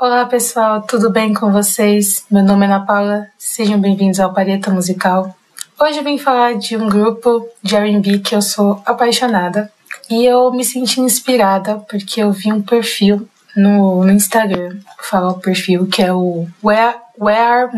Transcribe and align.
Olá 0.00 0.24
pessoal, 0.24 0.80
tudo 0.80 1.10
bem 1.10 1.34
com 1.34 1.52
vocês? 1.52 2.24
Meu 2.30 2.42
nome 2.42 2.64
é 2.64 2.68
Ana 2.70 2.86
Paula, 2.86 3.26
sejam 3.36 3.78
bem-vindos 3.78 4.18
ao 4.18 4.32
Paleta 4.32 4.70
Musical. 4.70 5.36
Hoje 5.78 5.98
eu 5.98 6.02
vim 6.02 6.16
falar 6.16 6.54
de 6.54 6.74
um 6.74 6.88
grupo 6.88 7.46
de 7.62 7.76
R&B 7.76 8.20
que 8.20 8.34
eu 8.34 8.40
sou 8.40 8.82
apaixonada 8.86 9.70
e 10.08 10.24
eu 10.24 10.50
me 10.52 10.64
senti 10.64 11.02
inspirada 11.02 11.84
porque 11.86 12.22
eu 12.22 12.32
vi 12.32 12.50
um 12.50 12.62
perfil 12.62 13.28
no, 13.54 14.02
no 14.02 14.10
Instagram, 14.10 14.70
vou 14.70 15.02
falar 15.02 15.28
o 15.32 15.38
perfil 15.38 15.86
que 15.86 16.00
é 16.00 16.10
o 16.10 16.46
Where, 16.64 16.96
Where 17.20 17.68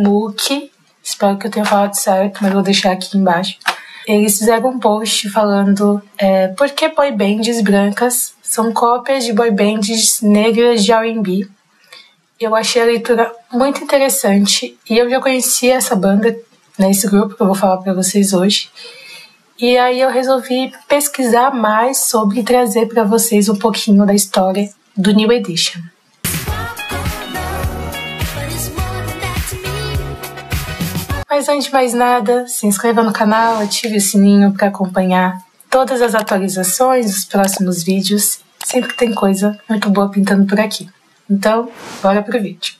espero 1.02 1.36
que 1.36 1.48
eu 1.48 1.50
tenha 1.50 1.64
falado 1.64 1.94
certo, 1.94 2.39
mas 2.40 2.52
vou 2.52 2.62
deixar 2.62 2.93
aqui 2.93 3.18
embaixo. 3.18 3.58
Eles 4.07 4.39
fizeram 4.39 4.70
um 4.70 4.79
post 4.79 5.29
falando 5.29 6.00
é, 6.16 6.46
por 6.46 6.70
que 6.70 6.89
boy 6.89 7.11
bands 7.11 7.61
brancas 7.62 8.32
são 8.40 8.72
cópias 8.72 9.25
de 9.25 9.32
boy 9.32 9.50
bands 9.50 10.22
negras 10.22 10.84
de 10.84 10.93
R&B 10.93 11.50
eu 12.41 12.54
achei 12.54 12.82
a 12.82 12.86
leitura 12.86 13.32
muito 13.53 13.82
interessante 13.82 14.77
e 14.89 14.99
eu 14.99 15.09
já 15.09 15.21
conhecia 15.21 15.75
essa 15.75 15.95
banda, 15.95 16.36
né, 16.79 16.91
esse 16.91 17.07
grupo 17.07 17.35
que 17.35 17.43
eu 17.43 17.46
vou 17.46 17.55
falar 17.55 17.79
para 17.79 17.95
vocês 17.95 18.32
hoje. 18.32 18.71
E 19.58 19.79
aí 19.79 20.00
eu 20.00 20.11
resolvi 20.11 20.72
pesquisar 20.89 21.55
mais 21.55 21.99
sobre 21.99 22.43
trazer 22.43 22.86
para 22.89 23.05
vocês 23.05 23.49
um 23.49 23.57
pouquinho 23.57 24.05
da 24.05 24.14
história 24.14 24.68
do 24.96 25.13
New 25.13 25.31
Edition. 25.31 25.81
Mas 31.30 31.49
antes 31.49 31.67
de 31.67 31.72
mais 31.72 31.94
nada, 31.94 32.47
se 32.47 32.67
inscreva 32.67 33.03
no 33.03 33.12
canal, 33.12 33.58
ative 33.58 33.97
o 33.97 34.00
sininho 34.00 34.53
para 34.53 34.69
acompanhar 34.69 35.39
todas 35.70 36.03
as 36.03 36.14
atualizações 36.14 37.06
dos 37.06 37.25
próximos 37.25 37.83
vídeos. 37.83 38.41
Sempre 38.64 38.92
tem 38.94 39.14
coisa 39.14 39.58
muito 39.69 39.89
boa 39.89 40.11
pintando 40.11 40.44
por 40.46 40.61
aqui. 40.61 40.89
Então, 41.30 41.70
bora 42.02 42.22
pro 42.22 42.40
vídeo. 42.40 42.74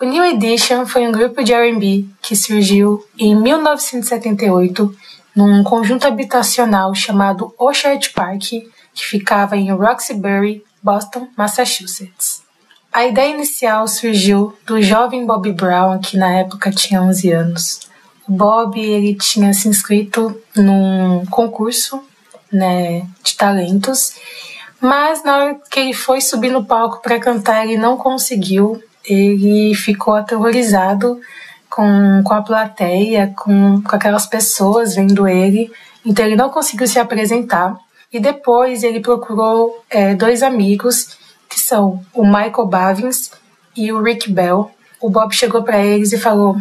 O 0.00 0.04
New 0.04 0.24
Edition 0.24 0.86
foi 0.86 1.08
um 1.08 1.12
grupo 1.12 1.42
de 1.42 1.52
R&B 1.52 2.06
que 2.22 2.36
surgiu 2.36 3.04
em 3.18 3.34
1978 3.34 4.96
num 5.34 5.64
conjunto 5.64 6.06
habitacional 6.06 6.94
chamado 6.94 7.52
Orchard 7.58 8.10
Park, 8.10 8.42
que 8.94 9.04
ficava 9.04 9.56
em 9.56 9.72
Roxbury, 9.72 10.64
Boston, 10.82 11.28
Massachusetts. 11.36 12.42
A 12.92 13.06
ideia 13.06 13.34
inicial 13.34 13.86
surgiu 13.86 14.56
do 14.64 14.80
jovem 14.80 15.26
Bob 15.26 15.52
Brown, 15.52 15.98
que 15.98 16.16
na 16.16 16.32
época 16.32 16.70
tinha 16.70 17.02
11 17.02 17.32
anos. 17.32 17.80
O 18.28 18.32
Bob 18.32 18.78
ele 18.80 19.14
tinha 19.14 19.52
se 19.52 19.68
inscrito 19.68 20.40
num 20.56 21.24
concurso 21.26 22.02
né, 22.52 23.06
de 23.22 23.36
talentos 23.36 24.14
mas 24.80 25.24
na 25.24 25.36
hora 25.36 25.60
que 25.70 25.80
ele 25.80 25.92
foi 25.92 26.20
subir 26.20 26.50
no 26.50 26.64
palco 26.64 27.02
para 27.02 27.18
cantar, 27.18 27.64
ele 27.64 27.76
não 27.76 27.96
conseguiu. 27.96 28.82
Ele 29.04 29.74
ficou 29.74 30.14
aterrorizado 30.14 31.20
com, 31.68 32.22
com 32.24 32.34
a 32.34 32.42
plateia, 32.42 33.32
com, 33.36 33.82
com 33.82 33.96
aquelas 33.96 34.26
pessoas 34.26 34.94
vendo 34.94 35.26
ele. 35.26 35.70
Então 36.04 36.24
ele 36.24 36.36
não 36.36 36.50
conseguiu 36.50 36.86
se 36.86 36.98
apresentar. 36.98 37.76
E 38.12 38.20
depois 38.20 38.82
ele 38.82 39.00
procurou 39.00 39.84
é, 39.90 40.14
dois 40.14 40.42
amigos, 40.42 41.18
que 41.48 41.58
são 41.58 42.02
o 42.14 42.24
Michael 42.24 42.66
Bavins 42.66 43.30
e 43.76 43.92
o 43.92 44.02
Rick 44.02 44.30
Bell. 44.30 44.70
O 45.00 45.10
Bob 45.10 45.34
chegou 45.34 45.62
para 45.62 45.78
eles 45.78 46.12
e 46.12 46.18
falou: 46.18 46.56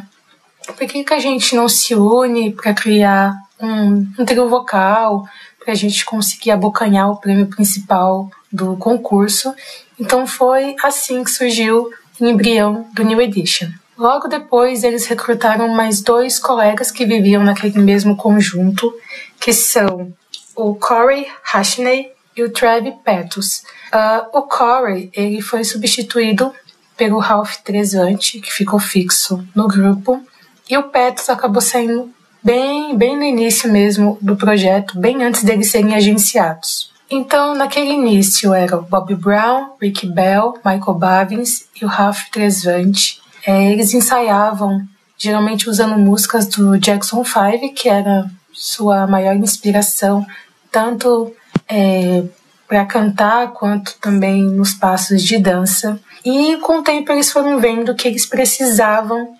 por 0.65 0.87
que, 0.87 1.03
que 1.03 1.13
a 1.13 1.19
gente 1.19 1.55
não 1.55 1.69
se 1.69 1.95
une 1.95 2.51
para 2.51 2.73
criar 2.73 3.33
um, 3.59 4.05
um 4.19 4.25
trio 4.25 4.49
vocal? 4.49 5.25
Para 5.67 5.73
a 5.73 5.77
gente 5.77 6.05
conseguir 6.05 6.51
abocanhar 6.51 7.11
o 7.11 7.17
prêmio 7.17 7.45
principal 7.45 8.31
do 8.49 8.77
concurso. 8.77 9.53
Então 9.99 10.25
foi 10.25 10.77
assim 10.81 11.21
que 11.25 11.29
surgiu 11.29 11.91
o 12.21 12.25
embrião 12.25 12.87
do 12.93 13.03
New 13.03 13.19
Edition. 13.19 13.67
Logo 13.97 14.29
depois, 14.29 14.85
eles 14.85 15.05
recrutaram 15.07 15.67
mais 15.67 15.99
dois 15.99 16.39
colegas 16.39 16.89
que 16.89 17.05
viviam 17.05 17.43
naquele 17.43 17.79
mesmo 17.79 18.15
conjunto, 18.15 18.95
que 19.41 19.51
são 19.51 20.13
o 20.55 20.73
Corey 20.73 21.27
Hashney 21.43 22.13
e 22.33 22.43
o 22.43 22.49
Trev 22.49 22.85
Petus. 23.03 23.63
Uh, 23.91 24.37
o 24.37 24.43
Corey 24.43 25.09
ele 25.11 25.41
foi 25.41 25.65
substituído 25.65 26.53
pelo 26.95 27.19
Ralph 27.19 27.57
Tresvante, 27.57 28.39
que 28.39 28.53
ficou 28.53 28.79
fixo 28.79 29.45
no 29.53 29.67
grupo, 29.67 30.25
e 30.69 30.77
o 30.77 30.83
Petus 30.83 31.29
acabou 31.29 31.61
saindo 31.61 32.09
bem, 32.47 32.97
bem 32.97 33.17
no 33.17 33.25
início 33.25 33.69
mesmo 33.69 34.17
do 34.21 34.37
projeto, 34.37 34.97
bem 34.97 35.21
antes 35.21 35.43
deles 35.43 35.69
serem 35.69 35.93
agenciados. 35.93 36.89
Então, 37.11 37.53
naquele 37.53 37.91
início 37.91 38.53
eram 38.53 38.83
Bob 38.83 39.13
Brown, 39.15 39.71
Rick 39.81 40.07
Bell, 40.07 40.53
Michael 40.63 40.93
Bavins 40.93 41.65
e 41.75 41.83
o 41.83 41.89
Ralph 41.89 42.29
Tresvant. 42.31 43.19
É, 43.45 43.69
eles 43.69 43.93
ensaiavam, 43.93 44.81
geralmente 45.17 45.69
usando 45.69 45.97
músicas 45.97 46.47
do 46.47 46.77
Jackson 46.79 47.21
5, 47.25 47.73
que 47.73 47.89
era 47.89 48.31
sua 48.53 49.05
maior 49.05 49.35
inspiração, 49.35 50.25
tanto 50.71 51.33
é, 51.67 52.23
para 52.65 52.85
cantar 52.85 53.51
quanto 53.51 53.97
também 53.99 54.41
nos 54.41 54.73
passos 54.73 55.21
de 55.21 55.37
dança. 55.37 55.99
E 56.23 56.55
com 56.61 56.79
o 56.79 56.83
tempo 56.83 57.11
eles 57.11 57.29
foram 57.29 57.59
vendo 57.59 57.93
que 57.93 58.07
eles 58.07 58.25
precisavam 58.25 59.36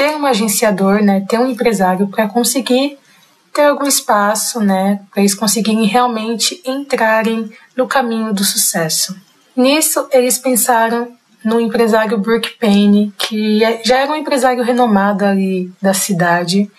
ter 0.00 0.16
um 0.16 0.24
agenciador, 0.24 1.02
né, 1.02 1.26
ter 1.28 1.38
um 1.38 1.46
empresário 1.46 2.06
para 2.08 2.26
conseguir 2.26 2.96
ter 3.52 3.64
algum 3.64 3.86
espaço, 3.86 4.58
né, 4.58 4.98
para 5.10 5.20
eles 5.20 5.34
conseguirem 5.34 5.84
realmente 5.84 6.58
entrarem 6.64 7.52
no 7.76 7.86
caminho 7.86 8.32
do 8.32 8.42
sucesso. 8.42 9.14
Nisso, 9.54 10.08
eles 10.10 10.38
pensaram 10.38 11.12
no 11.44 11.60
empresário 11.60 12.16
Brooke 12.16 12.56
Payne, 12.58 13.12
que 13.18 13.62
é, 13.62 13.82
já 13.84 13.98
era 13.98 14.10
um 14.10 14.16
empresário 14.16 14.64
renomado 14.64 15.22
ali 15.22 15.70
da 15.82 15.92
cidade. 15.92 16.70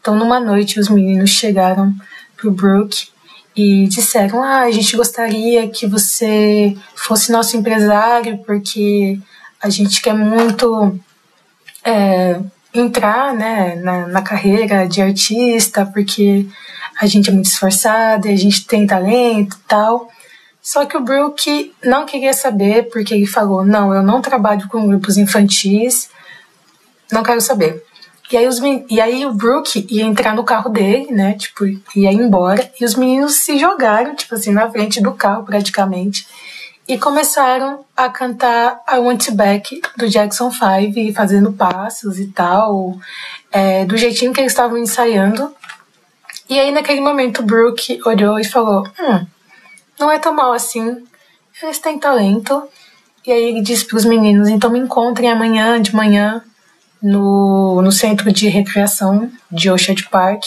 Então, 0.00 0.14
numa 0.14 0.38
noite, 0.38 0.78
os 0.78 0.88
meninos 0.88 1.30
chegaram 1.30 1.92
pro 2.36 2.52
Brooke 2.52 3.08
e 3.56 3.88
disseram: 3.88 4.40
Ah, 4.40 4.60
a 4.60 4.70
gente 4.70 4.96
gostaria 4.96 5.68
que 5.68 5.84
você 5.84 6.76
fosse 6.94 7.32
nosso 7.32 7.56
empresário, 7.56 8.38
porque 8.38 9.18
a 9.60 9.68
gente 9.68 10.00
quer 10.00 10.14
muito 10.14 10.96
é, 11.84 12.40
entrar 12.72 13.34
né, 13.34 13.76
na, 13.76 14.06
na 14.06 14.22
carreira 14.22 14.86
de 14.86 15.00
artista, 15.00 15.86
porque 15.86 16.46
a 17.00 17.06
gente 17.06 17.30
é 17.30 17.32
muito 17.32 17.46
esforçada, 17.46 18.28
a 18.28 18.36
gente 18.36 18.66
tem 18.66 18.86
talento 18.86 19.56
e 19.56 19.68
tal. 19.68 20.08
Só 20.60 20.84
que 20.84 20.96
o 20.96 21.00
Brook 21.00 21.72
não 21.82 22.04
queria 22.04 22.32
saber, 22.32 22.90
porque 22.90 23.14
ele 23.14 23.26
falou: 23.26 23.64
não, 23.64 23.94
eu 23.94 24.02
não 24.02 24.20
trabalho 24.20 24.68
com 24.68 24.86
grupos 24.86 25.16
infantis, 25.16 26.10
não 27.10 27.22
quero 27.22 27.40
saber. 27.40 27.82
E 28.30 28.36
aí, 28.36 28.46
os, 28.46 28.58
e 28.90 29.00
aí 29.00 29.24
o 29.24 29.32
Brook 29.32 29.86
ia 29.88 30.04
entrar 30.04 30.34
no 30.34 30.44
carro 30.44 30.68
dele, 30.68 31.10
né? 31.10 31.32
Tipo, 31.32 31.64
ia 31.96 32.12
embora, 32.12 32.70
e 32.78 32.84
os 32.84 32.94
meninos 32.94 33.36
se 33.36 33.58
jogaram, 33.58 34.14
tipo 34.14 34.34
assim, 34.34 34.52
na 34.52 34.70
frente 34.70 35.00
do 35.00 35.12
carro 35.12 35.44
praticamente 35.44 36.26
e 36.88 36.96
começaram 36.98 37.84
a 37.94 38.08
cantar 38.08 38.82
I 38.90 38.98
Want 38.98 39.26
You 39.26 39.34
Back 39.34 39.82
do 39.94 40.08
Jackson 40.08 40.50
5, 40.50 41.12
fazendo 41.14 41.52
passos 41.52 42.18
e 42.18 42.28
tal, 42.28 42.98
é, 43.52 43.84
do 43.84 43.94
jeitinho 43.98 44.32
que 44.32 44.40
eles 44.40 44.52
estavam 44.52 44.78
ensaiando. 44.78 45.54
E 46.48 46.58
aí, 46.58 46.70
naquele 46.70 47.02
momento, 47.02 47.40
o 47.40 47.44
Brooke 47.44 48.00
olhou 48.06 48.40
e 48.40 48.44
falou: 48.44 48.88
Hum, 48.98 49.26
não 50.00 50.10
é 50.10 50.18
tão 50.18 50.32
mal 50.32 50.50
assim, 50.52 51.04
eles 51.62 51.78
têm 51.78 51.98
talento. 51.98 52.66
E 53.26 53.30
aí 53.30 53.44
ele 53.44 53.60
disse 53.60 53.84
para 53.84 53.98
os 53.98 54.06
meninos: 54.06 54.48
Então 54.48 54.70
me 54.70 54.78
encontrem 54.78 55.30
amanhã 55.30 55.82
de 55.82 55.94
manhã 55.94 56.42
no, 57.02 57.82
no 57.82 57.92
centro 57.92 58.32
de 58.32 58.48
recreação 58.48 59.30
de 59.52 59.70
Orchard 59.70 60.08
Park, 60.08 60.42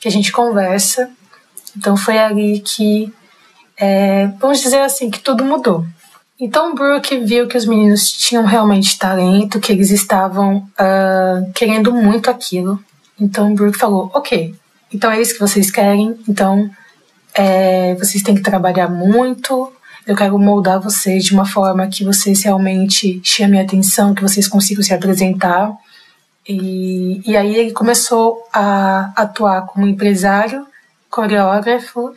que 0.00 0.08
a 0.08 0.10
gente 0.10 0.32
conversa. 0.32 1.08
Então 1.76 1.96
foi 1.96 2.18
ali 2.18 2.58
que 2.58 3.12
é, 3.76 4.28
vamos 4.38 4.60
dizer 4.60 4.80
assim, 4.80 5.10
que 5.10 5.20
tudo 5.20 5.44
mudou. 5.44 5.84
Então 6.38 6.74
Brooke 6.74 7.18
viu 7.18 7.46
que 7.46 7.56
os 7.56 7.64
meninos 7.64 8.10
tinham 8.10 8.44
realmente 8.44 8.98
talento, 8.98 9.60
que 9.60 9.72
eles 9.72 9.90
estavam 9.90 10.58
uh, 10.58 11.52
querendo 11.54 11.92
muito 11.92 12.28
aquilo. 12.28 12.82
Então 13.20 13.54
Brooke 13.54 13.78
falou: 13.78 14.10
Ok, 14.12 14.54
então 14.92 15.10
é 15.10 15.20
isso 15.20 15.34
que 15.34 15.40
vocês 15.40 15.70
querem, 15.70 16.18
então 16.28 16.68
é, 17.32 17.94
vocês 17.94 18.22
têm 18.22 18.34
que 18.34 18.42
trabalhar 18.42 18.88
muito. 18.88 19.72
Eu 20.06 20.16
quero 20.16 20.38
moldar 20.38 20.80
vocês 20.80 21.24
de 21.24 21.32
uma 21.32 21.46
forma 21.46 21.86
que 21.86 22.04
vocês 22.04 22.42
realmente 22.42 23.20
chamem 23.24 23.60
atenção, 23.60 24.14
que 24.14 24.22
vocês 24.22 24.46
consigam 24.48 24.82
se 24.82 24.92
apresentar. 24.92 25.72
E, 26.46 27.22
e 27.24 27.36
aí 27.36 27.54
ele 27.56 27.72
começou 27.72 28.46
a 28.52 29.12
atuar 29.16 29.62
como 29.66 29.86
empresário, 29.86 30.66
coreógrafo 31.08 32.12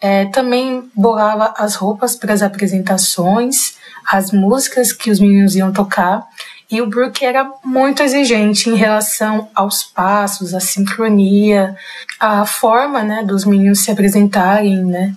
é, 0.00 0.26
também 0.26 0.90
bolava 0.94 1.54
as 1.56 1.74
roupas 1.74 2.14
para 2.16 2.32
as 2.32 2.42
apresentações, 2.42 3.74
as 4.10 4.30
músicas 4.30 4.92
que 4.92 5.10
os 5.10 5.18
meninos 5.18 5.56
iam 5.56 5.72
tocar. 5.72 6.24
E 6.70 6.82
o 6.82 6.86
Brooke 6.86 7.24
era 7.24 7.48
muito 7.64 8.02
exigente 8.02 8.68
em 8.68 8.74
relação 8.74 9.48
aos 9.54 9.84
passos, 9.84 10.52
à 10.52 10.60
sincronia, 10.60 11.76
à 12.18 12.44
forma 12.44 13.02
né, 13.02 13.22
dos 13.22 13.44
meninos 13.44 13.80
se 13.80 13.90
apresentarem. 13.90 14.84
Né? 14.84 15.14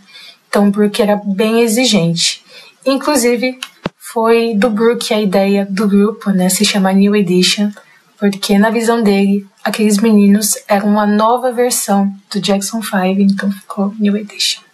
Então 0.47 0.67
o 0.67 0.71
Brooke 0.71 1.01
era 1.01 1.15
bem 1.15 1.61
exigente. 1.61 2.43
Inclusive, 2.85 3.59
foi 3.97 4.55
do 4.55 4.69
Brook 4.69 5.13
a 5.13 5.21
ideia 5.21 5.67
do 5.69 5.87
grupo, 5.87 6.31
né? 6.31 6.49
Se 6.49 6.65
chama 6.65 6.91
New 6.91 7.15
Edition, 7.15 7.71
porque 8.17 8.57
na 8.57 8.71
visão 8.71 9.03
dele, 9.03 9.45
aqueles 9.63 9.99
meninos 9.99 10.55
eram 10.67 10.87
uma 10.89 11.05
nova 11.05 11.51
versão 11.51 12.11
do 12.31 12.39
Jackson 12.39 12.81
5, 12.81 12.97
então 13.21 13.51
ficou 13.51 13.93
New 13.99 14.17
Edition. 14.17 14.68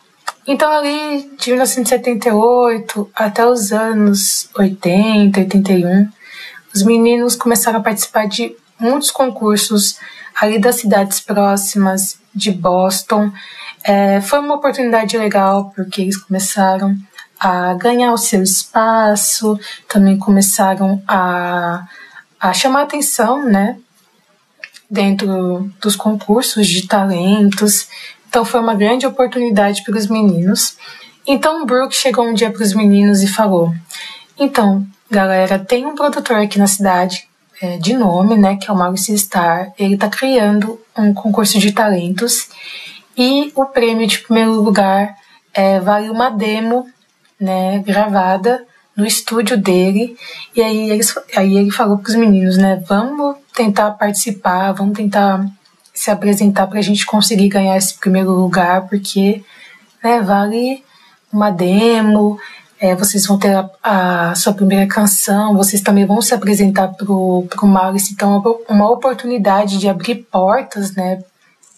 Então, 0.48 0.72
ali 0.72 1.32
de 1.40 1.50
1978 1.50 3.10
até 3.16 3.46
os 3.48 3.72
anos 3.72 4.48
80, 4.56 5.40
81, 5.40 6.08
os 6.74 6.84
meninos 6.84 7.36
começaram 7.36 7.80
a 7.80 7.84
participar 7.84 8.28
de 8.28 8.56
muitos 8.80 9.10
concursos 9.10 9.98
ali 10.40 10.60
das 10.60 10.76
cidades 10.76 11.20
próximas 11.20 12.20
de 12.34 12.52
Boston. 12.52 13.32
É, 13.84 14.22
foi 14.22 14.40
uma 14.40 14.56
oportunidade 14.56 15.18
legal 15.18 15.72
porque 15.76 16.02
eles 16.02 16.18
começaram 16.18 16.96
a 17.40 17.74
ganhar 17.74 18.12
o 18.14 18.18
seu 18.18 18.44
espaço, 18.44 19.60
também 19.88 20.18
começaram 20.18 21.02
a, 21.08 21.88
a 22.40 22.54
chamar 22.54 22.84
atenção, 22.84 23.44
né, 23.44 23.78
dentro 24.90 25.72
dos 25.82 25.96
concursos 25.96 26.68
de 26.68 26.88
talentos. 26.88 27.88
Então 28.36 28.44
foi 28.44 28.60
uma 28.60 28.76
grande 28.76 29.08
oportunidade 29.08 29.82
para 29.82 29.98
os 29.98 30.08
meninos. 30.08 30.76
Então 31.26 31.66
Brooke 31.66 31.96
chegou 31.96 32.28
um 32.28 32.34
dia 32.34 32.52
para 32.52 32.64
os 32.64 32.74
meninos 32.74 33.24
e 33.24 33.30
falou: 33.30 33.74
Então, 34.38 34.86
galera, 35.10 35.58
tem 35.58 35.86
um 35.86 35.96
produtor 35.96 36.36
aqui 36.36 36.60
na 36.60 36.68
cidade, 36.68 37.30
é, 37.62 37.78
de 37.78 37.94
nome, 37.94 38.36
né, 38.36 38.58
que 38.58 38.70
é 38.70 38.74
o 38.74 38.76
Maurice 38.76 39.18
Star. 39.18 39.72
Ele 39.80 39.94
está 39.94 40.10
criando 40.10 40.78
um 40.98 41.14
concurso 41.14 41.58
de 41.60 41.72
talentos 41.72 42.50
e 43.18 43.54
o 43.56 43.68
prêmio 43.68 44.06
de 44.06 44.20
primeiro 44.20 44.52
lugar 44.52 45.16
é, 45.54 45.80
vale 45.80 46.10
uma 46.10 46.30
demo, 46.30 46.90
né, 47.40 47.82
gravada 47.86 48.66
no 48.98 49.06
estúdio 49.06 49.58
dele. 49.58 50.18
E 50.54 50.62
aí, 50.62 50.90
eles, 50.90 51.16
aí 51.38 51.58
ele 51.58 51.72
falou 51.72 52.00
para 52.00 52.10
os 52.10 52.16
meninos, 52.16 52.58
né, 52.58 52.84
vamos 52.86 53.38
tentar 53.54 53.92
participar, 53.92 54.74
vamos 54.74 54.98
tentar 54.98 55.50
se 55.96 56.12
apresentar 56.12 56.68
para 56.68 56.78
a 56.78 56.84
gente 56.84 57.06
conseguir 57.06 57.48
ganhar 57.48 57.78
esse 57.78 57.98
primeiro 57.98 58.32
lugar, 58.32 58.88
porque 58.88 59.44
né, 60.04 60.22
vale 60.22 60.84
uma 61.32 61.50
demo, 61.50 62.38
é, 62.80 62.94
vocês 62.94 63.26
vão 63.26 63.40
ter 63.40 63.56
a, 63.56 63.70
a, 64.32 64.36
sua 64.36 64.54
primeira 64.54 64.86
canção, 64.86 65.56
vocês 65.56 65.82
também 65.82 66.06
vão 66.06 66.22
se 66.22 66.34
apresentar 66.34 66.90
para 66.90 67.12
o 67.12 67.48
Maurício, 67.64 68.14
então 68.14 68.62
é 68.68 68.74
uma 68.74 68.92
oportunidade 68.92 69.78
de 69.78 69.88
abrir 69.88 70.16
portas 70.30 70.94
né, 70.94 71.24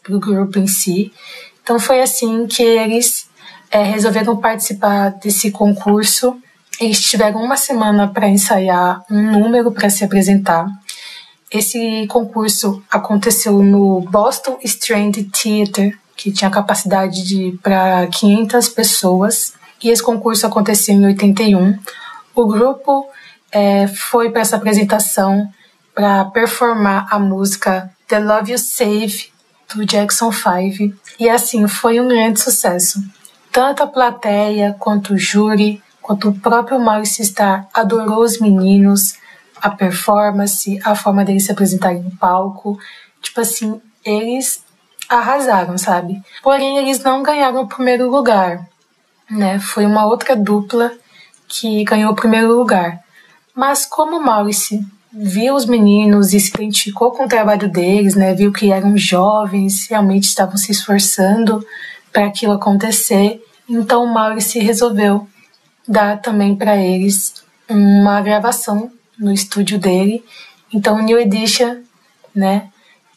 para 0.04 0.16
o 0.16 0.20
grupo 0.20 0.58
em 0.58 0.68
si. 0.68 1.14
Então 1.62 1.80
foi 1.80 2.02
assim 2.02 2.48
que 2.48 2.64
eles 2.64 3.30
é, 3.70 3.84
resolveram 3.84 4.38
participar 4.38 5.10
desse 5.10 5.52
concurso. 5.52 6.36
Eles 6.80 7.02
tiveram 7.02 7.44
uma 7.44 7.58
semana 7.58 8.08
para 8.08 8.28
ensaiar 8.28 9.04
um 9.10 9.32
número 9.32 9.72
para 9.72 9.90
se 9.90 10.04
apresentar. 10.04 10.68
Esse 11.52 12.06
concurso 12.08 12.84
aconteceu 12.92 13.64
no 13.64 14.02
Boston 14.02 14.60
Strand 14.64 15.14
Theatre, 15.32 15.98
que 16.16 16.32
tinha 16.32 16.50
capacidade 16.50 17.24
de 17.24 17.58
para 17.64 18.08
500 18.08 18.70
pessoas. 18.70 19.54
E 19.82 19.90
esse 19.90 20.04
concurso 20.04 20.46
aconteceu 20.46 20.96
em 20.96 21.06
81. 21.06 21.78
O 22.36 22.46
grupo 22.46 23.08
é, 23.52 23.88
foi 23.88 24.30
para 24.30 24.42
essa 24.42 24.58
apresentação 24.58 25.50
para 25.96 26.26
performar 26.26 27.08
a 27.10 27.18
música 27.18 27.90
The 28.08 28.20
Love 28.20 28.52
You 28.52 28.58
Save 28.58 29.32
do 29.74 29.86
Jackson 29.86 30.32
5. 30.32 30.96
E 31.20 31.30
assim, 31.30 31.68
foi 31.68 32.00
um 32.00 32.08
grande 32.08 32.42
sucesso. 32.42 33.02
Tanto 33.52 33.84
a 33.84 33.88
plateia 33.88 34.76
quanto 34.78 35.14
o 35.14 35.18
júri, 35.18 35.82
quanto 36.02 36.30
o 36.30 36.40
próprio 36.40 36.80
Maurice 36.80 37.22
Starr 37.22 37.68
adorou 37.74 38.24
os 38.24 38.40
meninos 38.40 39.16
a 39.68 39.72
performance, 39.72 40.80
a 40.84 40.96
forma 40.96 41.24
deles 41.24 41.46
se 41.46 41.52
apresentarem 41.52 42.02
no 42.02 42.12
palco. 42.12 42.80
Tipo 43.22 43.42
assim, 43.42 43.82
eles 44.06 44.64
arrasaram, 45.10 45.78
sabe? 45.78 46.22
Porém, 46.42 46.78
eles 46.78 47.04
não 47.04 47.24
ganharam 47.24 47.62
o 47.62 47.68
primeiro 47.68 48.10
lugar, 48.10 48.68
né? 49.30 49.60
Foi 49.60 49.86
uma 49.86 50.06
outra 50.06 50.36
dupla 50.36 50.92
que 51.48 51.84
ganhou 51.84 52.12
o 52.12 52.16
primeiro 52.16 52.56
lugar. 52.58 53.00
Mas 53.56 53.86
como 53.86 54.20
Maurice 54.20 54.86
viu 55.12 55.56
os 55.56 55.66
meninos 55.66 56.34
e 56.34 56.40
se 56.40 56.50
identificou 56.54 57.12
com 57.12 57.26
o 57.26 57.30
trabalho 57.30 57.70
deles, 57.70 58.16
né? 58.16 58.34
Viu 58.34 58.52
que 58.52 58.72
eram 58.72 58.98
jovens, 58.98 59.88
realmente 59.90 60.26
estavam 60.26 60.58
se 60.58 60.72
esforçando 60.72 61.66
para 62.12 62.26
aquilo 62.26 62.54
acontecer. 62.54 63.42
Então 63.70 64.06
Maurice 64.06 64.60
resolveu 64.60 65.28
dar 65.88 66.22
também 66.22 66.56
para 66.56 66.78
eles 66.78 67.34
uma 67.70 68.22
gravação 68.22 68.92
no 69.20 69.32
estúdio 69.32 69.80
dele. 69.80 70.24
Então, 70.74 71.02
New 71.02 71.20
Edition, 71.20 71.78
né, 72.36 72.70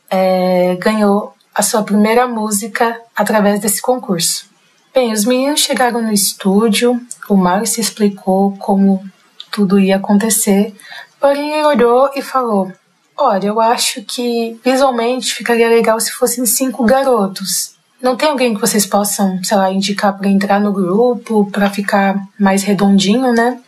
é, 0.08 0.76
ganhou 0.76 1.34
a 1.54 1.62
sua 1.62 1.82
primeira 1.82 2.26
música 2.26 3.00
através 3.14 3.60
desse 3.60 3.82
concurso. 3.82 4.48
Bem, 4.92 5.12
os 5.12 5.24
meninos 5.24 5.60
chegaram 5.60 6.02
no 6.02 6.12
estúdio, 6.12 7.00
o 7.28 7.36
Mario 7.36 7.66
se 7.66 7.80
explicou 7.80 8.56
como 8.56 9.04
tudo 9.50 9.78
ia 9.78 9.96
acontecer, 9.96 10.74
porém 11.20 11.52
ele 11.52 11.64
olhou 11.64 12.10
e 12.16 12.22
falou: 12.22 12.72
Olha, 13.16 13.48
eu 13.48 13.60
acho 13.60 14.02
que 14.02 14.58
visualmente 14.64 15.34
ficaria 15.34 15.68
legal 15.68 16.00
se 16.00 16.10
fossem 16.10 16.44
cinco 16.46 16.84
garotos. 16.84 17.74
Não 18.00 18.16
tem 18.16 18.30
alguém 18.30 18.54
que 18.54 18.60
vocês 18.60 18.86
possam, 18.86 19.42
sei 19.44 19.56
lá, 19.56 19.70
indicar 19.70 20.16
para 20.16 20.28
entrar 20.28 20.58
no 20.58 20.72
grupo, 20.72 21.48
para 21.52 21.68
ficar 21.68 22.16
mais 22.38 22.62
redondinho, 22.62 23.32
né? 23.32 23.60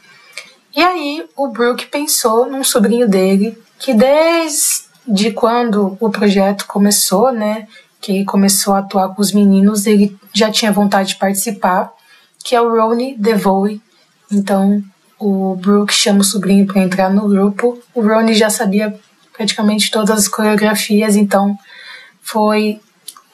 E 0.74 0.80
aí 0.80 1.24
o 1.36 1.48
Brooke 1.48 1.86
pensou 1.86 2.50
num 2.50 2.64
sobrinho 2.64 3.08
dele 3.08 3.56
que 3.78 3.92
desde 3.92 5.32
quando 5.34 5.96
o 6.00 6.08
projeto 6.08 6.66
começou, 6.66 7.32
né, 7.32 7.66
que 8.00 8.12
ele 8.12 8.24
começou 8.24 8.74
a 8.74 8.78
atuar 8.78 9.14
com 9.14 9.20
os 9.20 9.32
meninos, 9.32 9.86
ele 9.86 10.16
já 10.32 10.50
tinha 10.50 10.72
vontade 10.72 11.10
de 11.10 11.16
participar, 11.16 11.92
que 12.42 12.56
é 12.56 12.60
o 12.60 12.70
Ronnie 12.70 13.16
DeVoe. 13.18 13.82
Então 14.30 14.82
o 15.18 15.54
Brooke 15.56 15.92
chama 15.92 16.20
o 16.20 16.24
sobrinho 16.24 16.66
para 16.66 16.80
entrar 16.80 17.10
no 17.10 17.28
grupo. 17.28 17.80
O 17.94 18.00
Ronnie 18.00 18.34
já 18.34 18.48
sabia 18.48 18.98
praticamente 19.32 19.90
todas 19.90 20.10
as 20.18 20.28
coreografias, 20.28 21.16
então 21.16 21.56
foi 22.22 22.80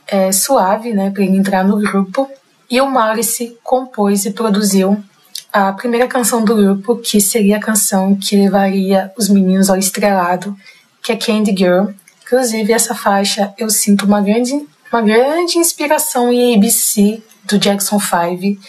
é, 0.06 0.32
suave, 0.32 0.92
né, 0.92 1.10
para 1.10 1.22
ele 1.22 1.36
entrar 1.36 1.64
no 1.64 1.78
grupo. 1.78 2.28
E 2.70 2.80
o 2.80 2.90
Maurice 2.90 3.56
compôs 3.62 4.26
e 4.26 4.32
produziu 4.32 5.02
a 5.52 5.72
primeira 5.72 6.06
canção 6.06 6.44
do 6.44 6.54
grupo, 6.54 6.96
que 6.96 7.20
seria 7.20 7.56
a 7.56 7.60
canção 7.60 8.14
que 8.14 8.36
levaria 8.36 9.12
os 9.16 9.28
meninos 9.28 9.70
ao 9.70 9.76
estrelado, 9.76 10.56
que 11.02 11.12
é 11.12 11.16
Candy 11.16 11.54
Girl. 11.56 11.88
Inclusive, 12.22 12.72
essa 12.72 12.94
faixa 12.94 13.54
eu 13.56 13.70
sinto 13.70 14.04
uma 14.04 14.20
grande, 14.20 14.52
uma 14.92 15.02
grande 15.02 15.58
inspiração 15.58 16.32
em 16.32 16.56
ABC 16.56 17.22
do 17.44 17.58
Jackson 17.58 17.98
5. 17.98 18.60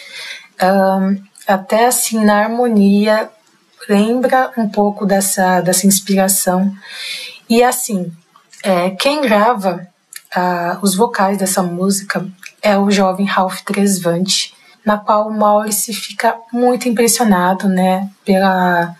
Um, 0.62 1.22
até 1.46 1.86
assim, 1.86 2.24
na 2.24 2.44
harmonia, 2.44 3.28
lembra 3.88 4.52
um 4.56 4.68
pouco 4.68 5.04
dessa, 5.04 5.60
dessa 5.60 5.86
inspiração. 5.86 6.74
E 7.48 7.62
assim, 7.62 8.10
é, 8.62 8.90
quem 8.90 9.20
grava 9.20 9.86
uh, 10.36 10.78
os 10.82 10.94
vocais 10.94 11.36
dessa 11.36 11.62
música 11.62 12.26
é 12.62 12.78
o 12.78 12.90
jovem 12.90 13.26
Ralph 13.26 13.60
Tresvant 13.62 14.52
na 14.84 14.98
qual 14.98 15.28
o 15.28 15.32
Maurice 15.32 15.92
fica 15.92 16.36
muito 16.52 16.88
impressionado, 16.88 17.68
né, 17.68 18.08
pela, 18.24 18.94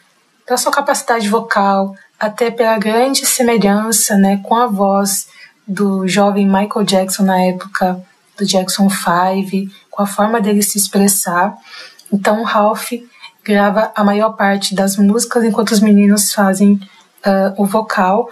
pela 0.47 0.59
sua 0.59 0.73
capacidade 0.73 1.29
vocal, 1.29 1.95
até 2.19 2.51
pela 2.51 2.79
grande 2.79 3.25
semelhança, 3.25 4.17
né, 4.17 4.41
com 4.43 4.55
a 4.55 4.67
voz 4.67 5.29
do 5.67 6.07
jovem 6.07 6.47
Michael 6.47 6.85
Jackson 6.85 7.23
na 7.23 7.41
época 7.43 8.01
do 8.37 8.45
Jackson 8.45 8.89
5, 8.91 9.73
com 9.91 10.03
a 10.03 10.07
forma 10.07 10.41
dele 10.41 10.63
se 10.63 10.79
expressar. 10.79 11.55
Então, 12.13 12.43
Ralph 12.43 12.93
grava 13.45 13.93
a 13.95 14.05
maior 14.05 14.31
parte 14.31 14.75
das 14.75 14.97
músicas 14.97 15.45
enquanto 15.45 15.71
os 15.71 15.81
meninos 15.81 16.33
fazem 16.33 16.73
uh, 17.25 17.63
o 17.63 17.65
vocal 17.65 18.29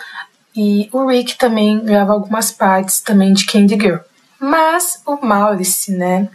e 0.55 0.89
o 0.93 1.07
Rick 1.07 1.39
também 1.39 1.79
grava 1.85 2.13
algumas 2.13 2.51
partes 2.51 3.01
também 3.01 3.33
de 3.33 3.47
Candy 3.47 3.75
Girl. 3.75 3.99
Mas 4.41 5.01
o 5.07 5.25
Maurice, 5.25 5.93
né, 5.93 6.29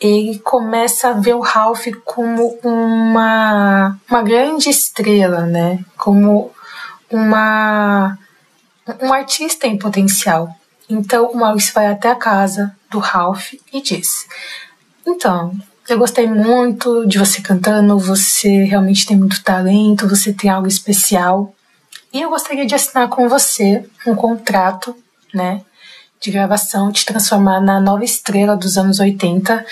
ele 0.00 0.38
começa 0.38 1.08
a 1.08 1.12
ver 1.12 1.34
o 1.34 1.40
Ralph 1.40 1.86
como 2.04 2.58
uma, 2.64 3.98
uma 4.08 4.22
grande 4.22 4.70
estrela, 4.70 5.42
né? 5.42 5.84
Como 5.96 6.50
uma, 7.10 8.18
um 9.02 9.12
artista 9.12 9.66
em 9.66 9.76
potencial. 9.76 10.48
Então 10.88 11.26
o 11.26 11.36
Maurício 11.36 11.74
vai 11.74 11.86
até 11.86 12.10
a 12.10 12.16
casa 12.16 12.74
do 12.90 12.98
Ralph 12.98 13.52
e 13.72 13.82
diz: 13.82 14.26
Então, 15.06 15.52
eu 15.88 15.98
gostei 15.98 16.26
muito 16.26 17.06
de 17.06 17.18
você 17.18 17.42
cantando, 17.42 17.98
você 17.98 18.64
realmente 18.64 19.06
tem 19.06 19.16
muito 19.16 19.42
talento, 19.42 20.08
você 20.08 20.32
tem 20.32 20.48
algo 20.48 20.66
especial. 20.66 21.54
E 22.12 22.22
eu 22.22 22.30
gostaria 22.30 22.66
de 22.66 22.74
assinar 22.74 23.08
com 23.08 23.28
você 23.28 23.84
um 24.06 24.14
contrato, 24.14 24.96
né? 25.32 25.62
De 26.20 26.30
gravação 26.30 26.92
te 26.92 27.04
transformar 27.06 27.60
na 27.60 27.80
nova 27.80 28.04
estrela 28.04 28.56
dos 28.56 28.76
anos 28.76 29.00
80. 29.00 29.64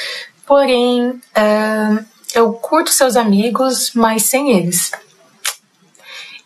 Porém, 0.47 1.11
uh, 1.11 2.05
eu 2.35 2.53
curto 2.55 2.91
seus 2.91 3.17
amigos, 3.17 3.93
mas 3.95 4.25
sem 4.25 4.53
eles. 4.53 4.91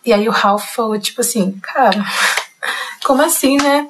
E 0.05 0.11
aí 0.11 0.27
o 0.27 0.31
Ralph 0.31 0.75
falou, 0.75 0.99
tipo 0.99 1.21
assim, 1.21 1.57
cara, 1.61 2.03
como 3.05 3.21
assim, 3.21 3.55
né? 3.57 3.87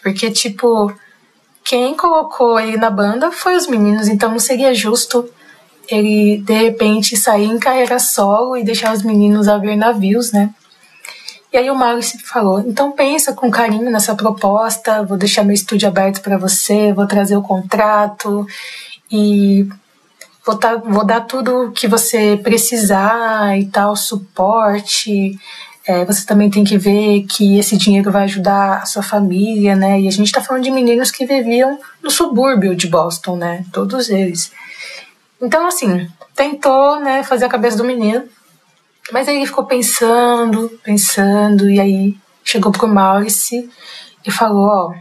Porque, 0.00 0.30
tipo, 0.30 0.94
quem 1.64 1.96
colocou 1.96 2.60
ele 2.60 2.76
na 2.76 2.90
banda 2.90 3.32
foi 3.32 3.56
os 3.56 3.66
meninos, 3.66 4.06
então 4.06 4.30
não 4.30 4.38
seria 4.38 4.72
justo 4.72 5.28
ele, 5.88 6.38
de 6.38 6.52
repente, 6.52 7.16
sair 7.16 7.46
em 7.46 7.58
carreira 7.58 7.98
solo 7.98 8.56
e 8.56 8.64
deixar 8.64 8.94
os 8.94 9.02
meninos 9.02 9.48
a 9.48 9.58
ver 9.58 9.76
navios, 9.76 10.30
né? 10.30 10.54
E 11.54 11.56
aí 11.56 11.70
o 11.70 11.74
Maurice 11.76 12.18
falou: 12.18 12.58
então 12.58 12.90
pensa 12.90 13.32
com 13.32 13.48
carinho 13.48 13.88
nessa 13.88 14.16
proposta, 14.16 15.04
vou 15.04 15.16
deixar 15.16 15.44
meu 15.44 15.54
estúdio 15.54 15.86
aberto 15.86 16.20
para 16.20 16.36
você, 16.36 16.92
vou 16.92 17.06
trazer 17.06 17.36
o 17.36 17.42
contrato 17.42 18.44
e 19.08 19.68
vou, 20.44 20.58
tá, 20.58 20.74
vou 20.74 21.06
dar 21.06 21.20
tudo 21.20 21.70
que 21.70 21.86
você 21.86 22.36
precisar 22.42 23.56
e 23.56 23.66
tal, 23.66 23.94
suporte. 23.94 25.38
É, 25.86 26.04
você 26.04 26.26
também 26.26 26.50
tem 26.50 26.64
que 26.64 26.76
ver 26.76 27.24
que 27.24 27.56
esse 27.56 27.76
dinheiro 27.76 28.10
vai 28.10 28.24
ajudar 28.24 28.78
a 28.78 28.86
sua 28.86 29.02
família, 29.02 29.76
né? 29.76 30.00
E 30.00 30.08
a 30.08 30.10
gente 30.10 30.26
está 30.26 30.40
falando 30.40 30.64
de 30.64 30.72
meninos 30.72 31.12
que 31.12 31.24
viviam 31.24 31.78
no 32.02 32.10
subúrbio 32.10 32.74
de 32.74 32.88
Boston, 32.88 33.36
né? 33.36 33.64
Todos 33.72 34.10
eles. 34.10 34.50
Então, 35.40 35.68
assim, 35.68 36.08
tentou, 36.34 36.98
né, 36.98 37.22
fazer 37.22 37.44
a 37.44 37.50
cabeça 37.50 37.76
do 37.76 37.84
menino, 37.84 38.24
mas 39.12 39.28
aí 39.28 39.36
ele 39.36 39.46
ficou 39.46 39.64
pensando, 39.64 40.80
pensando, 40.82 41.68
e 41.68 41.80
aí 41.80 42.16
chegou 42.42 42.72
pro 42.72 42.88
Maurice 42.88 43.68
e 44.24 44.30
falou: 44.30 44.66
Ó, 44.66 44.94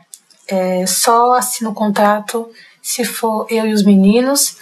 é, 0.48 0.86
só 0.86 1.34
assina 1.34 1.70
o 1.70 1.74
contrato 1.74 2.50
se 2.82 3.06
for 3.06 3.48
eu 3.50 3.66
e 3.66 3.74
os 3.74 3.84
meninos, 3.84 4.58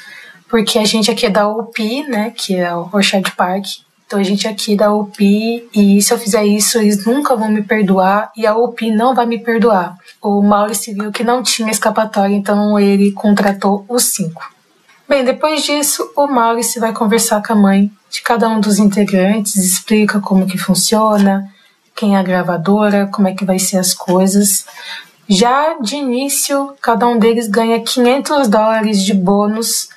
porque 0.47 0.77
a 0.77 0.85
gente 0.85 1.09
aqui 1.09 1.25
é 1.25 1.29
da 1.29 1.47
UP, 1.47 2.03
né, 2.07 2.31
que 2.35 2.55
é 2.55 2.73
o 2.73 2.89
Orchard 2.91 3.31
Park. 3.31 3.65
Então 4.05 4.19
a 4.19 4.23
gente 4.23 4.47
aqui 4.47 4.73
é 4.73 4.75
da 4.75 4.93
UP 4.93 5.69
e 5.73 6.01
se 6.01 6.13
eu 6.13 6.19
fizer 6.19 6.45
isso, 6.45 6.77
eles 6.77 7.05
nunca 7.05 7.35
vão 7.35 7.49
me 7.49 7.63
perdoar 7.63 8.29
e 8.35 8.45
a 8.45 8.55
UP 8.55 8.91
não 8.91 9.15
vai 9.15 9.25
me 9.25 9.39
perdoar. 9.39 9.97
O 10.21 10.41
Maurice 10.41 10.93
viu 10.93 11.11
que 11.11 11.23
não 11.23 11.41
tinha 11.41 11.71
escapatória, 11.71 12.35
então 12.35 12.77
ele 12.77 13.13
contratou 13.13 13.85
os 13.87 14.03
cinco. 14.03 14.53
Bem, 15.07 15.23
depois 15.23 15.63
disso, 15.63 16.11
o 16.15 16.27
Maurice 16.27 16.79
vai 16.79 16.93
conversar 16.93 17.41
com 17.41 17.53
a 17.53 17.55
mãe 17.55 17.91
de 18.11 18.21
cada 18.21 18.47
um 18.49 18.59
dos 18.59 18.77
integrantes, 18.77 19.55
explica 19.55 20.19
como 20.19 20.45
que 20.45 20.57
funciona, 20.57 21.49
quem 21.95 22.15
é 22.15 22.19
a 22.19 22.23
gravadora, 22.23 23.07
como 23.07 23.27
é 23.27 23.33
que 23.33 23.45
vai 23.45 23.57
ser 23.57 23.77
as 23.77 23.93
coisas. 23.93 24.65
Já 25.27 25.77
de 25.79 25.95
início, 25.95 26.75
cada 26.81 27.07
um 27.07 27.17
deles 27.17 27.47
ganha 27.47 27.79
500 27.79 28.49
dólares 28.49 29.03
de 29.03 29.13
bônus 29.13 29.89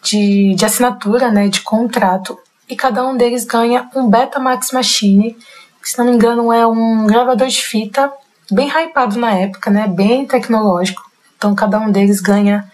de, 0.00 0.54
de 0.54 0.64
assinatura, 0.64 1.32
né, 1.32 1.48
de 1.48 1.60
contrato, 1.60 2.38
e 2.68 2.76
cada 2.76 3.04
um 3.04 3.16
deles 3.16 3.44
ganha 3.44 3.90
um 3.94 4.08
Betamax 4.08 4.70
Machine, 4.70 5.36
que 5.82 5.90
se 5.90 5.98
não 5.98 6.06
me 6.06 6.12
engano 6.12 6.52
é 6.52 6.64
um 6.66 7.06
gravador 7.06 7.48
de 7.48 7.62
fita 7.62 8.12
bem 8.50 8.68
hypado 8.68 9.18
na 9.18 9.32
época, 9.32 9.70
né, 9.70 9.88
bem 9.88 10.24
tecnológico. 10.24 11.02
Então 11.36 11.54
cada 11.54 11.80
um 11.80 11.90
deles 11.90 12.20
ganha 12.20 12.70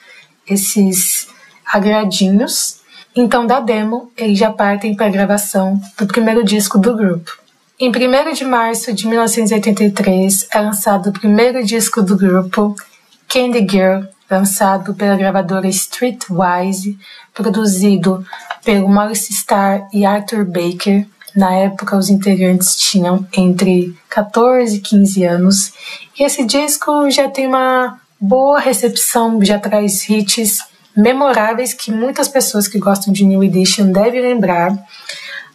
esses 0.47 1.29
agradinhos. 1.65 2.82
Então, 3.15 3.47
da 3.47 3.61
demo, 3.61 4.11
eles 4.17 4.39
já 4.39 4.51
partem 4.51 4.97
para 4.97 5.07
a 5.07 5.11
gravação 5.11 5.79
do 5.99 6.07
primeiro 6.07 6.43
disco 6.43 6.79
do 6.79 6.97
grupo. 6.97 7.31
Em 7.79 7.91
1 7.91 8.33
de 8.33 8.45
março 8.45 8.93
de 8.93 9.07
1983 9.07 10.47
é 10.51 10.61
lançado 10.61 11.11
o 11.11 11.13
primeiro 11.13 11.63
disco 11.65 12.01
do 12.01 12.17
grupo, 12.17 12.75
Candy 13.29 13.67
Girl, 13.69 14.05
lançado 14.31 14.95
pela 14.95 15.17
gravadora 15.17 15.69
Streetwise, 15.69 16.99
produzido 17.35 18.25
pelo 18.65 18.89
Maurice 18.89 19.33
Starr 19.33 19.89
e 19.93 20.07
Arthur 20.07 20.47
Baker. 20.47 21.07
Na 21.37 21.53
época, 21.55 21.97
os 21.97 22.09
integrantes 22.09 22.77
tinham 22.77 23.27
entre 23.37 23.95
14 24.09 24.77
e 24.77 24.81
15 24.81 25.25
anos. 25.25 25.73
E 26.19 26.25
esse 26.25 26.45
disco 26.45 27.11
já 27.11 27.29
tem 27.29 27.47
uma 27.47 27.99
boa 28.19 28.59
recepção, 28.59 29.45
já 29.45 29.59
traz 29.59 30.09
hits 30.09 30.72
memoráveis 30.97 31.73
que 31.73 31.91
muitas 31.91 32.29
pessoas 32.29 32.69
que 32.69 32.79
gostam 32.79 33.13
de 33.13 33.25
New 33.25 33.43
Edition 33.43 33.91
devem 33.91 34.21
lembrar. 34.21 34.77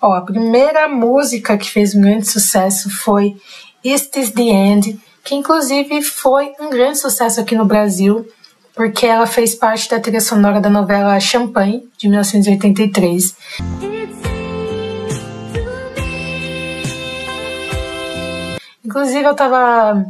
Ó, 0.01 0.13
a 0.13 0.21
primeira 0.21 0.87
música 0.87 1.57
que 1.57 1.69
fez 1.69 1.95
um 1.95 2.01
grande 2.01 2.27
sucesso 2.27 2.89
foi 2.89 3.35
Is 3.83 4.07
This 4.07 4.31
The 4.31 4.43
End, 4.43 4.99
que 5.23 5.35
inclusive 5.35 6.01
foi 6.01 6.51
um 6.59 6.69
grande 6.69 6.99
sucesso 6.99 7.41
aqui 7.41 7.55
no 7.55 7.65
Brasil, 7.65 8.27
porque 8.75 9.05
ela 9.05 9.25
fez 9.25 9.55
parte 9.55 9.89
da 9.89 9.99
trilha 9.99 10.21
sonora 10.21 10.61
da 10.61 10.69
novela 10.69 11.19
Champagne, 11.19 11.87
de 11.97 12.07
1983. 12.07 13.35
Inclusive 18.85 19.23
eu 19.23 19.35
tava, 19.35 20.05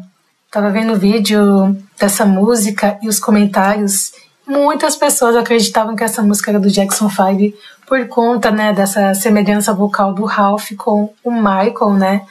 tava 0.52 0.70
vendo 0.70 0.94
o 0.94 1.00
vídeo 1.00 1.76
dessa 2.00 2.26
música 2.26 3.00
e 3.02 3.08
os 3.08 3.20
comentários 3.20 4.12
muitas 4.48 4.96
pessoas 4.96 5.36
acreditavam 5.36 5.96
que 5.96 6.04
essa 6.04 6.22
música 6.22 6.52
era 6.52 6.60
do 6.60 6.70
Jackson 6.70 7.10
5 7.10 7.58
por 7.86 8.08
conta, 8.08 8.50
né, 8.52 8.74
dessa 8.74 9.14
semelhança 9.14 9.74
vocal 9.74 10.14
do 10.14 10.26
Ralph 10.26 10.72
com 10.78 11.14
o 11.24 11.32
Michael, 11.32 11.94
né? 11.94 12.26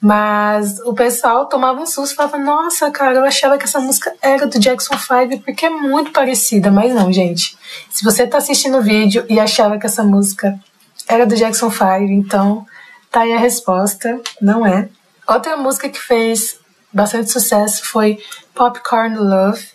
Mas 0.00 0.80
o 0.80 0.94
pessoal 0.94 1.44
tomava 1.46 1.80
um 1.80 1.86
susto 1.86 2.14
e 2.14 2.16
falava: 2.16 2.38
Nossa, 2.38 2.90
cara, 2.90 3.18
eu 3.18 3.24
achava 3.24 3.58
que 3.58 3.64
essa 3.64 3.78
música 3.78 4.14
era 4.22 4.46
do 4.46 4.58
Jackson 4.58 4.94
5 4.96 5.44
porque 5.44 5.66
é 5.66 5.70
muito 5.70 6.10
parecida. 6.10 6.70
Mas 6.70 6.94
não, 6.94 7.12
gente. 7.12 7.56
Se 7.90 8.02
você 8.02 8.26
tá 8.26 8.38
assistindo 8.38 8.78
o 8.78 8.82
vídeo 8.82 9.26
e 9.28 9.38
achava 9.38 9.78
que 9.78 9.84
essa 9.84 10.02
música 10.02 10.58
era 11.06 11.26
do 11.26 11.36
Jackson 11.36 11.70
5, 11.70 11.84
então 12.12 12.66
tá 13.10 13.20
aí 13.20 13.32
a 13.34 13.38
resposta: 13.38 14.18
não 14.40 14.66
é. 14.66 14.88
Outra 15.28 15.54
música 15.58 15.88
que 15.88 16.00
fez 16.00 16.58
bastante 16.90 17.30
sucesso 17.30 17.84
foi 17.84 18.18
Popcorn 18.54 19.16
Love, 19.16 19.68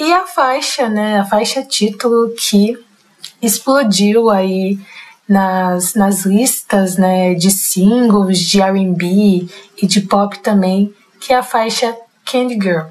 e 0.00 0.14
a 0.14 0.26
faixa, 0.26 0.88
né, 0.88 1.20
a 1.20 1.26
faixa 1.26 1.62
título 1.62 2.34
que 2.34 2.74
explodiu 3.42 4.30
aí 4.30 4.78
nas, 5.28 5.94
nas 5.94 6.24
listas 6.24 6.96
né, 6.96 7.34
de 7.34 7.50
singles 7.50 8.40
de 8.40 8.62
RB 8.62 9.46
e 9.76 9.86
de 9.86 10.00
pop 10.00 10.38
também, 10.38 10.94
que 11.20 11.34
é 11.34 11.36
a 11.36 11.42
faixa 11.42 11.94
Candy 12.24 12.54
Girl. 12.54 12.86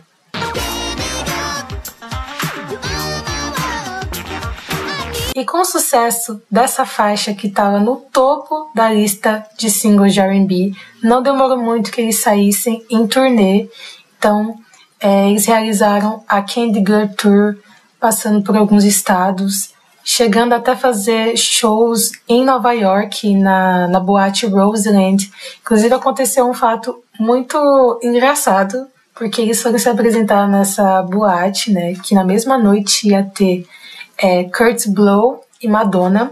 E 5.36 5.44
com 5.46 5.62
o 5.62 5.66
sucesso 5.66 6.40
dessa 6.52 6.86
faixa 6.86 7.34
que 7.34 7.48
estava 7.48 7.80
no 7.80 7.96
topo 7.96 8.72
da 8.76 8.92
lista 8.92 9.44
de 9.58 9.72
singles 9.72 10.14
de 10.14 10.22
RB, 10.22 10.76
não 11.02 11.24
demorou 11.24 11.58
muito 11.58 11.92
que 11.92 12.02
eles 12.02 12.22
saíssem 12.22 12.86
em 12.88 13.08
turnê. 13.08 13.68
Então, 14.16 14.60
é, 15.00 15.30
eles 15.30 15.46
realizaram 15.46 16.24
a 16.28 16.42
Candy 16.42 16.80
Girl 16.80 17.08
Tour, 17.18 17.58
passando 18.00 18.44
por 18.44 18.56
alguns 18.56 18.84
estados, 18.84 19.74
chegando 20.04 20.54
até 20.54 20.76
fazer 20.76 21.38
shows 21.38 22.12
em 22.28 22.44
Nova 22.44 22.74
York, 22.74 23.34
na, 23.36 23.88
na 23.88 24.00
boate 24.00 24.46
Roseland. 24.46 25.32
Inclusive 25.62 25.94
aconteceu 25.94 26.50
um 26.50 26.54
fato 26.54 27.04
muito 27.20 28.00
engraçado, 28.02 28.88
porque 29.14 29.42
eles 29.42 29.62
foram 29.62 29.78
se 29.78 29.90
apresentar 29.90 30.48
nessa 30.48 31.02
boate, 31.04 31.72
né, 31.72 31.94
que 31.94 32.16
na 32.16 32.24
mesma 32.24 32.58
noite 32.58 33.10
ia 33.10 33.24
ter 33.24 33.68
é, 34.18 34.46
Kurt 34.46 34.88
Blow 34.88 35.44
e 35.62 35.68
Madonna. 35.68 36.32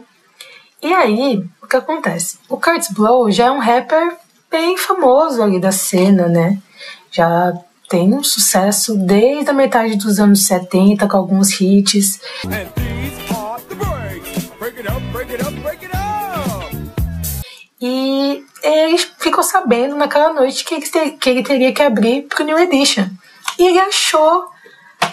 E 0.81 0.93
aí, 0.93 1.43
o 1.62 1.67
que 1.67 1.75
acontece? 1.75 2.38
O 2.50 2.57
Kurt 2.57 2.91
Blow 2.93 3.29
já 3.31 3.47
é 3.47 3.51
um 3.51 3.59
rapper 3.59 4.15
bem 4.50 4.77
famoso 4.77 5.41
ali 5.43 5.59
da 5.59 5.71
cena, 5.71 6.27
né? 6.27 6.57
Já 7.12 7.53
tem 7.89 8.13
um 8.13 8.24
sucesso 8.24 8.96
desde 8.98 9.50
a 9.50 9.53
metade 9.53 9.96
dos 9.96 10.20
anos 10.20 10.46
70 10.46 11.08
com 11.08 11.17
alguns 11.17 11.60
hits. 11.60 12.20
E 17.79 18.44
ele 18.63 18.98
ficou 19.20 19.44
sabendo 19.44 19.96
naquela 19.96 20.34
noite 20.34 20.65
que 20.65 20.75
ele, 21.29 21.44
teria 21.44 21.74
que 21.74 21.82
abrir 21.82 22.24
pro 22.24 22.44
New 22.44 22.58
Edition. 22.58 23.08
E 23.58 23.65
ele 23.65 23.79
achou, 23.79 24.46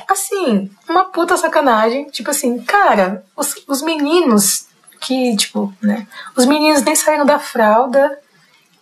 assim, 0.08 0.70
uma 0.88 1.04
puta 1.04 1.36
sacanagem. 1.36 2.06
Tipo 2.06 2.30
assim, 2.30 2.62
cara, 2.62 3.24
os, 3.36 3.54
os 3.68 3.82
meninos 3.82 4.66
que, 5.00 5.36
tipo, 5.36 5.72
né? 5.82 6.06
Os 6.34 6.46
meninos 6.46 6.82
nem 6.82 6.96
saíram 6.96 7.26
da 7.26 7.38
fralda 7.38 8.18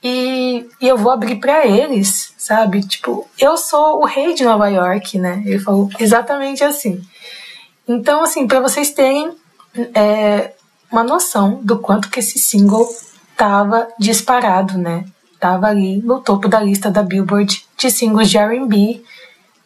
e, 0.03 0.69
e 0.81 0.89
eu 0.89 0.97
vou 0.97 1.13
abrir 1.13 1.37
para 1.37 1.67
eles, 1.67 2.35
sabe? 2.37 2.81
Tipo, 2.87 3.29
eu 3.39 3.57
sou 3.57 4.01
o 4.01 4.05
rei 4.05 4.35
de 4.35 4.45
Nova 4.45 4.69
York, 4.69 5.19
né? 5.19 5.43
Ele 5.47 5.61
falou 5.61 5.89
exatamente 5.99 6.65
assim. 6.65 7.01
Então, 7.87 8.23
assim, 8.23 8.47
para 8.47 8.61
vocês 8.61 8.91
terem 8.91 9.33
é, 9.95 10.53
uma 10.91 11.05
noção 11.05 11.61
do 11.63 11.79
quanto 11.79 12.11
que 12.11 12.21
esse 12.21 12.39
single 12.39 12.89
tava 13.37 13.89
disparado, 13.99 14.77
né? 14.77 15.05
Tava 15.39 15.69
ali 15.69 16.03
no 16.03 16.21
topo 16.21 16.49
da 16.49 16.61
lista 16.61 16.91
da 16.91 17.03
Billboard 17.03 17.65
de 17.77 17.91
singles 17.91 18.31
de 18.31 18.39
R&B, 18.39 19.03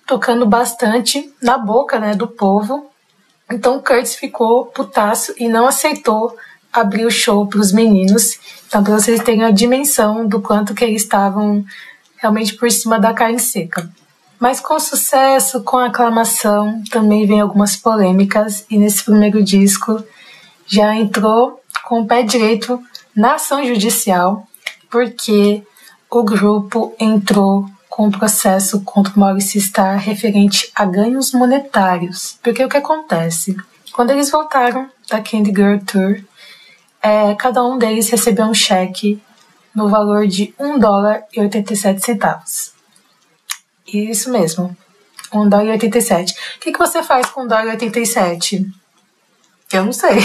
tocando 0.07 0.47
bastante 0.47 1.33
na 1.43 1.59
boca, 1.59 1.99
né, 1.99 2.15
do 2.15 2.29
povo. 2.29 2.91
Então 3.51 3.81
Curtis 3.81 4.15
ficou 4.15 4.67
putaço 4.67 5.35
e 5.37 5.49
não 5.49 5.67
aceitou 5.67 6.37
abrir 6.81 7.07
o 7.07 7.11
show 7.11 7.47
para 7.47 7.61
os 7.61 7.73
meninos. 7.73 8.39
Então, 8.67 8.83
para 8.83 8.99
vocês 8.99 9.23
terem 9.23 9.45
a 9.45 9.51
dimensão 9.51 10.27
do 10.27 10.41
quanto 10.41 10.75
que 10.75 10.85
eles 10.85 11.03
estavam 11.03 11.65
realmente 12.17 12.55
por 12.55 12.71
cima 12.71 12.99
da 12.99 13.13
carne 13.13 13.39
seca. 13.39 13.89
Mas 14.39 14.61
com 14.61 14.79
sucesso, 14.79 15.63
com 15.63 15.79
aclamação, 15.79 16.83
também 16.91 17.27
vem 17.27 17.41
algumas 17.41 17.77
polêmicas 17.77 18.67
e 18.71 18.79
nesse 18.79 19.05
primeiro 19.05 19.43
disco 19.43 20.03
já 20.67 20.95
entrou 20.95 21.61
com 21.85 22.01
o 22.01 22.07
pé 22.07 22.23
direito 22.23 22.83
na 23.15 23.35
ação 23.35 23.65
judicial, 23.65 24.47
porque 24.91 25.63
o 26.11 26.23
grupo 26.23 26.95
entrou 26.99 27.67
com 27.89 28.09
o 28.09 28.11
processo 28.11 28.83
contra 28.83 29.15
o 29.15 29.19
Maurice 29.19 29.57
Starr 29.59 29.97
referente 29.97 30.71
a 30.75 30.85
ganhos 30.85 31.33
monetários. 31.33 32.39
Porque 32.43 32.63
o 32.63 32.69
que 32.69 32.77
acontece? 32.77 33.57
Quando 33.93 34.11
eles 34.11 34.31
voltaram 34.31 34.91
da 35.11 35.23
Candy 35.23 35.51
Girl 35.51 35.79
Tour, 35.79 36.21
é, 37.07 37.37
cada 37.37 37.65
um 37.65 37.79
deles 37.79 38.11
recebeu 38.11 38.47
um 38.47 38.55
cheque 38.55 39.23
no 39.73 39.89
valor 39.89 40.27
de 40.27 40.53
1 40.59 40.77
dólar 40.77 41.23
e 41.33 41.39
87 41.39 42.05
centavos. 42.05 42.73
Isso 43.87 44.29
mesmo, 44.33 44.77
1 45.33 45.49
dólar 45.49 45.67
e 45.67 45.71
87. 45.71 46.33
O 46.33 46.61
que, 46.61 46.73
que 46.73 46.79
você 46.79 47.05
faz 47.05 47.27
com 47.31 47.43
1 47.43 47.47
dólar 47.47 47.67
e 47.67 47.71
87? 47.71 48.67
Eu 49.73 49.85
não 49.85 49.93
sei. 49.93 50.19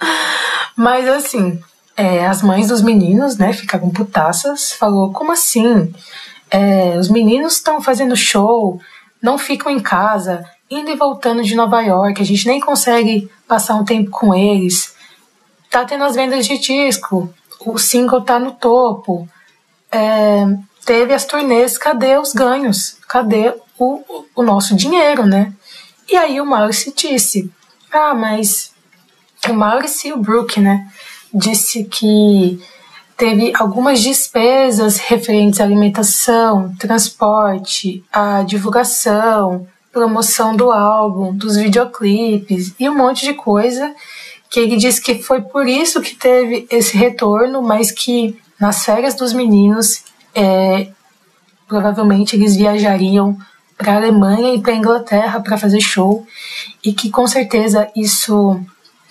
Mas 0.74 1.06
assim, 1.06 1.60
é, 1.94 2.26
as 2.26 2.40
mães 2.40 2.68
dos 2.68 2.80
meninos, 2.80 3.36
né, 3.36 3.52
ficaram 3.52 3.90
putaças, 3.90 4.72
falou, 4.72 5.12
como 5.12 5.32
assim? 5.32 5.92
É, 6.50 6.96
os 6.96 7.10
meninos 7.10 7.56
estão 7.56 7.82
fazendo 7.82 8.16
show, 8.16 8.80
não 9.20 9.36
ficam 9.36 9.70
em 9.70 9.80
casa, 9.80 10.42
indo 10.70 10.90
e 10.90 10.96
voltando 10.96 11.42
de 11.42 11.54
Nova 11.54 11.82
York, 11.82 12.22
a 12.22 12.24
gente 12.24 12.46
nem 12.46 12.60
consegue 12.60 13.30
passar 13.46 13.74
um 13.74 13.84
tempo 13.84 14.10
com 14.10 14.34
eles. 14.34 14.91
Tá 15.72 15.86
tendo 15.86 16.04
as 16.04 16.14
vendas 16.14 16.46
de 16.46 16.58
disco, 16.58 17.32
o 17.64 17.78
single 17.78 18.20
tá 18.20 18.38
no 18.38 18.52
topo, 18.52 19.26
é, 19.90 20.44
teve 20.84 21.14
as 21.14 21.24
turnês, 21.24 21.78
cadê 21.78 22.18
os 22.18 22.34
ganhos? 22.34 22.98
Cadê 23.08 23.54
o, 23.78 24.02
o 24.36 24.42
nosso 24.42 24.76
dinheiro, 24.76 25.24
né? 25.24 25.50
E 26.10 26.14
aí 26.14 26.38
o 26.42 26.44
Maurice 26.44 26.92
disse, 26.94 27.50
ah, 27.90 28.12
mas 28.14 28.70
o 29.48 29.54
Maurice 29.54 30.08
e 30.08 30.12
o 30.12 30.18
Brooke, 30.18 30.60
né? 30.60 30.86
Disse 31.32 31.84
que 31.84 32.62
teve 33.16 33.54
algumas 33.56 34.02
despesas 34.02 34.98
referentes 34.98 35.58
à 35.58 35.64
alimentação, 35.64 36.74
transporte, 36.78 38.04
à 38.12 38.42
divulgação, 38.42 39.66
promoção 39.90 40.54
do 40.54 40.70
álbum, 40.70 41.34
dos 41.34 41.56
videoclipes 41.56 42.74
e 42.78 42.90
um 42.90 42.94
monte 42.94 43.24
de 43.24 43.32
coisa 43.32 43.94
que 44.52 44.60
ele 44.60 44.76
disse 44.76 45.00
que 45.00 45.22
foi 45.22 45.40
por 45.40 45.66
isso 45.66 46.02
que 46.02 46.14
teve 46.14 46.66
esse 46.70 46.94
retorno, 46.94 47.62
mas 47.62 47.90
que 47.90 48.38
nas 48.60 48.84
férias 48.84 49.14
dos 49.14 49.32
meninos 49.32 50.04
é, 50.34 50.88
provavelmente 51.66 52.36
eles 52.36 52.54
viajariam 52.54 53.34
para 53.78 53.94
a 53.94 53.96
Alemanha 53.96 54.54
e 54.54 54.60
para 54.60 54.74
a 54.74 54.76
Inglaterra 54.76 55.40
para 55.40 55.56
fazer 55.56 55.80
show 55.80 56.26
e 56.84 56.92
que 56.92 57.08
com 57.08 57.26
certeza 57.26 57.90
isso 57.96 58.60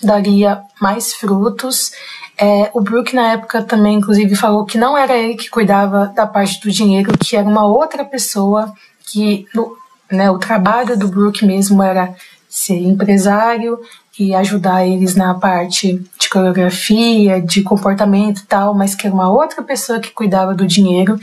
daria 0.04 0.62
mais 0.80 1.14
frutos. 1.16 1.92
É, 2.38 2.70
o 2.72 2.80
Brook, 2.80 3.16
na 3.16 3.34
época, 3.34 3.64
também, 3.64 3.98
inclusive, 3.98 4.36
falou 4.36 4.64
que 4.64 4.78
não 4.78 4.96
era 4.96 5.18
ele 5.18 5.34
que 5.34 5.50
cuidava 5.50 6.12
da 6.16 6.28
parte 6.28 6.62
do 6.62 6.72
dinheiro, 6.72 7.18
que 7.18 7.36
era 7.36 7.48
uma 7.48 7.66
outra 7.66 8.06
pessoa, 8.06 8.72
que 9.06 9.48
no, 9.56 9.76
né, 10.12 10.30
o 10.30 10.38
trabalho 10.38 10.98
do 10.98 11.08
Brook 11.08 11.44
mesmo 11.46 11.82
era 11.82 12.16
ser 12.52 12.82
empresário 12.82 13.80
e 14.20 14.36
ajudar 14.36 14.86
eles 14.86 15.16
na 15.16 15.34
parte 15.34 16.04
de 16.20 16.30
coreografia, 16.30 17.42
de 17.42 17.64
comportamento 17.64 18.42
e 18.42 18.46
tal, 18.46 18.74
mas 18.74 18.94
que 18.94 19.08
era 19.08 19.16
uma 19.16 19.32
outra 19.32 19.64
pessoa 19.64 20.02
que 20.02 20.12
cuidava 20.12 20.54
do 20.54 20.68
dinheiro 20.68 21.18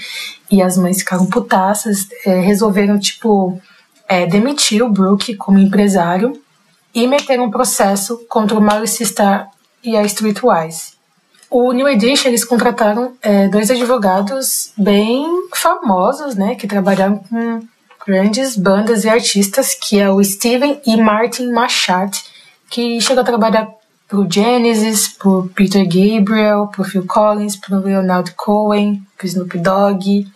e 0.51 0.63
as 0.63 0.79
mães 0.79 1.01
ficaram 1.01 1.27
putaças, 1.27 2.09
é, 2.25 2.41
resolveram, 2.41 2.99
tipo, 2.99 3.61
é, 4.09 4.25
demitir 4.25 4.83
o 4.83 4.89
Brook 4.89 5.35
como 5.37 5.59
empresário 5.59 6.33
e 6.95 7.07
meter 7.07 7.39
um 7.39 7.51
processo 7.51 8.25
contra 8.27 8.59
o 8.59 8.63
Maurice 8.63 9.03
Starr 9.03 9.49
e 9.85 9.99
a 9.99 10.03
Streetwise. 10.05 10.95
O 11.51 11.73
New 11.73 11.87
Edition, 11.87 12.29
eles 12.29 12.45
contrataram 12.45 13.13
é, 13.21 13.49
dois 13.49 13.71
advogados 13.71 14.73
bem 14.79 15.27
famosos, 15.55 16.35
né, 16.35 16.55
que 16.55 16.67
trabalharam 16.67 17.19
com 17.19 17.63
grandes 18.09 18.57
bandas 18.57 19.05
e 19.05 19.09
artistas, 19.11 19.75
que 19.75 20.01
é 20.01 20.11
o 20.11 20.25
Steven 20.25 20.81
e 20.87 20.97
Martin 20.97 21.53
Machado, 21.53 22.17
que 22.71 22.99
chegou 23.03 23.21
a 23.21 23.27
trabalhar 23.27 23.69
pro 24.09 24.27
Genesis, 24.27 25.09
pro 25.09 25.51
Peter 25.55 25.85
Gabriel, 25.85 26.69
pro 26.69 26.85
Phil 26.85 27.07
Collins, 27.07 27.55
pro 27.55 27.81
Leonard 27.81 28.33
Cohen, 28.33 29.07
pro 29.15 29.27
Snoop 29.27 29.59
Dogg. 29.59 30.27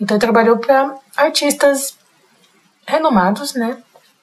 Então 0.00 0.20
trabalhou 0.20 0.58
para 0.58 0.94
artistas 1.16 1.96
renomados, 2.86 3.54
né? 3.54 3.78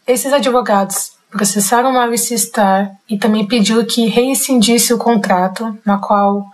Esses 0.07 0.31
advogados 0.31 1.11
processaram 1.29 1.91
Maurice 1.91 2.35
Starr 2.35 2.91
e 3.09 3.17
também 3.17 3.45
pediu 3.45 3.85
que 3.85 4.05
reincindisse 4.05 4.93
o 4.93 4.97
contrato, 4.97 5.77
na 5.85 5.97
qual 5.97 6.45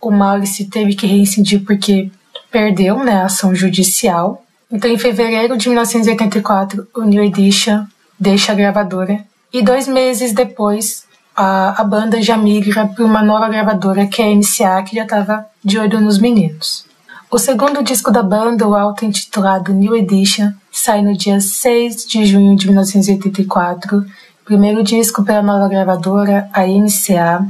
o 0.00 0.12
Maurice 0.12 0.66
teve 0.66 0.94
que 0.94 1.08
reincidir 1.08 1.64
porque 1.64 2.08
perdeu 2.52 3.02
né, 3.02 3.22
a 3.22 3.24
ação 3.24 3.52
judicial. 3.52 4.41
Então, 4.72 4.90
em 4.90 4.96
fevereiro 4.96 5.58
de 5.58 5.68
1984, 5.68 6.88
o 6.96 7.02
New 7.02 7.22
Edition 7.22 7.84
deixa 8.18 8.52
a 8.52 8.54
gravadora 8.54 9.22
e 9.52 9.60
dois 9.62 9.86
meses 9.86 10.32
depois 10.32 11.04
a, 11.36 11.82
a 11.82 11.84
banda 11.84 12.22
já 12.22 12.38
migra 12.38 12.86
para 12.86 13.04
uma 13.04 13.22
nova 13.22 13.50
gravadora 13.50 14.06
que 14.06 14.22
é 14.22 14.24
a 14.24 14.34
MCA, 14.34 14.82
que 14.82 14.96
já 14.96 15.02
estava 15.02 15.44
de 15.62 15.78
olho 15.78 16.00
nos 16.00 16.18
meninos. 16.18 16.86
O 17.30 17.38
segundo 17.38 17.82
disco 17.82 18.10
da 18.10 18.22
banda, 18.22 18.66
o 18.66 18.74
auto-intitulado 18.74 19.74
New 19.74 19.94
Edition, 19.94 20.52
sai 20.70 21.02
no 21.02 21.14
dia 21.16 21.38
6 21.38 22.06
de 22.06 22.24
junho 22.24 22.56
de 22.56 22.66
1984, 22.66 24.06
primeiro 24.42 24.82
disco 24.82 25.22
pela 25.22 25.42
nova 25.42 25.68
gravadora, 25.68 26.48
a 26.52 26.66
MCA. 26.66 27.46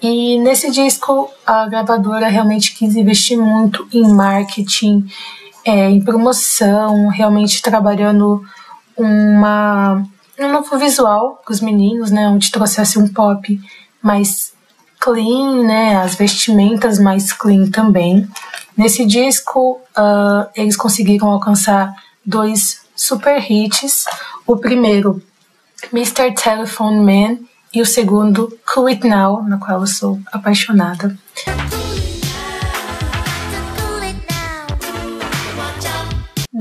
E 0.00 0.38
nesse 0.38 0.72
disco, 0.72 1.30
a 1.46 1.68
gravadora 1.68 2.26
realmente 2.26 2.74
quis 2.74 2.96
investir 2.96 3.38
muito 3.38 3.86
em 3.92 4.08
marketing, 4.08 5.06
é, 5.64 5.90
em 5.90 6.02
promoção, 6.02 7.08
realmente 7.08 7.62
trabalhando 7.62 8.44
uma, 8.96 10.04
um 10.38 10.52
novo 10.52 10.78
visual 10.78 11.40
para 11.44 11.52
os 11.52 11.60
meninos, 11.60 12.10
né, 12.10 12.28
onde 12.28 12.50
trouxesse 12.50 12.98
um 12.98 13.08
pop 13.08 13.60
mais 14.02 14.52
clean, 15.00 15.64
né, 15.64 15.96
as 15.96 16.14
vestimentas 16.14 16.98
mais 16.98 17.32
clean 17.32 17.70
também. 17.70 18.28
Nesse 18.76 19.04
disco, 19.04 19.80
uh, 19.96 20.48
eles 20.54 20.76
conseguiram 20.76 21.28
alcançar 21.28 21.92
dois 22.24 22.80
super 22.94 23.38
hits. 23.50 24.04
O 24.46 24.56
primeiro, 24.56 25.22
Mr. 25.92 26.32
Telephone 26.32 27.00
Man, 27.00 27.38
e 27.74 27.80
o 27.80 27.86
segundo, 27.86 28.58
Cool 28.72 28.88
It 28.88 29.08
Now, 29.08 29.42
na 29.44 29.56
qual 29.56 29.80
eu 29.80 29.86
sou 29.86 30.20
apaixonada. 30.30 31.16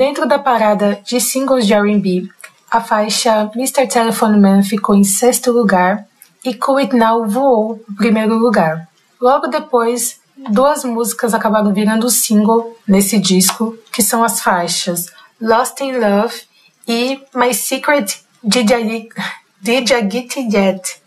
Dentro 0.01 0.27
da 0.27 0.39
parada 0.39 0.99
de 1.05 1.21
singles 1.21 1.67
de 1.67 1.75
R&B, 1.75 2.27
a 2.71 2.81
faixa 2.81 3.51
Mr. 3.55 3.85
Telephone 3.87 4.39
Man 4.39 4.63
ficou 4.63 4.95
em 4.95 5.03
sexto 5.03 5.51
lugar 5.51 6.07
e 6.43 6.55
Cool 6.55 6.77
It 6.79 6.95
Now 6.95 7.27
voou 7.27 7.79
o 7.87 7.95
primeiro 7.95 8.35
lugar. 8.35 8.87
Logo 9.21 9.45
depois, 9.45 10.19
duas 10.35 10.83
músicas 10.83 11.35
acabaram 11.35 11.71
virando 11.71 12.09
single 12.09 12.75
nesse 12.87 13.19
disco, 13.19 13.77
que 13.93 14.01
são 14.01 14.23
as 14.23 14.41
faixas 14.41 15.05
Lost 15.39 15.79
in 15.81 15.91
Love 15.99 16.33
e 16.87 17.21
My 17.35 17.53
Secret 17.53 18.21
Did 18.43 18.71
I, 18.71 19.07
Did 19.61 19.91
I 19.91 20.09
Get 20.09 20.35
Yet. 20.35 20.99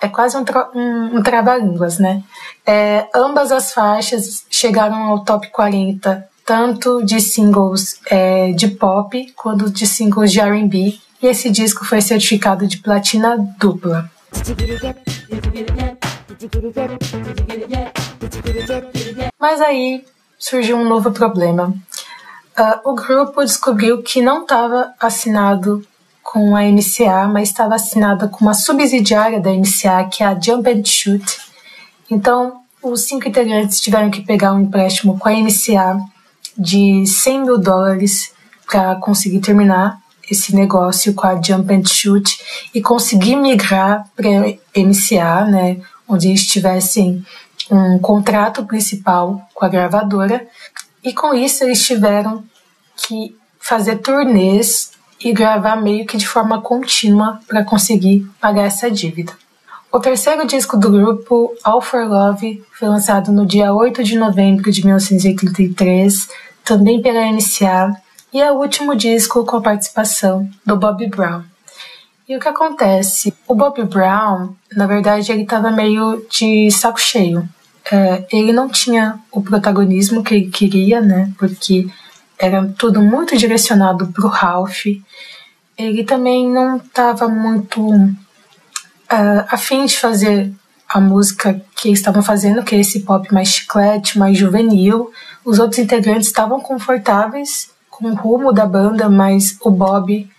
É 0.00 0.08
quase 0.08 0.38
um, 0.38 0.44
tra 0.44 0.70
um, 0.74 1.18
um 1.18 1.22
trava-línguas, 1.22 1.98
né? 1.98 2.22
É, 2.64 3.06
ambas 3.14 3.52
as 3.52 3.74
faixas 3.74 4.46
chegaram 4.48 5.02
ao 5.02 5.22
top 5.22 5.48
40, 5.50 6.29
tanto 6.50 7.04
de 7.04 7.20
singles 7.20 8.00
é, 8.10 8.50
de 8.50 8.66
pop 8.66 9.32
quanto 9.36 9.70
de 9.70 9.86
singles 9.86 10.32
de 10.32 10.40
R&B, 10.40 10.98
e 11.22 11.26
esse 11.28 11.48
disco 11.48 11.84
foi 11.84 12.00
certificado 12.00 12.66
de 12.66 12.78
platina 12.78 13.36
dupla. 13.56 14.10
Mas 19.38 19.60
aí 19.60 20.04
surgiu 20.36 20.76
um 20.76 20.88
novo 20.88 21.12
problema. 21.12 21.72
Uh, 22.58 22.90
o 22.90 22.94
grupo 22.96 23.44
descobriu 23.44 24.02
que 24.02 24.20
não 24.20 24.42
estava 24.42 24.92
assinado 24.98 25.86
com 26.20 26.56
a 26.56 26.62
MCA, 26.62 27.28
mas 27.32 27.50
estava 27.50 27.76
assinada 27.76 28.26
com 28.26 28.40
uma 28.40 28.54
subsidiária 28.54 29.38
da 29.38 29.52
MCA, 29.52 30.08
que 30.10 30.24
é 30.24 30.26
a 30.26 30.34
Jump 30.36 30.68
and 30.68 30.84
Shoot. 30.84 31.38
Então, 32.10 32.60
os 32.82 33.02
cinco 33.02 33.28
integrantes 33.28 33.80
tiveram 33.80 34.10
que 34.10 34.22
pegar 34.22 34.52
um 34.52 34.62
empréstimo 34.62 35.16
com 35.16 35.28
a 35.28 35.32
MCA 35.32 35.96
de 36.60 37.06
100 37.06 37.44
mil 37.44 37.58
dólares 37.58 38.32
para 38.70 38.94
conseguir 38.96 39.40
terminar 39.40 39.98
esse 40.30 40.54
negócio 40.54 41.14
com 41.14 41.26
a 41.26 41.40
Jump 41.40 41.72
and 41.74 41.86
Shoot 41.86 42.38
e 42.74 42.82
conseguir 42.82 43.34
migrar 43.34 44.06
para 44.14 44.28
MCA, 44.76 45.44
né, 45.46 45.80
onde 46.06 46.28
eles 46.28 46.46
tivessem 46.46 47.24
um 47.70 47.98
contrato 47.98 48.64
principal 48.66 49.40
com 49.54 49.64
a 49.64 49.68
gravadora. 49.68 50.46
E 51.02 51.12
com 51.12 51.34
isso 51.34 51.64
eles 51.64 51.84
tiveram 51.84 52.44
que 52.94 53.34
fazer 53.58 53.96
turnês 53.96 54.92
e 55.18 55.32
gravar 55.32 55.76
meio 55.76 56.06
que 56.06 56.16
de 56.16 56.28
forma 56.28 56.60
contínua 56.60 57.40
para 57.48 57.64
conseguir 57.64 58.28
pagar 58.40 58.64
essa 58.64 58.90
dívida. 58.90 59.32
O 59.92 59.98
terceiro 59.98 60.46
disco 60.46 60.76
do 60.76 60.88
grupo, 60.88 61.52
All 61.64 61.80
for 61.80 62.06
Love, 62.06 62.62
foi 62.78 62.88
lançado 62.88 63.32
no 63.32 63.44
dia 63.44 63.74
8 63.74 64.04
de 64.04 64.16
novembro 64.16 64.70
de 64.70 64.84
1983, 64.84 66.28
também 66.70 67.02
pela 67.02 67.32
NCA, 67.32 68.00
e 68.32 68.40
é 68.40 68.52
o 68.52 68.60
último 68.60 68.94
disco 68.94 69.44
com 69.44 69.56
a 69.56 69.60
participação 69.60 70.48
do 70.64 70.76
Bob 70.76 71.04
Brown. 71.08 71.42
E 72.28 72.36
o 72.36 72.38
que 72.38 72.46
acontece? 72.46 73.34
O 73.48 73.56
Bob 73.56 73.82
Brown, 73.86 74.54
na 74.76 74.86
verdade, 74.86 75.32
ele 75.32 75.42
estava 75.42 75.72
meio 75.72 76.24
de 76.30 76.70
saco 76.70 77.00
cheio. 77.00 77.42
É, 77.90 78.24
ele 78.30 78.52
não 78.52 78.68
tinha 78.68 79.18
o 79.32 79.42
protagonismo 79.42 80.22
que 80.22 80.32
ele 80.32 80.48
queria, 80.48 81.00
né? 81.00 81.32
Porque 81.36 81.88
era 82.38 82.64
tudo 82.78 83.02
muito 83.02 83.36
direcionado 83.36 84.06
para 84.06 84.26
o 84.26 84.28
Ralph. 84.28 84.86
Ele 85.76 86.04
também 86.04 86.48
não 86.48 86.76
estava 86.76 87.26
muito 87.26 87.80
uh, 87.84 88.14
afim 89.48 89.86
de 89.86 89.98
fazer 89.98 90.52
a 90.88 91.00
música 91.00 91.60
que 91.74 91.88
eles 91.88 91.98
estavam 91.98 92.22
fazendo, 92.22 92.62
que 92.62 92.76
é 92.76 92.78
esse 92.78 93.00
pop 93.00 93.32
mais 93.34 93.48
chiclete, 93.48 94.16
mais 94.16 94.38
juvenil. 94.38 95.10
Os 95.44 95.58
outros 95.58 95.78
integrantes 95.78 96.28
estavam 96.28 96.60
confortáveis 96.60 97.70
com 97.90 98.10
o 98.10 98.14
rumo 98.14 98.52
da 98.52 98.66
banda, 98.66 99.08
mas 99.08 99.56
o 99.60 99.70
Bob, 99.70 100.30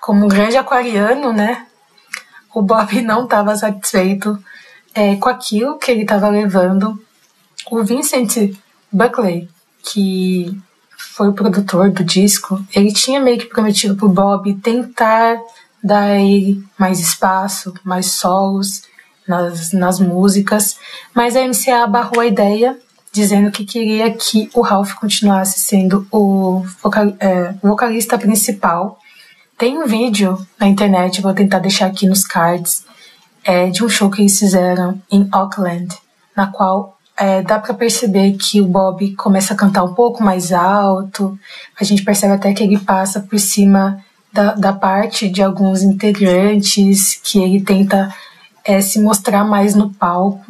como 0.00 0.24
um 0.24 0.28
grande 0.28 0.56
aquariano, 0.56 1.32
né? 1.32 1.66
O 2.54 2.62
Bob 2.62 3.00
não 3.02 3.24
estava 3.24 3.56
satisfeito 3.56 4.38
é, 4.94 5.16
com 5.16 5.28
aquilo 5.28 5.78
que 5.78 5.90
ele 5.90 6.02
estava 6.02 6.28
levando. 6.28 7.02
O 7.70 7.82
Vincent 7.82 8.54
Buckley, 8.92 9.48
que 9.82 10.56
foi 10.96 11.28
o 11.28 11.32
produtor 11.32 11.90
do 11.90 12.04
disco, 12.04 12.64
ele 12.74 12.92
tinha 12.92 13.20
meio 13.20 13.38
que 13.38 13.46
prometido 13.46 13.96
pro 13.96 14.08
Bob 14.08 14.54
tentar 14.56 15.38
dar 15.82 16.04
a 16.04 16.20
ele 16.20 16.64
mais 16.78 16.98
espaço, 16.98 17.74
mais 17.84 18.12
solos 18.12 18.82
nas, 19.26 19.72
nas 19.72 20.00
músicas, 20.00 20.76
mas 21.14 21.36
a 21.36 21.46
MCA 21.46 21.86
barrou 21.86 22.20
a 22.20 22.26
ideia, 22.26 22.78
dizendo 23.14 23.52
que 23.52 23.64
queria 23.64 24.10
que 24.10 24.50
o 24.52 24.60
Ralph 24.60 24.94
continuasse 24.94 25.60
sendo 25.60 26.04
o 26.10 26.64
é, 27.20 27.54
vocalista 27.62 28.18
principal. 28.18 28.98
Tem 29.56 29.78
um 29.78 29.86
vídeo 29.86 30.36
na 30.58 30.66
internet, 30.66 31.22
vou 31.22 31.32
tentar 31.32 31.60
deixar 31.60 31.86
aqui 31.86 32.08
nos 32.08 32.24
cards, 32.24 32.84
é, 33.44 33.70
de 33.70 33.84
um 33.84 33.88
show 33.88 34.10
que 34.10 34.20
eles 34.20 34.36
fizeram 34.36 35.00
em 35.12 35.28
Auckland, 35.30 35.96
na 36.36 36.48
qual 36.48 36.98
é, 37.16 37.40
dá 37.40 37.60
para 37.60 37.72
perceber 37.72 38.32
que 38.32 38.60
o 38.60 38.66
Bob 38.66 39.14
começa 39.14 39.54
a 39.54 39.56
cantar 39.56 39.84
um 39.84 39.94
pouco 39.94 40.20
mais 40.20 40.52
alto. 40.52 41.38
A 41.80 41.84
gente 41.84 42.02
percebe 42.02 42.34
até 42.34 42.52
que 42.52 42.64
ele 42.64 42.80
passa 42.80 43.20
por 43.20 43.38
cima 43.38 44.04
da, 44.32 44.54
da 44.54 44.72
parte 44.72 45.28
de 45.28 45.40
alguns 45.40 45.82
integrantes, 45.82 47.20
que 47.22 47.38
ele 47.38 47.60
tenta 47.60 48.12
é, 48.64 48.80
se 48.80 49.00
mostrar 49.00 49.44
mais 49.44 49.76
no 49.76 49.90
palco. 49.90 50.44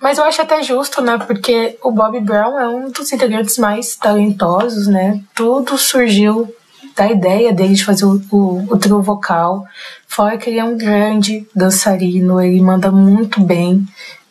Mas 0.00 0.18
eu 0.18 0.24
acho 0.24 0.40
até 0.40 0.62
justo, 0.62 1.02
né? 1.02 1.18
Porque 1.18 1.76
o 1.82 1.90
Bob 1.90 2.20
Brown 2.20 2.58
é 2.58 2.68
um 2.68 2.90
dos 2.90 3.12
integrantes 3.12 3.58
mais 3.58 3.96
talentosos, 3.96 4.86
né? 4.86 5.20
Tudo 5.34 5.76
surgiu 5.76 6.54
da 6.96 7.10
ideia 7.10 7.52
dele 7.52 7.74
de 7.74 7.84
fazer 7.84 8.04
o, 8.04 8.20
o, 8.30 8.66
o 8.70 8.78
trio 8.78 9.02
vocal. 9.02 9.64
Fora 10.06 10.36
que 10.36 10.50
ele 10.50 10.58
é 10.58 10.64
um 10.64 10.76
grande 10.76 11.46
dançarino, 11.54 12.40
ele 12.40 12.60
manda 12.60 12.90
muito 12.90 13.40
bem 13.40 13.86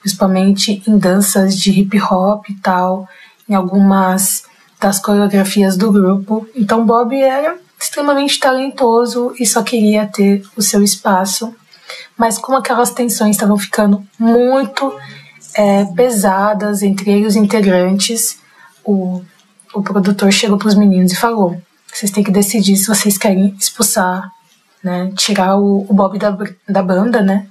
principalmente 0.08 0.82
em 0.88 0.98
danças 0.98 1.58
de 1.58 1.72
hip 1.72 2.02
hop 2.02 2.50
e 2.50 2.54
tal, 2.56 3.08
em 3.48 3.54
algumas 3.54 4.46
das 4.80 5.00
coreografias 5.00 5.76
do 5.76 5.92
grupo. 5.92 6.48
Então 6.56 6.86
Bob 6.86 7.14
era 7.14 7.58
extremamente 7.80 8.40
talentoso 8.40 9.34
e 9.38 9.46
só 9.46 9.62
queria 9.62 10.08
ter 10.08 10.44
o 10.56 10.62
seu 10.62 10.82
espaço. 10.82 11.54
Mas 12.18 12.38
como 12.38 12.58
aquelas 12.58 12.92
tensões 12.92 13.36
estavam 13.36 13.58
ficando 13.58 14.02
muito 14.18 14.98
é, 15.58 15.86
pesadas 15.86 16.84
entre 16.84 17.26
os 17.26 17.36
integrantes, 17.36 18.39
o, 18.86 19.24
o 19.74 19.82
produtor 19.82 20.32
chegou 20.32 20.58
para 20.58 20.67
os 20.67 20.76
meninos 20.76 21.12
e 21.12 21.15
falou: 21.15 21.60
vocês 21.91 22.12
têm 22.12 22.24
que 22.24 22.32
decidir 22.32 22.78
se 22.78 22.88
vocês 22.88 23.17
querem 23.17 23.56
expulsar, 23.60 24.32
né, 24.84 25.12
tirar 25.15 25.58
o, 25.58 25.88
o 25.89 25.93
Bob 25.93 26.20
da, 26.20 26.38
da 26.70 26.84
banda, 26.84 27.24
né, 27.24 27.48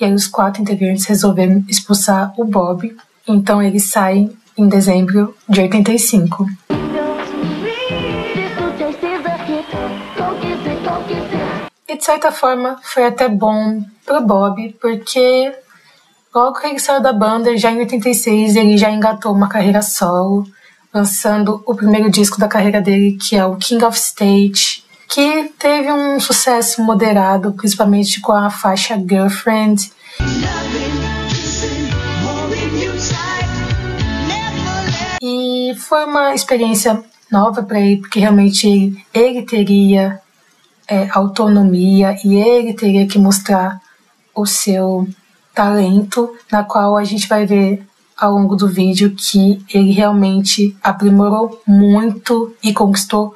e 0.00 0.06
aí 0.06 0.14
os 0.14 0.26
quatro 0.26 0.62
integrantes 0.62 1.04
resolveram 1.04 1.62
expulsar 1.68 2.32
o 2.38 2.44
Bob, 2.44 2.96
então 3.28 3.62
eles 3.62 3.90
saem 3.90 4.34
em 4.56 4.66
dezembro 4.66 5.36
de 5.46 5.60
85. 5.60 6.46
E 11.86 11.96
de 11.96 12.04
certa 12.04 12.32
forma 12.32 12.80
foi 12.82 13.04
até 13.06 13.28
bom 13.28 13.84
pro 14.06 14.22
Bob, 14.22 14.74
porque 14.80 15.52
logo 16.34 16.58
que 16.58 16.66
ele 16.66 16.80
saiu 16.80 17.00
da 17.00 17.12
banda, 17.12 17.56
já 17.56 17.70
em 17.70 17.78
86, 17.78 18.56
ele 18.56 18.76
já 18.76 18.90
engatou 18.90 19.32
uma 19.32 19.48
carreira 19.48 19.80
solo, 19.80 20.44
lançando 20.92 21.62
o 21.64 21.74
primeiro 21.74 22.10
disco 22.10 22.40
da 22.40 22.48
carreira 22.48 22.80
dele, 22.80 23.16
que 23.16 23.36
é 23.36 23.46
o 23.46 23.56
King 23.56 23.84
of 23.84 23.96
State, 23.96 24.84
que 25.08 25.44
teve 25.58 25.92
um 25.92 26.18
sucesso 26.18 26.82
moderado, 26.82 27.52
principalmente 27.52 28.20
com 28.20 28.32
a 28.32 28.50
faixa 28.50 28.96
Girlfriend. 28.96 29.92
E 35.22 35.74
foi 35.76 36.04
uma 36.04 36.34
experiência 36.34 37.02
nova 37.30 37.62
para 37.62 37.80
ele, 37.80 37.98
porque 37.98 38.18
realmente 38.18 38.94
ele, 39.14 39.42
teria 39.42 40.20
é, 40.88 41.08
autonomia 41.12 42.16
e 42.24 42.34
ele 42.34 42.74
teria 42.74 43.06
que 43.06 43.18
mostrar 43.18 43.80
o 44.34 44.44
seu 44.44 45.06
talento, 45.54 46.34
na 46.50 46.64
qual 46.64 46.96
a 46.96 47.04
gente 47.04 47.28
vai 47.28 47.46
ver 47.46 47.86
ao 48.16 48.32
longo 48.32 48.56
do 48.56 48.68
vídeo 48.68 49.14
que 49.16 49.64
ele 49.72 49.92
realmente 49.92 50.76
aprimorou 50.82 51.60
muito 51.66 52.54
e 52.62 52.72
conquistou 52.72 53.34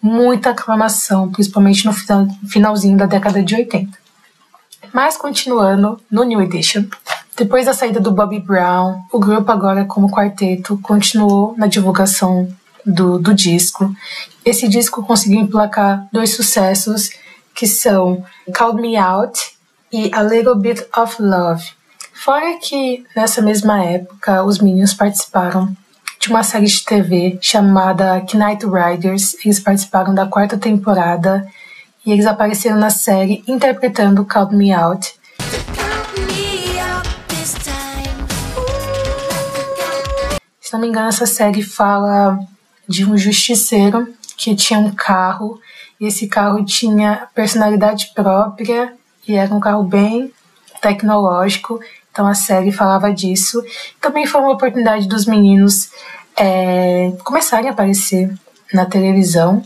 muita 0.00 0.50
aclamação, 0.50 1.30
principalmente 1.30 1.84
no 1.84 1.92
finalzinho 2.48 2.96
da 2.96 3.06
década 3.06 3.42
de 3.42 3.54
80. 3.54 3.98
Mas 4.92 5.16
continuando 5.16 6.00
no 6.10 6.24
New 6.24 6.40
Edition, 6.40 6.84
depois 7.36 7.66
da 7.66 7.74
saída 7.74 8.00
do 8.00 8.12
Bobby 8.12 8.40
Brown, 8.40 9.02
o 9.12 9.18
grupo 9.18 9.50
agora 9.50 9.84
como 9.84 10.10
quarteto 10.10 10.78
continuou 10.82 11.54
na 11.56 11.66
divulgação 11.66 12.48
do, 12.84 13.18
do 13.18 13.34
disco. 13.34 13.94
Esse 14.44 14.68
disco 14.68 15.02
conseguiu 15.02 15.40
emplacar 15.40 16.08
dois 16.12 16.34
sucessos 16.34 17.10
que 17.54 17.66
são 17.66 18.24
Call 18.56 18.74
Me 18.74 18.96
Out 18.96 19.57
e 19.92 20.10
A 20.12 20.22
Little 20.22 20.56
Bit 20.56 20.86
of 20.96 21.20
Love. 21.20 21.64
Fora 22.12 22.58
que 22.58 23.04
nessa 23.14 23.40
mesma 23.40 23.82
época 23.84 24.42
os 24.44 24.58
meninos 24.58 24.92
participaram 24.92 25.74
de 26.20 26.28
uma 26.28 26.42
série 26.42 26.66
de 26.66 26.84
TV 26.84 27.38
chamada 27.40 28.24
Knight 28.34 28.66
Riders. 28.66 29.36
Eles 29.44 29.60
participaram 29.60 30.14
da 30.14 30.26
quarta 30.26 30.58
temporada 30.58 31.46
e 32.04 32.12
eles 32.12 32.26
apareceram 32.26 32.76
na 32.76 32.90
série 32.90 33.42
interpretando 33.46 34.24
Count 34.24 34.54
Me 34.54 34.72
Out. 34.72 35.14
Se 40.60 40.72
não 40.72 40.80
me 40.80 40.88
engano, 40.88 41.08
essa 41.08 41.24
série 41.24 41.62
fala 41.62 42.38
de 42.86 43.04
um 43.04 43.16
justiceiro 43.16 44.12
que 44.36 44.54
tinha 44.54 44.78
um 44.78 44.90
carro 44.90 45.58
e 46.00 46.06
esse 46.06 46.26
carro 46.26 46.64
tinha 46.64 47.26
personalidade 47.34 48.12
própria 48.14 48.92
e 49.28 49.34
era 49.34 49.54
um 49.54 49.60
carro 49.60 49.82
bem 49.82 50.32
tecnológico 50.80 51.80
então 52.18 52.26
a 52.26 52.34
série 52.34 52.72
falava 52.72 53.12
disso. 53.12 53.62
Também 54.00 54.26
foi 54.26 54.40
uma 54.40 54.50
oportunidade 54.50 55.06
dos 55.06 55.24
meninos 55.24 55.88
é, 56.36 57.12
começarem 57.22 57.68
a 57.68 57.72
aparecer 57.72 58.34
na 58.74 58.84
televisão, 58.84 59.62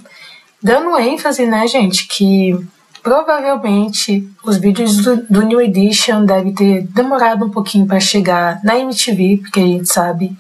dando 0.63 0.99
ênfase, 0.99 1.47
né, 1.47 1.67
gente, 1.67 2.07
que 2.07 2.55
provavelmente 3.03 4.29
os 4.45 4.59
vídeos 4.59 4.99
do, 4.99 5.17
do 5.29 5.41
New 5.41 5.63
Edition 5.63 6.27
devem 6.27 6.55
ter 6.55 6.83
demorado 6.89 7.47
um 7.47 7.51
pouquinho 7.51 7.87
para 7.87 7.99
chegar 7.99 8.61
na 8.63 8.79
MTV, 8.79 9.39
porque 9.39 9.61
a 9.61 9.67
gente 9.67 9.91
sabe 9.91 10.37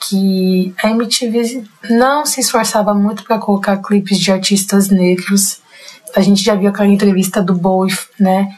que 0.00 0.74
a 0.82 0.90
MTV 0.90 1.62
não 1.88 2.26
se 2.26 2.40
esforçava 2.40 2.92
muito 2.94 3.22
para 3.22 3.38
colocar 3.38 3.76
clipes 3.76 4.18
de 4.18 4.32
artistas 4.32 4.88
negros. 4.88 5.60
A 6.14 6.20
gente 6.20 6.42
já 6.42 6.54
viu 6.54 6.70
aquela 6.70 6.88
entrevista 6.88 7.42
do 7.42 7.54
Bowie, 7.54 7.96
né, 8.18 8.48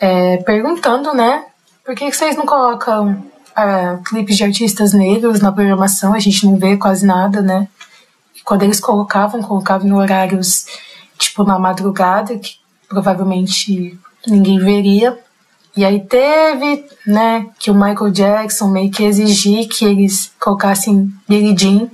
é, 0.00 0.38
perguntando, 0.38 1.14
né, 1.14 1.44
por 1.88 1.94
que, 1.94 2.12
vocês 2.12 2.36
não 2.36 2.44
colocam 2.44 3.12
uh, 3.12 4.02
clipes 4.04 4.36
de 4.36 4.44
artistas 4.44 4.92
negros 4.92 5.40
na 5.40 5.50
programação? 5.50 6.12
A 6.12 6.18
gente 6.18 6.44
não 6.44 6.58
vê 6.58 6.76
quase 6.76 7.06
nada, 7.06 7.40
né? 7.40 7.66
E 8.36 8.42
quando 8.42 8.62
eles 8.62 8.78
colocavam, 8.78 9.42
colocavam 9.42 9.88
em 9.88 9.92
horários 9.94 10.66
tipo 11.16 11.44
na 11.44 11.58
madrugada, 11.58 12.38
que 12.38 12.56
provavelmente 12.86 13.98
ninguém 14.26 14.58
veria. 14.58 15.18
E 15.74 15.82
aí 15.82 15.98
teve, 16.00 16.84
né, 17.06 17.46
que 17.58 17.70
o 17.70 17.74
Michael 17.74 18.10
Jackson 18.10 18.68
meio 18.68 18.90
que 18.90 19.04
exigir 19.04 19.66
que 19.66 19.86
eles 19.86 20.30
colocassem 20.38 21.10
Billie 21.26 21.56
Jean 21.56 21.88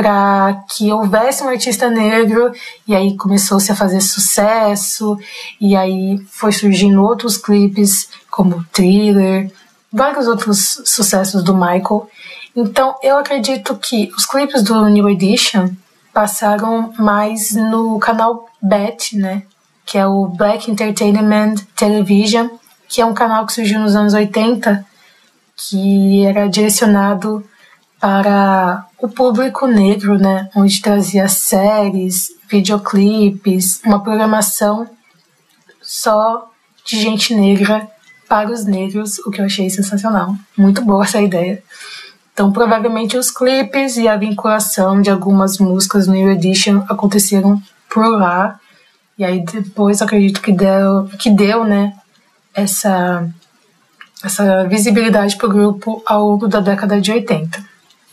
para 0.00 0.64
que 0.66 0.90
houvesse 0.90 1.44
um 1.44 1.48
artista 1.50 1.90
negro 1.90 2.50
e 2.88 2.96
aí 2.96 3.18
começou-se 3.18 3.70
a 3.70 3.76
fazer 3.76 4.00
sucesso 4.00 5.18
e 5.60 5.76
aí 5.76 6.18
foi 6.30 6.52
surgindo 6.52 7.02
outros 7.02 7.36
clipes 7.36 8.08
como 8.30 8.64
Thriller, 8.72 9.52
vários 9.92 10.26
outros 10.26 10.80
sucessos 10.86 11.44
do 11.44 11.54
Michael. 11.54 12.08
Então 12.56 12.96
eu 13.02 13.18
acredito 13.18 13.76
que 13.76 14.10
os 14.16 14.24
clipes 14.24 14.62
do 14.62 14.88
New 14.88 15.06
Edition 15.06 15.68
passaram 16.14 16.94
mais 16.98 17.52
no 17.52 17.98
canal 17.98 18.48
BET, 18.62 19.18
né, 19.18 19.42
que 19.84 19.98
é 19.98 20.06
o 20.06 20.28
Black 20.28 20.70
Entertainment 20.70 21.56
Television, 21.76 22.48
que 22.88 23.02
é 23.02 23.04
um 23.04 23.12
canal 23.12 23.44
que 23.44 23.52
surgiu 23.52 23.78
nos 23.78 23.94
anos 23.94 24.14
80, 24.14 24.82
que 25.54 26.24
era 26.24 26.48
direcionado 26.48 27.44
para 28.00 28.86
o 29.02 29.08
público 29.08 29.66
negro, 29.66 30.18
né, 30.18 30.48
onde 30.54 30.80
trazia 30.80 31.28
séries, 31.28 32.30
videoclipes, 32.48 33.80
uma 33.84 34.02
programação 34.02 34.88
só 35.80 36.50
de 36.84 37.00
gente 37.00 37.34
negra 37.34 37.88
para 38.28 38.50
os 38.50 38.64
negros, 38.64 39.18
o 39.20 39.30
que 39.30 39.40
eu 39.40 39.44
achei 39.44 39.68
sensacional. 39.70 40.34
Muito 40.56 40.82
boa 40.82 41.04
essa 41.04 41.20
ideia. 41.20 41.62
Então, 42.32 42.52
provavelmente 42.52 43.16
os 43.16 43.30
clipes 43.30 43.96
e 43.96 44.06
a 44.06 44.16
vinculação 44.16 45.00
de 45.00 45.10
algumas 45.10 45.58
músicas 45.58 46.06
no 46.06 46.14
New 46.14 46.30
Edition 46.30 46.84
aconteceram 46.88 47.60
por 47.92 48.06
lá. 48.06 48.58
E 49.18 49.24
aí 49.24 49.44
depois 49.44 50.00
acredito 50.00 50.40
que 50.40 50.52
deu, 50.52 51.08
que 51.18 51.30
deu, 51.30 51.64
né, 51.64 51.92
essa 52.54 53.28
essa 54.22 54.64
visibilidade 54.68 55.36
para 55.36 55.46
o 55.46 55.50
grupo 55.50 56.02
ao 56.04 56.26
longo 56.26 56.46
da 56.46 56.60
década 56.60 57.00
de 57.00 57.10
80. 57.10 57.64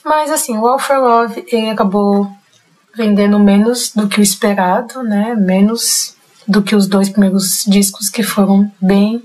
Mas 0.08 0.32
assim, 0.32 0.58
o 0.58 0.66
All 0.66 0.80
for 0.80 0.98
Love 0.98 1.46
ele 1.52 1.70
acabou 1.70 2.32
vendendo 2.96 3.38
menos 3.38 3.92
do 3.94 4.08
que 4.08 4.20
o 4.20 4.24
esperado, 4.24 5.04
né? 5.04 5.36
Menos 5.36 6.16
do 6.48 6.64
que 6.64 6.76
os 6.76 6.88
dois 6.88 7.10
primeiros 7.10 7.66
discos 7.68 8.10
que 8.10 8.24
foram 8.24 8.72
bem, 8.82 9.22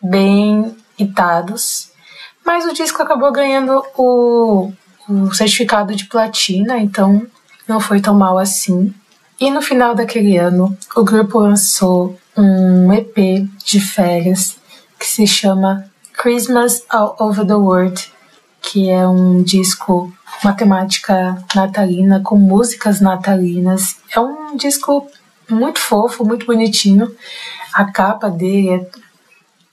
bem 0.00 0.76
hitados. 0.96 1.90
Mas 2.46 2.64
o 2.64 2.72
disco 2.72 3.02
acabou 3.02 3.32
ganhando 3.32 3.84
o, 3.96 4.72
o 5.08 5.34
certificado 5.34 5.94
de 5.94 6.06
platina, 6.06 6.78
então 6.78 7.26
não 7.66 7.80
foi 7.80 8.00
tão 8.00 8.14
mal 8.14 8.38
assim. 8.38 8.94
E 9.40 9.50
no 9.50 9.60
final 9.60 9.94
daquele 9.94 10.36
ano, 10.36 10.76
o 10.94 11.02
grupo 11.02 11.40
lançou 11.40 12.18
um 12.36 12.92
EP 12.92 13.48
de 13.64 13.80
férias 13.80 14.56
que 14.98 15.06
se 15.06 15.26
chama 15.26 15.90
Christmas 16.12 16.84
All 16.88 17.16
Over 17.18 17.46
the 17.46 17.54
World, 17.54 18.12
que 18.70 18.90
é 18.90 19.06
um 19.08 19.42
disco, 19.42 20.12
uma 20.44 20.52
temática 20.52 21.42
natalina 21.54 22.20
com 22.20 22.36
músicas 22.36 23.00
natalinas. 23.00 23.96
É 24.14 24.20
um 24.20 24.56
disco 24.56 25.10
muito 25.48 25.80
fofo, 25.80 26.24
muito 26.24 26.44
bonitinho. 26.44 27.10
A 27.72 27.86
capa 27.86 28.28
dele 28.28 28.68
é 28.70 28.86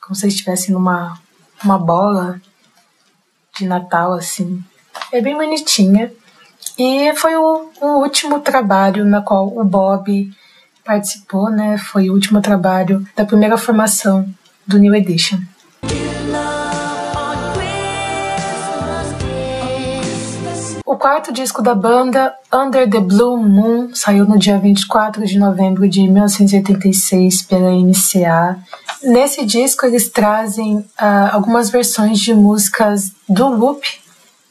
como 0.01 0.15
se 0.15 0.27
estivesse 0.27 0.71
numa 0.71 1.19
uma 1.63 1.77
bola 1.77 2.39
de 3.57 3.65
Natal, 3.65 4.13
assim. 4.13 4.63
É 5.11 5.19
bem 5.19 5.35
bonitinha. 5.35 6.11
E 6.77 7.13
foi 7.15 7.35
o, 7.35 7.69
o 7.81 7.87
último 7.99 8.39
trabalho 8.39 9.03
na 9.03 9.21
qual 9.21 9.47
o 9.47 9.63
Bob 9.63 10.31
participou, 10.85 11.49
né? 11.49 11.77
Foi 11.77 12.09
o 12.09 12.13
último 12.13 12.41
trabalho 12.41 13.05
da 13.15 13.25
primeira 13.25 13.57
formação 13.57 14.29
do 14.65 14.77
New 14.77 14.95
Edition. 14.95 15.39
O 20.95 20.97
quarto 20.97 21.33
disco 21.33 21.61
da 21.61 21.75
banda, 21.75 22.33
Under 22.53 22.89
the 22.89 23.01
Blue 23.01 23.35
Moon, 23.35 23.93
saiu 23.93 24.23
no 24.23 24.39
dia 24.39 24.57
24 24.57 25.25
de 25.25 25.37
novembro 25.37 25.89
de 25.89 26.07
1986 26.07 27.41
pela 27.41 27.69
MCA. 27.69 28.57
Nesse 29.03 29.45
disco 29.45 29.85
eles 29.85 30.07
trazem 30.07 30.77
uh, 30.77 30.85
algumas 31.33 31.69
versões 31.69 32.17
de 32.17 32.33
músicas 32.33 33.11
do 33.27 33.49
Loop, 33.49 33.85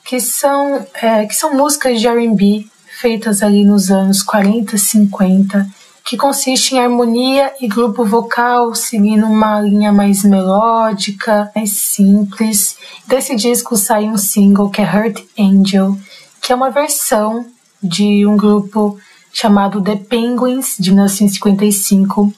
que 0.04 0.20
são, 0.20 0.86
é, 1.00 1.24
que 1.24 1.34
são 1.34 1.54
músicas 1.54 1.98
de 1.98 2.06
R&B 2.06 2.66
feitas 3.00 3.42
ali 3.42 3.64
nos 3.64 3.90
anos 3.90 4.22
40, 4.22 4.76
50, 4.76 5.66
que 6.04 6.18
consiste 6.18 6.74
em 6.74 6.78
harmonia 6.78 7.54
e 7.58 7.66
grupo 7.66 8.04
vocal 8.04 8.74
seguindo 8.74 9.24
uma 9.24 9.62
linha 9.62 9.90
mais 9.90 10.22
melódica, 10.22 11.50
mais 11.56 11.70
simples. 11.70 12.76
Desse 13.06 13.34
disco 13.34 13.78
sai 13.78 14.04
um 14.04 14.18
single 14.18 14.68
que 14.68 14.82
é 14.82 14.84
Hurt 14.84 15.22
Angel, 15.38 15.96
que 16.44 16.52
é 16.52 16.54
uma 16.54 16.70
versão 16.70 17.46
de 17.82 18.26
um 18.26 18.36
grupo 18.36 18.98
chamado 19.32 19.82
The 19.82 19.96
Penguins, 19.96 20.76
de 20.78 20.90
1955. 20.90 22.30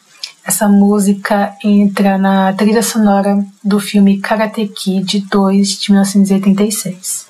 Essa 0.45 0.69
música 0.69 1.53
entra 1.63 2.17
na 2.17 2.53
trilha 2.53 2.85
sonora 2.85 3.45
do 3.65 3.81
filme 3.81 4.21
Karate 4.21 4.69
Kid 4.69 5.27
2, 5.29 5.69
de 5.81 5.91
1986. 5.91 7.27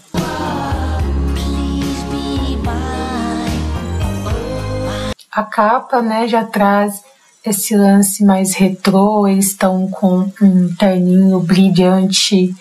A 5.33 5.43
capa 5.45 6.03
né, 6.03 6.29
já 6.29 6.45
traz 6.45 7.03
esse 7.43 7.75
lance 7.75 8.23
mais 8.23 8.55
retrô, 8.55 9.27
eles 9.27 9.47
estão 9.47 9.89
com 9.89 10.31
um 10.43 10.75
terninho 10.75 11.41
brilhante 11.41 12.55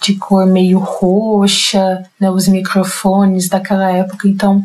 de 0.00 0.14
cor 0.14 0.46
meio 0.46 0.78
roxa, 0.78 2.02
né, 2.18 2.30
os 2.30 2.48
microfones 2.48 3.48
daquela 3.48 3.90
época, 3.90 4.26
então 4.26 4.64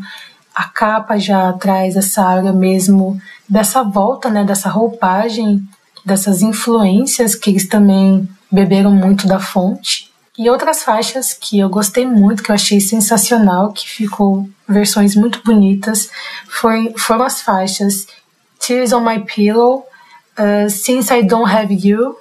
a 0.54 0.64
capa 0.64 1.18
já 1.18 1.52
traz 1.54 1.98
essa 1.98 2.24
área 2.24 2.54
mesmo 2.54 3.20
dessa 3.48 3.84
volta, 3.84 4.30
né, 4.30 4.44
dessa 4.46 4.70
roupagem, 4.70 5.62
dessas 6.06 6.42
influências 6.42 7.36
que 7.36 7.50
eles 7.50 7.68
também 7.68 8.28
beberam 8.50 8.92
muito 8.92 9.28
da 9.28 9.40
fonte. 9.40 10.10
E 10.38 10.50
outras 10.50 10.84
faixas 10.84 11.34
que 11.34 11.60
eu 11.60 11.70
gostei 11.70 12.06
muito, 12.06 12.44
que 12.44 12.52
eu 12.52 12.56
achei 12.56 12.80
sensacional, 12.80 13.72
que 13.72 13.88
ficou 13.88 14.50
versões 14.68 15.16
muito 15.16 15.42
bonitas, 15.44 16.10
foi, 16.48 16.94
foram 16.98 17.26
as 17.26 17.42
faixas 17.42 18.08
Tears 18.60 18.92
on 18.94 19.02
My 19.02 19.20
Pillow, 19.24 19.86
uh, 20.38 20.70
Since 20.70 21.14
I 21.14 21.24
Don't 21.24 21.50
Have 21.50 21.74
You 21.74 22.18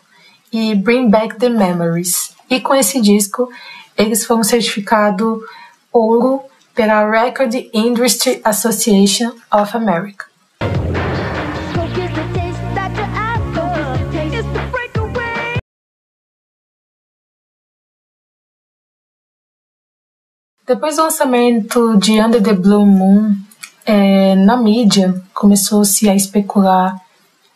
e 0.52 0.74
Bring 0.74 1.08
Back 1.10 1.38
the 1.38 1.48
Memories. 1.48 2.33
E 2.54 2.60
com 2.60 2.72
esse 2.72 3.00
disco, 3.00 3.48
eles 3.98 4.24
foram 4.24 4.44
certificados 4.44 5.42
ouro 5.92 6.40
pela 6.72 7.04
Record 7.10 7.52
Industry 7.74 8.40
Association 8.44 9.32
of 9.52 9.76
America. 9.76 10.26
Depois 20.64 20.94
do 20.94 21.02
lançamento 21.02 21.96
de 21.96 22.20
Under 22.20 22.40
the 22.40 22.52
Blue 22.52 22.86
Moon, 22.86 23.34
é, 23.84 24.36
na 24.36 24.56
mídia 24.56 25.20
começou-se 25.34 26.08
a 26.08 26.14
especular 26.14 26.94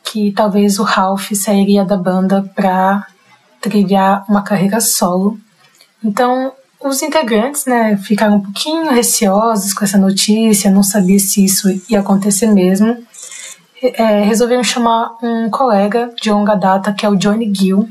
que 0.02 0.32
talvez 0.32 0.80
o 0.80 0.82
Ralph 0.82 1.30
sairia 1.34 1.84
da 1.84 1.96
banda 1.96 2.42
para 2.56 3.06
trilhar 3.60 4.24
uma 4.28 4.42
carreira 4.42 4.80
solo. 4.80 5.38
Então, 6.02 6.52
os 6.80 7.02
integrantes 7.02 7.66
né, 7.66 7.96
ficaram 7.96 8.36
um 8.36 8.40
pouquinho 8.40 8.90
receosos 8.90 9.72
com 9.72 9.84
essa 9.84 9.98
notícia, 9.98 10.70
não 10.70 10.82
sabia 10.82 11.18
se 11.18 11.44
isso 11.44 11.68
ia 11.88 12.00
acontecer 12.00 12.46
mesmo. 12.46 12.96
É, 13.82 14.22
resolveram 14.22 14.64
chamar 14.64 15.16
um 15.22 15.50
colega 15.50 16.12
de 16.20 16.30
longa 16.30 16.54
data, 16.54 16.92
que 16.92 17.06
é 17.06 17.08
o 17.08 17.16
Johnny 17.16 17.52
Gill, 17.54 17.88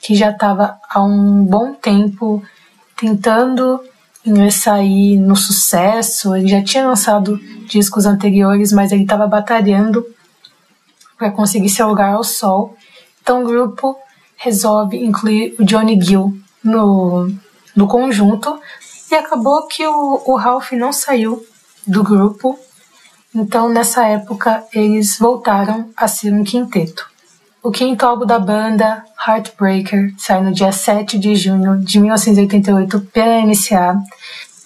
que 0.00 0.14
já 0.14 0.30
estava 0.30 0.78
há 0.88 1.02
um 1.02 1.44
bom 1.44 1.74
tempo 1.74 2.42
tentando 2.96 3.80
ingressar 4.24 4.82
no 4.82 5.36
sucesso. 5.36 6.34
Ele 6.34 6.48
já 6.48 6.62
tinha 6.62 6.86
lançado 6.86 7.38
discos 7.66 8.06
anteriores, 8.06 8.72
mas 8.72 8.92
ele 8.92 9.02
estava 9.02 9.26
batalhando 9.26 10.04
para 11.18 11.30
conseguir 11.30 11.68
seu 11.68 11.88
lugar 11.88 12.14
ao 12.14 12.24
sol. 12.24 12.76
Então 13.22 13.42
o 13.42 13.46
grupo 13.46 13.96
resolve 14.44 15.02
incluir 15.02 15.54
o 15.58 15.64
Johnny 15.64 15.98
Gill 15.98 16.38
no, 16.62 17.30
no 17.74 17.88
conjunto 17.88 18.60
e 19.10 19.14
acabou 19.14 19.66
que 19.66 19.86
o, 19.86 20.22
o 20.26 20.36
Ralph 20.36 20.72
não 20.72 20.92
saiu 20.92 21.44
do 21.86 22.04
grupo. 22.04 22.58
Então 23.34 23.70
nessa 23.70 24.06
época 24.06 24.62
eles 24.72 25.18
voltaram 25.18 25.88
a 25.96 26.06
ser 26.06 26.32
um 26.32 26.44
quinteto. 26.44 27.08
O 27.62 27.70
quinto 27.70 28.04
álbum 28.04 28.26
da 28.26 28.38
banda, 28.38 29.02
Heartbreaker, 29.26 30.12
sai 30.18 30.42
no 30.42 30.52
dia 30.52 30.70
7 30.70 31.18
de 31.18 31.34
junho 31.34 31.78
de 31.78 31.98
1988 31.98 33.00
pela 33.12 33.40
MCA. 33.40 33.98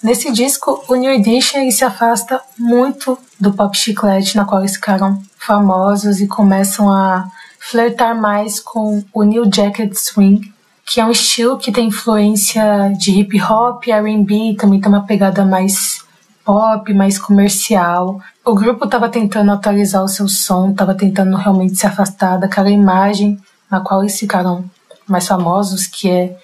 Nesse 0.03 0.29
disco, 0.33 0.83
o 0.89 0.95
New 0.95 1.11
Edition 1.11 1.71
se 1.71 1.85
afasta 1.85 2.41
muito 2.57 3.17
do 3.39 3.53
pop 3.53 3.77
chiclete 3.77 4.35
na 4.35 4.43
qual 4.43 4.59
eles 4.59 4.73
ficaram 4.73 5.21
famosos 5.37 6.19
e 6.19 6.27
começam 6.27 6.91
a 6.91 7.29
flertar 7.59 8.19
mais 8.19 8.59
com 8.59 9.03
o 9.13 9.23
New 9.23 9.43
Jacket 9.53 9.93
Swing, 9.93 10.53
que 10.85 10.99
é 10.99 11.05
um 11.05 11.11
estilo 11.11 11.57
que 11.57 11.71
tem 11.71 11.87
influência 11.89 12.91
de 12.97 13.11
hip 13.11 13.39
hop, 13.41 13.87
R&B, 13.87 14.55
também 14.57 14.79
tem 14.81 14.89
uma 14.89 15.05
pegada 15.05 15.45
mais 15.45 16.03
pop, 16.43 16.91
mais 16.95 17.19
comercial. 17.19 18.19
O 18.43 18.55
grupo 18.55 18.85
estava 18.85 19.07
tentando 19.07 19.51
atualizar 19.51 20.03
o 20.03 20.07
seu 20.07 20.27
som, 20.27 20.71
estava 20.71 20.95
tentando 20.95 21.37
realmente 21.37 21.75
se 21.75 21.85
afastar 21.85 22.37
daquela 22.37 22.71
imagem 22.71 23.37
na 23.69 23.81
qual 23.81 24.01
eles 24.01 24.17
ficaram 24.17 24.65
mais 25.07 25.27
famosos, 25.27 25.85
que 25.85 26.09
é 26.09 26.35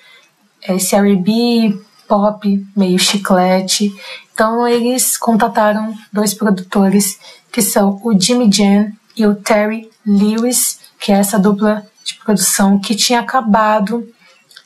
esse 0.68 0.96
R&B 0.96 1.80
pop, 2.08 2.68
meio 2.76 3.00
chiclete. 3.00 3.92
Então 4.32 4.68
eles 4.68 5.18
contataram 5.18 5.96
dois 6.14 6.36
produtores 6.36 7.18
que 7.52 7.62
são 7.62 8.00
o 8.04 8.14
Jimmy 8.20 8.52
Jam 8.52 8.92
e 9.18 9.26
o 9.26 9.34
Terry 9.34 9.90
Lewis, 10.06 10.80
que 11.06 11.12
é 11.12 11.18
essa 11.18 11.38
dupla 11.38 11.86
de 12.04 12.16
produção 12.16 12.80
que 12.80 12.96
tinha 12.96 13.20
acabado 13.20 14.10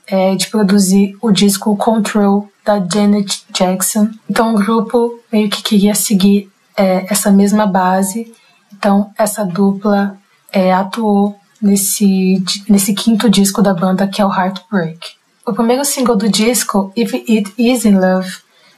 é, 0.08 0.36
de 0.36 0.47
produzir 0.47 1.17
o 1.21 1.32
disco 1.32 1.75
Control 1.75 2.49
da 2.63 2.80
Janet 2.80 3.43
Jackson. 3.52 4.10
Então 4.30 4.56
o 4.56 4.58
grupo 4.58 5.19
meio 5.30 5.49
que 5.49 5.62
queria 5.62 5.93
seguir 5.93 6.49
é, 6.78 7.06
essa 7.12 7.30
mesma 7.30 7.67
base. 7.67 8.34
Então 8.71 9.12
essa 9.17 9.43
dupla 9.43 10.17
é, 10.49 10.71
atuou 10.71 11.38
nesse, 11.62 12.41
nesse 12.69 12.93
quinto 12.93 13.30
disco 13.30 13.62
da 13.62 13.73
banda 13.73 14.08
que 14.08 14.21
é 14.21 14.25
o 14.25 14.34
Heartbreak. 14.34 14.97
O 15.45 15.52
primeiro 15.52 15.84
single 15.84 16.15
do 16.15 16.30
disco, 16.30 16.93
If 16.95 17.13
It 17.15 17.54
Is 17.58 17.84
In 17.84 17.95
Love, 17.95 18.32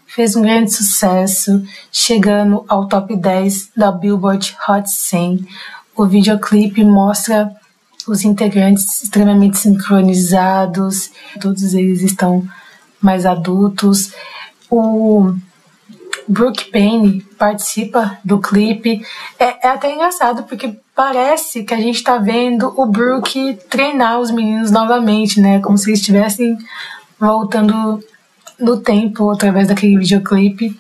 fez 0.08 0.36
um 0.36 0.42
grande 0.42 0.74
sucesso, 0.74 1.64
chegando 1.92 2.66
ao 2.68 2.88
top 2.88 3.16
10 3.16 3.70
da 3.78 3.92
Billboard 3.92 4.58
Hot 4.68 4.90
100. 4.90 5.46
O 6.02 6.08
videoclipe 6.08 6.84
mostra 6.84 7.56
os 8.08 8.26
integrantes 8.26 9.04
extremamente 9.04 9.60
sincronizados, 9.60 11.12
todos 11.40 11.76
eles 11.76 12.02
estão 12.02 12.44
mais 13.00 13.24
adultos. 13.24 14.12
O 14.68 15.36
Brooke 16.28 16.72
Payne 16.72 17.22
participa 17.38 18.18
do 18.26 18.40
clipe. 18.40 19.06
É, 19.38 19.68
é, 19.68 19.70
até 19.70 19.94
engraçado 19.94 20.42
porque 20.46 20.76
parece 20.96 21.64
que 21.64 21.74
a 21.76 21.80
gente 21.80 21.98
está 21.98 22.18
vendo 22.18 22.74
o 22.76 22.88
Brooke 22.88 23.60
treinar 23.70 24.20
os 24.20 24.32
meninos 24.32 24.72
novamente, 24.72 25.40
né? 25.40 25.60
Como 25.60 25.78
se 25.78 25.88
eles 25.88 26.00
estivessem 26.00 26.58
voltando 27.20 28.04
no 28.60 28.78
tempo 28.78 29.30
através 29.30 29.68
daquele 29.68 30.00
videoclipe. 30.00 30.76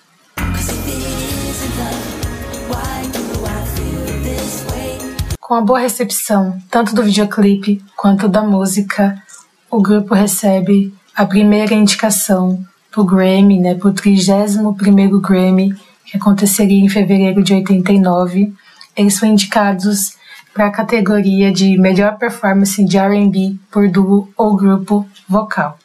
Com 5.51 5.55
a 5.55 5.61
boa 5.61 5.79
recepção, 5.79 6.57
tanto 6.69 6.95
do 6.95 7.03
videoclipe 7.03 7.83
quanto 7.97 8.29
da 8.29 8.41
música, 8.41 9.21
o 9.69 9.81
grupo 9.81 10.13
recebe 10.13 10.93
a 11.13 11.25
primeira 11.25 11.73
indicação 11.73 12.65
pro 12.89 13.03
Grammy, 13.03 13.59
né, 13.59 13.75
pro 13.75 13.91
31º 13.91 15.19
Grammy, 15.19 15.75
que 16.05 16.15
aconteceria 16.15 16.81
em 16.81 16.87
fevereiro 16.87 17.43
de 17.43 17.53
89. 17.53 18.53
Eles 18.95 19.19
foram 19.19 19.33
indicados 19.33 20.13
para 20.53 20.67
a 20.67 20.71
categoria 20.71 21.51
de 21.51 21.77
melhor 21.77 22.17
performance 22.17 22.81
de 22.85 22.97
R&B 22.97 23.57
por 23.69 23.89
duo 23.89 24.29
ou 24.37 24.55
grupo 24.55 25.05
vocal. 25.27 25.77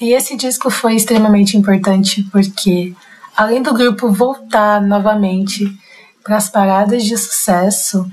E 0.00 0.10
esse 0.10 0.36
disco 0.36 0.68
foi 0.68 0.96
extremamente 0.96 1.56
importante 1.56 2.24
porque, 2.32 2.92
além 3.36 3.62
do 3.62 3.72
grupo 3.72 4.10
voltar 4.10 4.82
novamente 4.82 5.64
para 6.24 6.38
as 6.38 6.48
paradas 6.48 7.04
de 7.04 7.16
sucesso, 7.16 8.04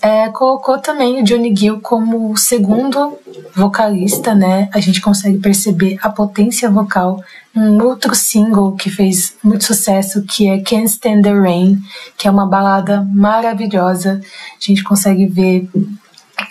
é, 0.00 0.28
colocou 0.28 0.78
também 0.78 1.20
o 1.20 1.24
Johnny 1.24 1.54
Gill 1.54 1.80
como 1.80 2.36
segundo 2.36 3.18
vocalista, 3.54 4.34
né? 4.34 4.68
A 4.72 4.80
gente 4.80 5.00
consegue 5.00 5.38
perceber 5.38 5.98
a 6.02 6.08
potência 6.08 6.70
vocal 6.70 7.22
um 7.54 7.82
outro 7.82 8.14
single 8.14 8.76
que 8.76 8.88
fez 8.88 9.34
muito 9.42 9.64
sucesso, 9.64 10.22
que 10.22 10.48
é 10.48 10.60
Can't 10.60 10.86
Stand 10.86 11.22
the 11.22 11.32
Rain, 11.32 11.82
que 12.16 12.28
é 12.28 12.30
uma 12.30 12.46
balada 12.46 13.04
maravilhosa. 13.12 14.20
A 14.22 14.64
gente 14.64 14.84
consegue 14.84 15.26
ver 15.26 15.68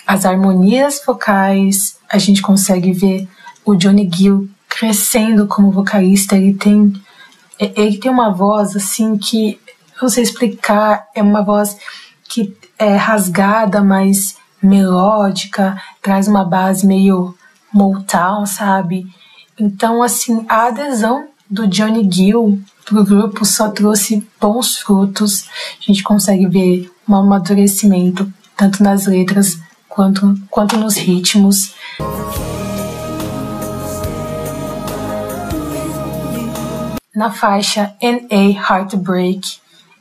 as 0.06 0.26
harmonias 0.26 1.00
vocais, 1.06 1.96
a 2.10 2.18
gente 2.18 2.42
consegue 2.42 2.92
ver 2.92 3.26
o 3.64 3.74
Johnny 3.74 4.08
Gill 4.12 4.48
crescendo 4.68 5.46
como 5.46 5.70
vocalista. 5.70 6.36
Ele 6.36 6.52
tem, 6.52 6.92
ele 7.58 7.96
tem 7.96 8.10
uma 8.10 8.30
voz 8.30 8.76
assim 8.76 9.16
que, 9.16 9.58
não 10.00 10.10
sei 10.10 10.22
explicar, 10.22 11.08
é 11.14 11.22
uma 11.22 11.42
voz 11.42 11.76
que 12.28 12.54
é 12.78 12.96
rasgada, 12.96 13.82
mas 13.82 14.36
melódica, 14.62 15.80
traz 16.02 16.28
uma 16.28 16.44
base 16.44 16.86
meio 16.86 17.34
Motown, 17.72 18.46
sabe? 18.46 19.06
Então, 19.58 20.02
assim, 20.02 20.44
a 20.48 20.66
adesão 20.66 21.28
do 21.50 21.66
Johnny 21.66 22.08
Gill 22.10 22.60
pro 22.84 23.04
grupo 23.04 23.44
só 23.44 23.70
trouxe 23.70 24.26
bons 24.40 24.78
frutos. 24.78 25.48
A 25.80 25.86
gente 25.86 26.02
consegue 26.02 26.46
ver 26.46 26.90
um 27.08 27.14
amadurecimento 27.14 28.32
tanto 28.56 28.82
nas 28.82 29.06
letras 29.06 29.58
quanto, 29.88 30.34
quanto 30.50 30.76
nos 30.76 30.96
ritmos. 30.96 31.74
Na 37.14 37.30
faixa 37.30 37.94
NA 38.00 38.60
Heartbreak, 38.60 39.58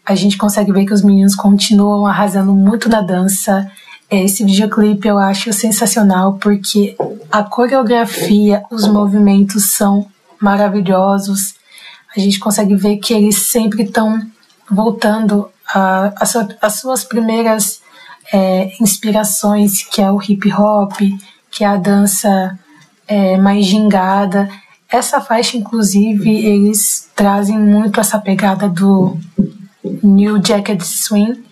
a 0.07 0.15
gente 0.15 0.37
consegue 0.37 0.71
ver 0.71 0.85
que 0.85 0.93
os 0.93 1.01
meninos 1.01 1.35
continuam 1.35 2.05
arrasando 2.05 2.53
muito 2.53 2.87
na 2.87 3.01
dança. 3.01 3.69
Esse 4.09 4.45
videoclipe 4.45 5.05
eu 5.05 5.17
acho 5.17 5.51
sensacional 5.51 6.35
porque 6.35 6.95
a 7.29 7.43
coreografia, 7.43 8.63
os 8.71 8.87
movimentos 8.87 9.71
são 9.71 10.07
maravilhosos. 10.39 11.55
A 12.15 12.21
gente 12.21 12.39
consegue 12.39 12.73
ver 12.73 12.97
que 12.97 13.13
eles 13.13 13.35
sempre 13.35 13.83
estão 13.83 14.17
voltando 14.71 15.49
às 16.61 16.79
suas 16.79 17.03
primeiras 17.03 17.81
é, 18.31 18.71
inspirações, 18.79 19.83
que 19.83 20.01
é 20.01 20.09
o 20.09 20.21
hip 20.21 20.53
hop, 20.53 20.93
que 21.51 21.65
é 21.65 21.67
a 21.67 21.75
dança 21.75 22.57
é, 23.05 23.35
mais 23.35 23.65
gingada. 23.65 24.49
Essa 24.89 25.19
faixa, 25.19 25.57
inclusive, 25.57 26.29
eles 26.29 27.09
trazem 27.13 27.59
muito 27.59 27.99
essa 27.99 28.17
pegada 28.17 28.69
do 28.69 29.17
New 30.03 30.41
Jacket 30.43 30.81
Swing, 30.81 31.43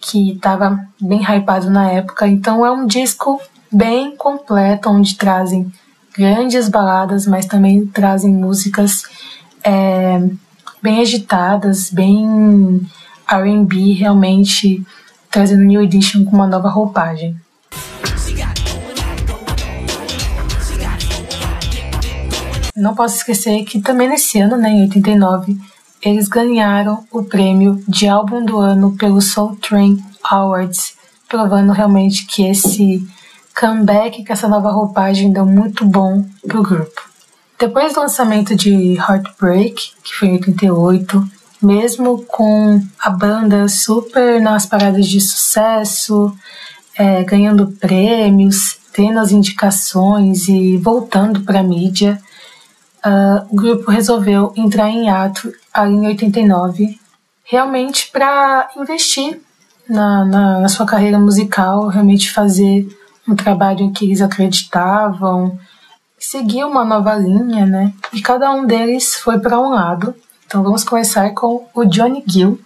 que 0.00 0.32
estava 0.32 0.78
bem 1.00 1.22
hypado 1.22 1.70
na 1.70 1.90
época. 1.90 2.26
Então 2.26 2.64
é 2.64 2.70
um 2.70 2.86
disco 2.86 3.40
bem 3.70 4.16
completo, 4.16 4.88
onde 4.88 5.16
trazem 5.16 5.72
grandes 6.16 6.68
baladas, 6.68 7.26
mas 7.26 7.46
também 7.46 7.86
trazem 7.86 8.32
músicas 8.32 9.04
é, 9.62 10.20
bem 10.82 11.00
agitadas, 11.00 11.90
bem 11.90 12.88
R&B, 13.28 13.92
realmente 13.92 14.84
trazendo 15.30 15.62
New 15.62 15.82
Edition 15.82 16.24
com 16.24 16.34
uma 16.34 16.46
nova 16.46 16.68
roupagem. 16.68 17.36
Não 22.74 22.94
posso 22.94 23.16
esquecer 23.16 23.62
que 23.64 23.80
também 23.80 24.08
nesse 24.08 24.40
ano, 24.40 24.56
né, 24.56 24.70
em 24.70 24.82
89, 24.82 25.56
eles 26.02 26.28
ganharam 26.28 27.04
o 27.10 27.22
prêmio 27.22 27.82
de 27.86 28.08
álbum 28.08 28.44
do 28.44 28.58
ano 28.58 28.96
pelo 28.96 29.20
Soul 29.20 29.56
Train 29.56 30.02
Awards, 30.22 30.94
provando 31.28 31.72
realmente 31.72 32.26
que 32.26 32.46
esse 32.46 33.06
comeback 33.58 34.24
com 34.24 34.32
essa 34.32 34.48
nova 34.48 34.70
roupagem 34.70 35.32
deu 35.32 35.44
muito 35.44 35.84
bom 35.84 36.24
pro 36.46 36.62
grupo. 36.62 37.10
Depois 37.58 37.92
do 37.92 38.00
lançamento 38.00 38.56
de 38.56 38.94
Heartbreak, 38.94 39.92
que 40.02 40.14
foi 40.14 40.28
em 40.28 40.32
88, 40.32 41.28
mesmo 41.62 42.24
com 42.24 42.80
a 42.98 43.10
banda 43.10 43.68
super 43.68 44.40
nas 44.40 44.64
paradas 44.64 45.06
de 45.06 45.20
sucesso, 45.20 46.34
é, 46.96 47.22
ganhando 47.22 47.66
prêmios, 47.72 48.78
tendo 48.92 49.18
as 49.18 49.30
indicações 49.30 50.48
e 50.48 50.78
voltando 50.78 51.42
para 51.42 51.60
a 51.60 51.62
mídia, 51.62 52.20
uh, 53.04 53.46
o 53.50 53.56
grupo 53.56 53.90
resolveu 53.90 54.52
entrar 54.56 54.88
em 54.88 55.08
ato 55.08 55.52
ali 55.72 55.94
em 55.94 56.06
89, 56.06 56.98
realmente 57.44 58.10
para 58.12 58.68
investir 58.76 59.40
na, 59.88 60.24
na, 60.24 60.60
na, 60.60 60.68
sua 60.68 60.86
carreira 60.86 61.18
musical, 61.18 61.88
realmente 61.88 62.30
fazer 62.30 62.88
um 63.28 63.34
trabalho 63.34 63.80
em 63.80 63.92
que 63.92 64.04
eles 64.04 64.20
acreditavam, 64.20 65.58
seguir 66.18 66.64
uma 66.64 66.84
nova 66.84 67.14
linha, 67.16 67.66
né? 67.66 67.92
E 68.12 68.20
cada 68.20 68.50
um 68.52 68.66
deles 68.66 69.16
foi 69.16 69.38
para 69.38 69.58
um 69.58 69.70
lado. 69.70 70.14
Então 70.46 70.62
vamos 70.62 70.84
começar 70.84 71.30
com 71.30 71.66
o 71.74 71.84
Johnny 71.84 72.22
Gill. 72.26 72.60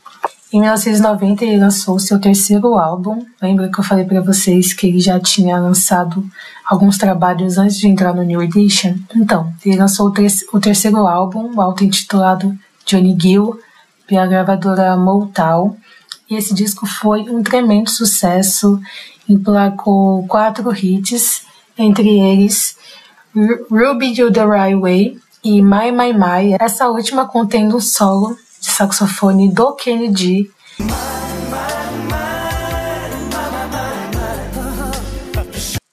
Em 0.52 0.60
1990 0.60 1.44
ele 1.44 1.58
lançou 1.58 1.98
seu 1.98 2.20
terceiro 2.20 2.78
álbum. 2.78 3.24
Lembra 3.42 3.68
que 3.68 3.78
eu 3.78 3.84
falei 3.84 4.04
para 4.04 4.20
vocês 4.20 4.72
que 4.72 4.86
ele 4.86 5.00
já 5.00 5.18
tinha 5.18 5.58
lançado 5.58 6.24
alguns 6.64 6.96
trabalhos 6.96 7.58
antes 7.58 7.76
de 7.76 7.88
entrar 7.88 8.14
no 8.14 8.22
New 8.22 8.42
Edition? 8.42 8.94
Então, 9.16 9.52
ele 9.64 9.76
lançou 9.76 10.08
o, 10.08 10.56
o 10.56 10.60
terceiro 10.60 11.06
álbum, 11.06 11.54
o 11.56 11.60
auto-intitulado 11.60 12.56
Johnny 12.86 13.16
Gill, 13.18 13.58
pela 14.06 14.26
gravadora 14.26 14.96
Motown. 14.96 15.76
e 16.28 16.36
esse 16.36 16.54
disco 16.54 16.86
foi 16.86 17.22
um 17.22 17.42
tremendo 17.42 17.90
sucesso, 17.90 18.80
emplacou 19.28 20.26
quatro 20.26 20.74
hits, 20.74 21.42
entre 21.76 22.08
eles 22.20 22.76
Ruby 23.34 24.14
You 24.16 24.30
The 24.30 24.44
Right 24.46 24.76
Way 24.76 25.18
e 25.42 25.60
My 25.60 25.90
My 25.90 26.12
My. 26.12 26.56
Essa 26.60 26.88
última 26.88 27.26
contendo 27.26 27.76
um 27.76 27.80
solo 27.80 28.36
de 28.60 28.70
saxofone 28.70 29.52
do 29.52 29.72
Kennedy. 29.72 30.50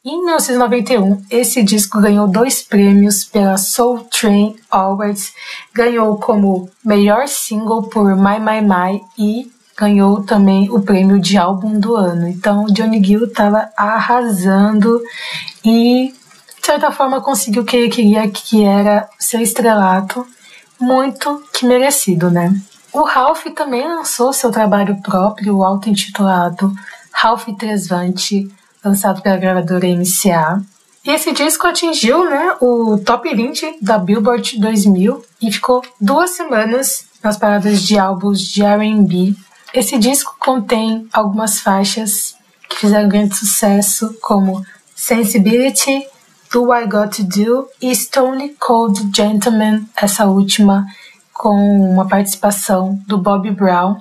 Em 0.04 0.18
1991, 0.18 1.26
esse 1.30 1.62
disco 1.62 2.02
ganhou 2.02 2.28
dois 2.28 2.64
prêmios 2.64 3.24
pela 3.24 3.56
Soul 3.56 3.99
Train 4.06 4.56
Awards. 4.72 5.32
Ganhou 5.72 6.18
como 6.18 6.68
melhor 6.84 7.28
single 7.28 7.84
por 7.84 8.16
My 8.16 8.39
My 8.39 8.62
My 8.62 9.02
e 9.16 9.52
ganhou 9.78 10.24
também 10.24 10.72
o 10.72 10.82
prêmio 10.82 11.20
de 11.20 11.38
álbum 11.38 11.80
do 11.80 11.95
ano. 11.95 12.28
Então, 12.28 12.66
Johnny 12.66 13.04
Gill 13.04 13.26
estava 13.26 13.70
arrasando 13.78 14.99
e, 15.64 16.12
de 16.60 16.66
certa 16.66 16.91
forma, 16.91 17.22
conseguiu 17.22 17.62
o 17.62 17.66
que 17.66 17.78
ele 17.78 17.89
queria, 17.89 18.28
que 18.28 18.66
era 18.66 19.08
seu 19.20 19.39
estrelato. 19.39 20.26
Muito 20.80 21.43
que 21.54 21.64
merecido, 21.64 22.32
né? 22.32 22.60
O 22.91 23.04
Ralph 23.04 23.45
também 23.56 23.88
lançou 23.88 24.34
seu 24.34 24.49
trabalho 24.49 24.99
próprio, 25.04 25.64
auto-intitulado 25.64 26.74
Ralph 27.14 27.45
Tresvante 27.56 28.49
lançado 28.84 29.21
pela 29.21 29.38
gravadora 29.38 29.88
MCA. 29.88 30.61
E 31.03 31.09
esse 31.09 31.32
disco 31.32 31.65
atingiu 31.65 32.29
né, 32.29 32.55
o 32.61 32.97
top 32.99 33.34
20 33.34 33.77
da 33.82 33.97
Billboard 33.97 34.59
2000 34.59 35.23
e 35.41 35.51
ficou 35.51 35.84
duas 35.99 36.32
semanas 36.32 37.05
nas 37.23 37.38
paradas 37.38 37.82
de 37.82 37.97
álbuns 37.97 38.41
de 38.41 38.63
R&B. 38.63 39.36
Esse 39.73 39.97
disco 39.97 40.36
contém 40.39 41.07
algumas 41.11 41.59
faixas 41.59 42.36
que 42.69 42.77
fizeram 42.77 43.09
grande 43.09 43.36
sucesso, 43.36 44.15
como 44.21 44.63
Sensibility, 44.95 46.05
Do 46.51 46.73
I 46.73 46.86
Got 46.86 47.17
To 47.17 47.23
Do 47.23 47.67
e 47.82 47.95
Stone 47.95 48.55
Cold 48.59 49.09
Gentleman, 49.15 49.86
essa 49.95 50.25
última 50.25 50.86
com 51.34 51.55
uma 51.91 52.07
participação 52.07 52.99
do 53.07 53.17
Bob 53.17 53.49
Brown. 53.49 53.95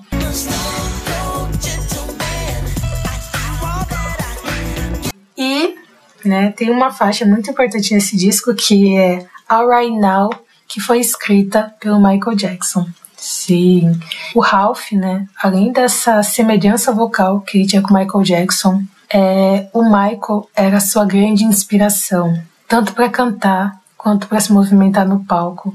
Né? 6.25 6.53
Tem 6.53 6.71
uma 6.71 6.91
faixa 6.91 7.25
muito 7.25 7.51
importante 7.51 7.95
nesse 7.95 8.17
disco 8.17 8.55
que 8.55 8.97
é 8.97 9.27
Alright 9.49 9.99
Now, 9.99 10.31
que 10.67 10.81
foi 10.81 11.01
escrita 11.01 11.75
pelo 11.81 11.99
Michael 11.99 12.37
Jackson. 12.37 12.87
Sim. 13.17 14.01
O 14.35 14.41
Ralph, 14.41 14.93
né? 14.93 15.27
Além 15.43 15.73
dessa 15.73 16.23
semelhança 16.23 16.93
vocal 16.93 17.41
que 17.41 17.59
ele 17.59 17.67
tinha 17.67 17.83
com 17.83 17.93
o 17.93 17.99
Michael 17.99 18.25
Jackson, 18.25 18.83
é, 19.13 19.67
o 19.73 19.83
Michael 19.83 20.49
era 20.55 20.81
sua 20.81 21.05
grande 21.05 21.45
inspiração, 21.45 22.41
tanto 22.69 22.95
para 22.95 23.09
cantar 23.09 23.79
quanto 23.97 24.27
para 24.27 24.41
se 24.41 24.53
movimentar 24.53 25.07
no 25.07 25.25
palco. 25.25 25.75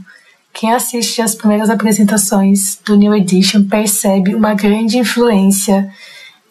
Quem 0.51 0.73
assiste 0.73 1.21
às 1.21 1.35
primeiras 1.35 1.69
apresentações 1.69 2.79
do 2.83 2.95
New 2.95 3.13
Edition 3.13 3.67
percebe 3.67 4.33
uma 4.33 4.53
grande 4.53 4.97
influência 4.97 5.91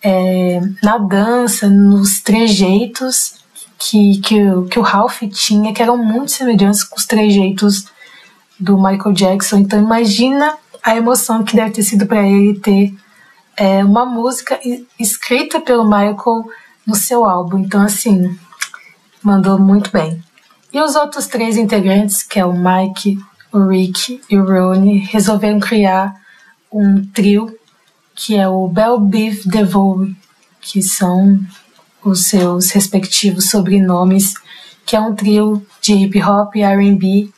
é, 0.03 0.61
na 0.83 0.99
dança, 0.99 1.69
nos 1.69 2.21
trejeitos 2.21 3.43
que, 3.85 4.19
que, 4.21 4.39
que 4.71 4.79
o 4.79 4.83
Ralph 4.83 5.23
tinha, 5.31 5.75
que 5.75 5.83
eram 5.83 5.99
muito 5.99 6.31
semelhantes 6.31 6.83
com 6.83 6.97
os 6.97 7.05
trejeitos 7.05 7.87
do 8.59 8.79
Michael 8.79 9.13
Jackson. 9.13 9.59
Então 9.59 9.79
imagina 9.79 10.57
a 10.83 10.97
emoção 10.97 11.45
que 11.45 11.55
deve 11.55 11.73
ter 11.73 11.83
sido 11.83 12.07
para 12.07 12.27
ele 12.27 12.59
ter 12.59 12.95
é, 13.57 13.85
uma 13.85 14.07
música 14.07 14.59
escrita 14.99 15.61
pelo 15.61 15.85
Michael 15.85 16.45
no 16.87 16.95
seu 16.95 17.27
álbum. 17.27 17.59
Então 17.59 17.83
assim, 17.83 18.35
mandou 19.23 19.59
muito 19.59 19.91
bem. 19.91 20.23
E 20.73 20.81
os 20.81 20.97
outros 20.97 21.27
três 21.27 21.59
integrantes, 21.59 22.23
que 22.23 22.41
é 22.41 22.45
o 22.45 22.55
Mike, 22.55 23.19
o 23.53 23.69
Rick 23.69 24.21
e 24.31 24.39
o 24.39 24.47
Ronnie, 24.47 24.99
resolveram 24.99 25.61
criar 25.61 26.15
um 26.73 27.05
trio 27.13 27.55
que 28.15 28.35
é 28.37 28.49
o 28.49 28.67
Bell 28.67 28.99
Beef 28.99 29.45
DeVoe, 29.45 30.17
que 30.61 30.81
são 30.81 31.39
os 32.05 32.27
seus 32.27 32.71
respectivos 32.71 33.51
sobrenomes, 33.51 34.35
que 34.85 34.95
é 34.95 35.01
um 35.01 35.15
trio 35.15 35.65
de 35.81 35.95
hip 35.95 36.23
hop 36.23 36.55
R&B, 36.57 37.31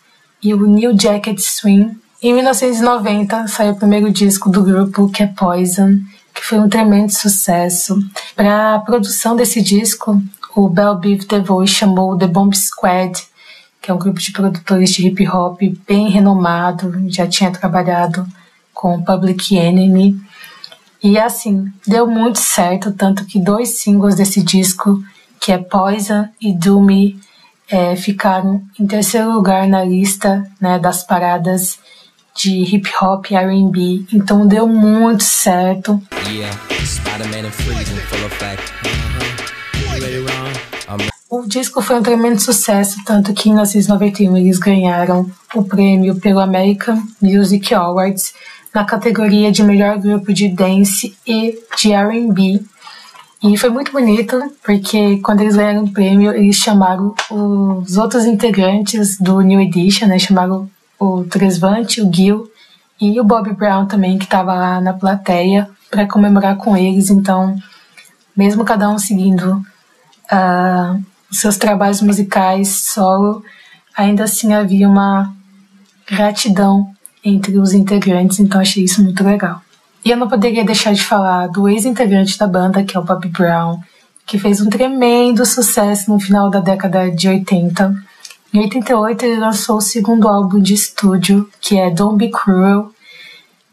e 0.43 0.55
o 0.55 0.67
New 0.67 0.99
Jacket 0.99 1.39
Swing. 1.39 1.97
Em 2.23 2.35
1990 2.35 3.47
saiu 3.49 3.73
o 3.73 3.77
primeiro 3.77 4.11
disco 4.11 4.51
do 4.51 4.63
grupo, 4.63 5.09
que 5.09 5.23
é 5.23 5.27
Poison, 5.27 5.99
que 6.35 6.45
foi 6.45 6.59
um 6.59 6.69
tremendo 6.69 7.11
sucesso. 7.11 7.99
Para 8.35 8.75
a 8.75 8.79
produção 8.79 9.37
desse 9.37 9.63
disco, 9.63 10.21
o 10.55 10.69
Bell 10.69 10.97
Beef 10.97 11.27
DeVoe 11.27 11.67
chamou 11.67 12.17
The 12.17 12.27
Bomb 12.27 12.55
Squad, 12.57 13.19
que 13.81 13.91
é 13.91 13.95
um 13.95 13.99
grupo 13.99 14.19
de 14.19 14.33
produtores 14.33 14.91
de 14.91 15.07
hip 15.07 15.29
hop 15.29 15.61
bem 15.87 16.09
renomado, 16.09 16.93
já 17.09 17.27
tinha 17.27 17.51
trabalhado 17.51 18.27
com 18.73 19.03
Public 19.03 19.57
Enemy 19.57 20.21
e 21.07 21.19
assim, 21.19 21.73
deu 21.87 22.05
muito 22.07 22.41
certo, 22.41 22.93
tanto 22.93 23.25
que 23.25 23.39
dois 23.39 23.79
singles 23.81 24.17
desse 24.17 24.43
disco, 24.43 25.01
que 25.39 25.53
é 25.53 25.59
Poison 25.59 26.29
e 26.41 26.53
Do 26.53 26.81
Me, 26.81 27.17
é, 27.71 27.95
ficaram 27.95 28.61
em 28.79 28.87
terceiro 28.89 29.33
lugar 29.33 29.69
na 29.69 29.85
lista 29.85 30.45
né, 30.61 30.81
das 30.81 31.05
paradas 31.05 31.79
de 32.35 32.63
hip 32.63 32.91
hop 33.01 33.27
e 33.31 33.37
R&B. 33.37 34.05
Então 34.13 34.49
deu 34.49 34.67
muito 34.67 35.23
certo. 35.23 36.03
Yeah, 36.29 36.57
o 41.31 41.47
disco 41.47 41.81
foi 41.83 41.97
um 41.97 42.03
tremendo 42.03 42.41
sucesso, 42.41 42.97
tanto 43.05 43.33
que 43.33 43.49
em 43.49 43.53
1991 43.53 44.37
eles 44.37 44.59
ganharam 44.59 45.31
o 45.55 45.63
prêmio 45.63 46.17
pelo 46.17 46.41
American 46.41 47.01
Music 47.21 47.73
Awards 47.75 48.33
na 48.77 48.85
categoria 48.85 49.51
de 49.51 49.63
melhor 49.63 49.99
grupo 49.99 50.35
de 50.35 50.51
dance 50.51 51.17
e 51.27 51.59
de 51.79 51.95
R&B. 51.95 52.63
E 53.43 53.57
foi 53.57 53.71
muito 53.71 53.91
bonito, 53.91 54.39
porque 54.63 55.19
quando 55.21 55.41
eles 55.41 55.57
ganharam 55.57 55.85
o 55.85 55.91
prêmio, 55.91 56.31
eles 56.35 56.57
chamaram 56.57 57.15
os 57.31 57.97
outros 57.97 58.27
integrantes 58.27 59.19
do 59.19 59.41
New 59.41 59.59
Edition, 59.59 60.09
né? 60.09 60.19
Chamaram 60.19 60.69
o 61.01 61.25
Tresvante, 61.25 62.03
o 62.03 62.13
Gil 62.13 62.51
e 63.01 63.19
o 63.19 63.25
Bob 63.25 63.51
Brown 63.55 63.87
também, 63.87 64.19
que 64.19 64.25
estava 64.25 64.53
lá 64.53 64.79
na 64.79 64.93
plateia, 64.93 65.71
para 65.91 66.07
comemorar 66.07 66.57
com 66.59 66.77
eles. 66.77 67.09
Então, 67.09 67.57
mesmo 68.37 68.63
cada 68.63 68.91
um 68.91 68.99
seguindo 68.99 69.53
uh, 70.31 71.03
seus 71.31 71.57
trabalhos 71.57 72.03
musicais 72.03 72.69
solo, 72.69 73.43
ainda 73.97 74.25
assim 74.25 74.53
havia 74.53 74.87
uma 74.87 75.35
gratidão 76.07 76.95
entre 77.29 77.59
os 77.59 77.73
integrantes, 77.73 78.39
então 78.39 78.61
achei 78.61 78.85
isso 78.85 79.03
muito 79.03 79.25
legal. 79.25 79.61
E 80.05 80.11
eu 80.11 80.17
não 80.17 80.29
poderia 80.29 80.65
deixar 80.65 80.95
de 80.95 81.03
falar 81.03 81.49
do 81.49 81.69
ex-integrante 81.69 82.39
da 82.39 82.47
banda, 82.47 82.85
que 82.85 82.97
é 82.97 83.01
o 83.01 83.05
Bob 83.05 83.27
Brown, 83.29 83.81
que 84.25 84.39
fez 84.39 84.61
um 84.61 84.71
tremendo 84.71 85.45
sucesso 85.45 86.13
no 86.13 86.21
final 86.21 86.49
da 86.49 86.61
década 86.61 87.11
de 87.11 87.29
80. 87.29 87.93
Em 88.55 88.61
88 88.61 89.25
ele 89.25 89.41
lançou 89.41 89.79
o 89.79 89.81
segundo 89.81 90.29
álbum 90.29 90.61
de 90.61 90.75
estúdio, 90.75 91.49
que 91.61 91.77
é 91.77 91.91
Don't 91.91 92.17
Be 92.17 92.31
Cruel, 92.31 92.93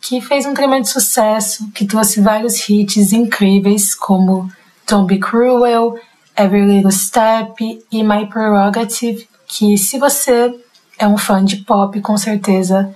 que 0.01 0.19
fez 0.19 0.47
um 0.47 0.55
tremendo 0.55 0.85
sucesso, 0.85 1.71
que 1.71 1.85
trouxe 1.85 2.19
vários 2.19 2.67
hits 2.67 3.13
incríveis 3.13 3.93
como 3.93 4.51
Don't 4.89 5.05
Be 5.05 5.19
Cruel, 5.19 5.99
Every 6.35 6.65
Little 6.65 6.91
Step 6.91 7.53
e 7.91 8.03
My 8.03 8.25
Prerogative, 8.27 9.27
que 9.47 9.77
se 9.77 9.99
você 9.99 10.51
é 10.97 11.07
um 11.07 11.17
fã 11.17 11.45
de 11.45 11.57
pop, 11.57 11.99
com 12.01 12.17
certeza 12.17 12.93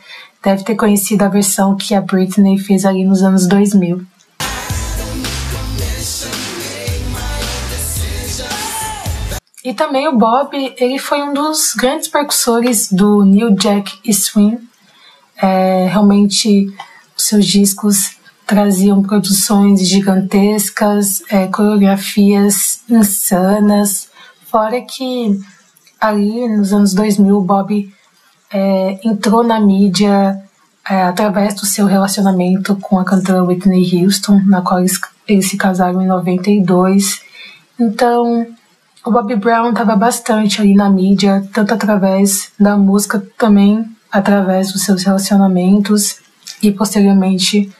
deve 0.47 0.63
ter 0.63 0.75
conhecido 0.75 1.25
a 1.25 1.27
versão 1.27 1.75
que 1.75 1.93
a 1.93 1.99
Britney 1.99 2.57
fez 2.57 2.85
ali 2.85 3.03
nos 3.03 3.21
anos 3.21 3.45
2000. 3.47 4.01
E 9.61 9.73
também 9.73 10.07
o 10.07 10.17
Bob, 10.17 10.55
ele 10.77 10.97
foi 10.99 11.21
um 11.21 11.33
dos 11.33 11.73
grandes 11.73 12.07
percussores 12.07 12.89
do 12.89 13.25
New 13.25 13.55
Jack 13.55 13.91
Swing. 14.13 14.65
É, 15.35 15.87
realmente, 15.89 16.73
seus 17.17 17.45
discos 17.45 18.15
traziam 18.45 19.03
produções 19.03 19.85
gigantescas, 19.85 21.23
é, 21.29 21.47
coreografias 21.47 22.79
insanas. 22.89 24.07
Fora 24.49 24.79
que 24.79 25.37
ali 25.99 26.47
nos 26.47 26.71
anos 26.71 26.93
2000 26.93 27.37
o 27.37 27.41
Bob 27.41 27.96
é, 28.51 28.99
entrou 29.03 29.43
na 29.43 29.59
mídia 29.59 30.41
é, 30.89 31.03
através 31.03 31.53
do 31.55 31.65
seu 31.65 31.85
relacionamento 31.85 32.75
com 32.77 32.99
a 32.99 33.05
cantora 33.05 33.43
Whitney 33.43 34.03
Houston, 34.03 34.41
na 34.45 34.61
qual 34.61 34.79
eles, 34.79 34.99
eles 35.27 35.49
se 35.49 35.57
casaram 35.57 36.01
em 36.01 36.07
92. 36.07 37.21
Então, 37.79 38.47
o 39.05 39.11
Bobby 39.11 39.35
Brown 39.35 39.69
estava 39.69 39.95
bastante 39.95 40.61
ali 40.61 40.73
na 40.73 40.89
mídia, 40.89 41.47
tanto 41.53 41.73
através 41.73 42.51
da 42.59 42.77
música, 42.77 43.23
também 43.37 43.85
através 44.11 44.71
dos 44.71 44.83
seus 44.83 45.03
relacionamentos 45.03 46.17
e 46.61 46.71
posteriormente 46.71 47.71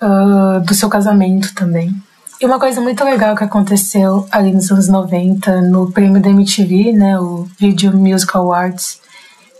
uh, 0.00 0.60
do 0.60 0.74
seu 0.74 0.88
casamento 0.88 1.54
também. 1.54 1.94
E 2.40 2.46
uma 2.46 2.58
coisa 2.58 2.80
muito 2.80 3.04
legal 3.04 3.36
que 3.36 3.44
aconteceu 3.44 4.26
ali 4.30 4.52
nos 4.52 4.70
anos 4.70 4.88
90, 4.88 5.62
no 5.62 5.92
prêmio 5.92 6.20
da 6.20 6.28
MTV, 6.28 6.92
né, 6.92 7.18
o 7.18 7.48
Video 7.58 7.96
Music 7.96 8.36
Awards, 8.36 9.00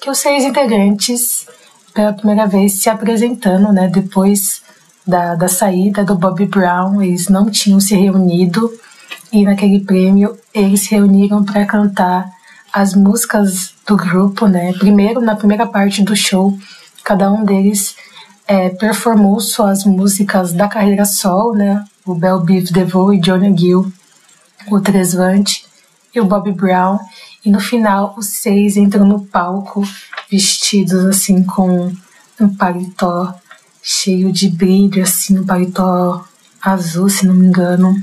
que 0.03 0.11
os 0.11 0.19
seis 0.19 0.43
integrantes, 0.43 1.47
pela 1.95 2.13
primeira 2.13 2.45
vez, 2.45 2.73
se 2.83 2.91
apresentando, 2.91 3.73
né, 3.73 3.87
depois 3.87 4.61
da, 5.07 5.37
da 5.37 5.47
saída 5.47 6.05
do 6.05 6.17
Bob 6.17 6.45
Brown, 6.47 7.01
eles 7.01 7.29
não 7.29 7.49
tinham 7.49 7.79
se 7.79 7.95
reunido, 7.95 8.69
e 9.33 9.45
naquele 9.45 9.79
prêmio 9.79 10.37
eles 10.53 10.81
se 10.81 10.91
reuniram 10.91 11.45
para 11.45 11.65
cantar 11.65 12.29
as 12.73 12.97
músicas 12.97 13.75
do 13.87 13.97
grupo, 13.97 14.49
né, 14.49 14.73
primeiro, 14.73 15.21
na 15.21 15.37
primeira 15.37 15.67
parte 15.67 16.03
do 16.03 16.17
show, 16.17 16.53
cada 17.05 17.31
um 17.31 17.45
deles 17.45 17.95
é, 18.49 18.71
performou 18.71 19.39
suas 19.39 19.85
músicas 19.85 20.53
da 20.53 20.67
carreira 20.67 21.05
solo, 21.05 21.55
né, 21.55 21.85
o 22.05 22.13
Bell 22.13 22.41
Biv 22.41 22.73
DeVoe 22.73 23.19
e 23.19 23.21
Johnny 23.21 23.57
Gill, 23.57 23.93
o 24.69 24.81
Tresvante 24.81 25.65
e 26.13 26.21
o 26.21 26.25
Bob 26.25 26.51
Brown. 26.51 26.99
E 27.45 27.51
no 27.51 27.61
final, 27.61 28.15
os 28.17 28.27
seis 28.27 28.77
entram 28.77 29.05
no 29.05 29.25
palco 29.25 29.83
vestidos 30.31 31.05
assim 31.07 31.43
com 31.45 31.93
um 32.41 32.57
paletó 32.57 33.35
cheio 33.83 34.33
de 34.33 34.49
brilho, 34.49 35.03
assim, 35.03 35.41
um 35.41 35.47
paletó 35.47 36.25
azul, 36.61 37.09
se 37.09 37.27
não 37.27 37.35
me 37.35 37.47
engano. 37.47 37.95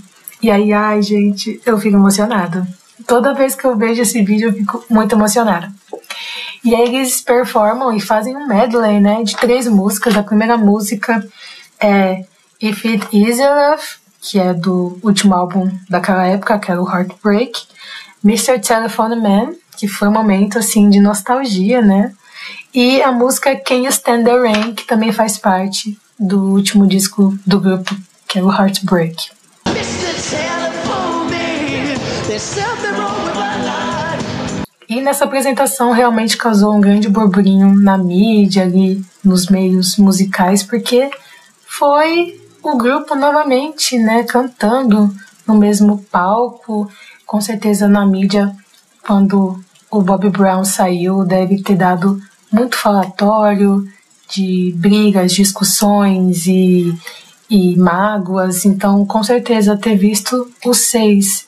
E 0.42 0.52
aí, 0.52 0.74
ai, 0.74 1.02
gente, 1.02 1.62
eu 1.66 1.78
fico 1.78 1.96
emocionada. 1.96 2.68
Toda 3.08 3.34
vez 3.34 3.56
que 3.56 3.66
eu 3.66 3.78
vejo 3.78 4.02
esse 4.02 4.22
vídeo, 4.24 4.50
eu 4.50 4.54
fico 4.54 4.84
muito 4.90 5.16
emocionada. 5.16 5.72
E 6.64 6.76
aí 6.76 6.96
eles 6.96 7.22
performam 7.22 7.96
e 7.96 8.02
fazem 8.02 8.36
um 8.36 8.48
medley, 8.48 9.00
né, 9.00 9.24
de 9.24 9.36
três 9.38 9.68
músicas. 9.68 10.18
A 10.18 10.24
primeira 10.24 10.58
música 10.58 11.26
é 11.80 12.26
If 12.62 12.86
It 12.86 13.08
Is 13.14 13.40
Enough, 13.40 13.80
que 14.22 14.38
é 14.38 14.54
do 14.54 15.00
último 15.02 15.34
álbum 15.34 15.72
daquela 15.90 16.26
época, 16.26 16.60
que 16.60 16.70
era 16.70 16.82
o 16.82 16.90
Heartbreak, 16.90 17.54
Mr. 18.24 18.60
Telephone 18.60 19.16
Man, 19.16 19.54
que 19.78 19.88
foi 19.88 20.08
um 20.08 20.14
momento 20.14 20.60
assim 20.60 20.90
de 20.90 21.00
nostalgia, 21.00 21.82
né? 21.82 22.12
E 22.74 23.02
a 23.02 23.12
música 23.12 23.56
Can 23.56 23.76
You 23.76 23.90
Stand 23.90 24.24
the 24.24 24.38
Rain, 24.38 24.74
que 24.76 24.86
também 24.86 25.12
faz 25.12 25.38
parte 25.38 25.98
do 26.20 26.52
último 26.52 26.86
disco 26.86 27.38
do 27.46 27.60
grupo, 27.60 27.96
que 28.28 28.40
é 28.40 28.44
o 28.44 28.52
Heartbreak. 28.52 29.32
E 34.88 35.02
nessa 35.02 35.26
apresentação 35.26 35.92
realmente 35.92 36.36
causou 36.36 36.74
um 36.74 36.82
grande 36.82 37.08
burburinho 37.08 37.74
na 37.76 37.98
mídia 37.98 38.64
ali, 38.64 39.04
nos 39.24 39.48
meios 39.48 39.98
musicais, 39.98 40.64
porque 40.64 41.10
foi 41.66 42.40
o 42.62 42.76
grupo 42.76 43.16
novamente, 43.16 43.98
né, 43.98 44.24
cantando 44.24 45.14
no 45.48 45.56
mesmo 45.56 46.06
palco. 46.12 46.90
Com 47.30 47.40
certeza 47.40 47.88
na 47.88 48.08
mídia, 48.08 48.52
quando 49.06 49.64
o 49.92 50.02
Bob 50.02 50.28
Brown 50.32 50.66
saiu, 50.66 51.24
deve 51.24 51.62
ter 51.62 51.76
dado 51.76 52.20
muito 52.52 52.76
falatório 52.76 53.88
de 54.28 54.74
brigas, 54.76 55.34
discussões 55.34 56.48
e, 56.48 56.92
e 57.48 57.78
mágoas. 57.78 58.66
Então, 58.66 59.06
com 59.06 59.22
certeza, 59.22 59.78
ter 59.78 59.96
visto 59.96 60.52
os 60.66 60.78
seis 60.88 61.46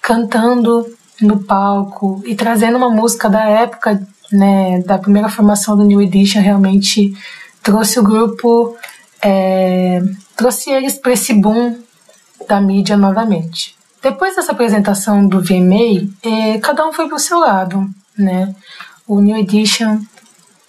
cantando 0.00 0.86
no 1.20 1.40
palco 1.40 2.22
e 2.24 2.36
trazendo 2.36 2.76
uma 2.76 2.90
música 2.90 3.28
da 3.28 3.44
época, 3.44 4.06
né, 4.30 4.82
da 4.82 4.98
primeira 4.98 5.28
formação 5.28 5.76
do 5.76 5.82
New 5.82 6.00
Edition, 6.00 6.42
realmente 6.42 7.12
trouxe 7.60 7.98
o 7.98 8.04
grupo 8.04 8.76
é, 9.20 10.00
trouxe 10.36 10.70
eles 10.70 10.96
para 10.96 11.12
esse 11.12 11.34
boom 11.34 11.76
da 12.46 12.60
mídia 12.60 12.96
novamente. 12.96 13.74
Depois 14.04 14.36
dessa 14.36 14.52
apresentação 14.52 15.26
do 15.26 15.40
VMA, 15.40 16.10
é, 16.22 16.58
cada 16.58 16.86
um 16.86 16.92
foi 16.92 17.08
para 17.08 17.16
o 17.16 17.18
seu 17.18 17.38
lado, 17.38 17.88
né? 18.18 18.54
O 19.08 19.18
New 19.18 19.34
Edition 19.34 19.98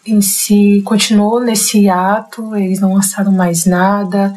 em 0.08 0.22
si 0.22 0.82
continuou 0.86 1.42
nesse 1.42 1.90
ato, 1.90 2.56
eles 2.56 2.80
não 2.80 2.94
lançaram 2.94 3.34
mais 3.34 3.66
nada, 3.66 4.34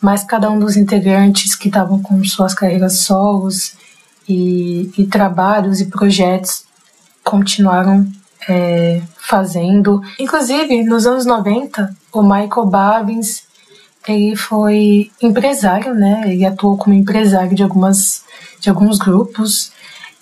mas 0.00 0.24
cada 0.24 0.50
um 0.50 0.58
dos 0.58 0.78
integrantes 0.78 1.54
que 1.54 1.68
estavam 1.68 2.00
com 2.00 2.24
suas 2.24 2.54
carreiras 2.54 3.00
solos 3.00 3.74
e, 4.26 4.90
e 4.96 5.06
trabalhos 5.06 5.82
e 5.82 5.90
projetos 5.90 6.64
continuaram 7.22 8.10
é, 8.48 9.02
fazendo. 9.18 10.00
Inclusive, 10.18 10.84
nos 10.84 11.06
anos 11.06 11.26
90, 11.26 11.94
o 12.10 12.22
Michael 12.22 12.64
Bavins 12.64 13.42
ele 14.06 14.36
foi 14.36 15.10
empresário, 15.20 15.94
né? 15.94 16.22
Ele 16.26 16.44
atuou 16.44 16.76
como 16.76 16.94
empresário 16.94 17.54
de 17.54 17.62
algumas 17.62 18.22
de 18.60 18.68
alguns 18.68 18.98
grupos. 18.98 19.72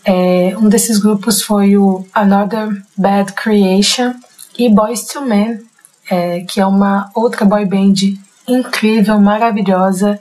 É, 0.04 0.54
um 0.58 0.68
desses 0.68 0.98
grupos 0.98 1.42
foi 1.42 1.76
o 1.76 2.06
Another 2.14 2.80
Bad 2.96 3.32
Creation 3.32 4.14
e 4.58 4.68
Boys 4.68 5.04
to 5.06 5.20
Men, 5.22 5.60
é, 6.08 6.40
que 6.40 6.60
é 6.60 6.66
uma 6.66 7.10
outra 7.14 7.44
boy 7.44 7.64
band 7.64 7.94
incrível, 8.46 9.20
maravilhosa, 9.20 10.20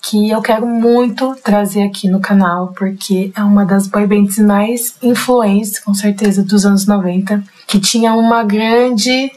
que 0.00 0.28
eu 0.30 0.42
quero 0.42 0.66
muito 0.66 1.36
trazer 1.44 1.84
aqui 1.84 2.08
no 2.08 2.18
canal, 2.18 2.74
porque 2.76 3.30
é 3.36 3.42
uma 3.42 3.64
das 3.64 3.86
boy 3.86 4.06
bands 4.06 4.36
mais 4.38 4.96
influentes, 5.00 5.78
com 5.78 5.94
certeza, 5.94 6.42
dos 6.42 6.66
anos 6.66 6.86
90, 6.86 7.42
que 7.68 7.78
tinha 7.78 8.12
uma 8.14 8.42
grande 8.42 9.30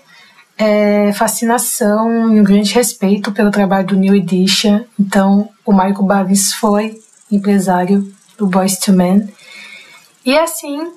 é, 0.57 1.11
fascinação 1.13 2.33
e 2.33 2.39
um 2.39 2.43
grande 2.43 2.73
respeito 2.73 3.31
pelo 3.31 3.51
trabalho 3.51 3.87
do 3.87 3.95
New 3.95 4.15
Edition. 4.15 4.83
Então, 4.99 5.49
o 5.65 5.71
Michael 5.71 6.03
Bavis 6.03 6.53
foi 6.53 6.99
empresário 7.31 8.11
do 8.37 8.47
Boys 8.47 8.77
to 8.77 8.93
Men. 8.93 9.27
E 10.25 10.37
assim, 10.37 10.91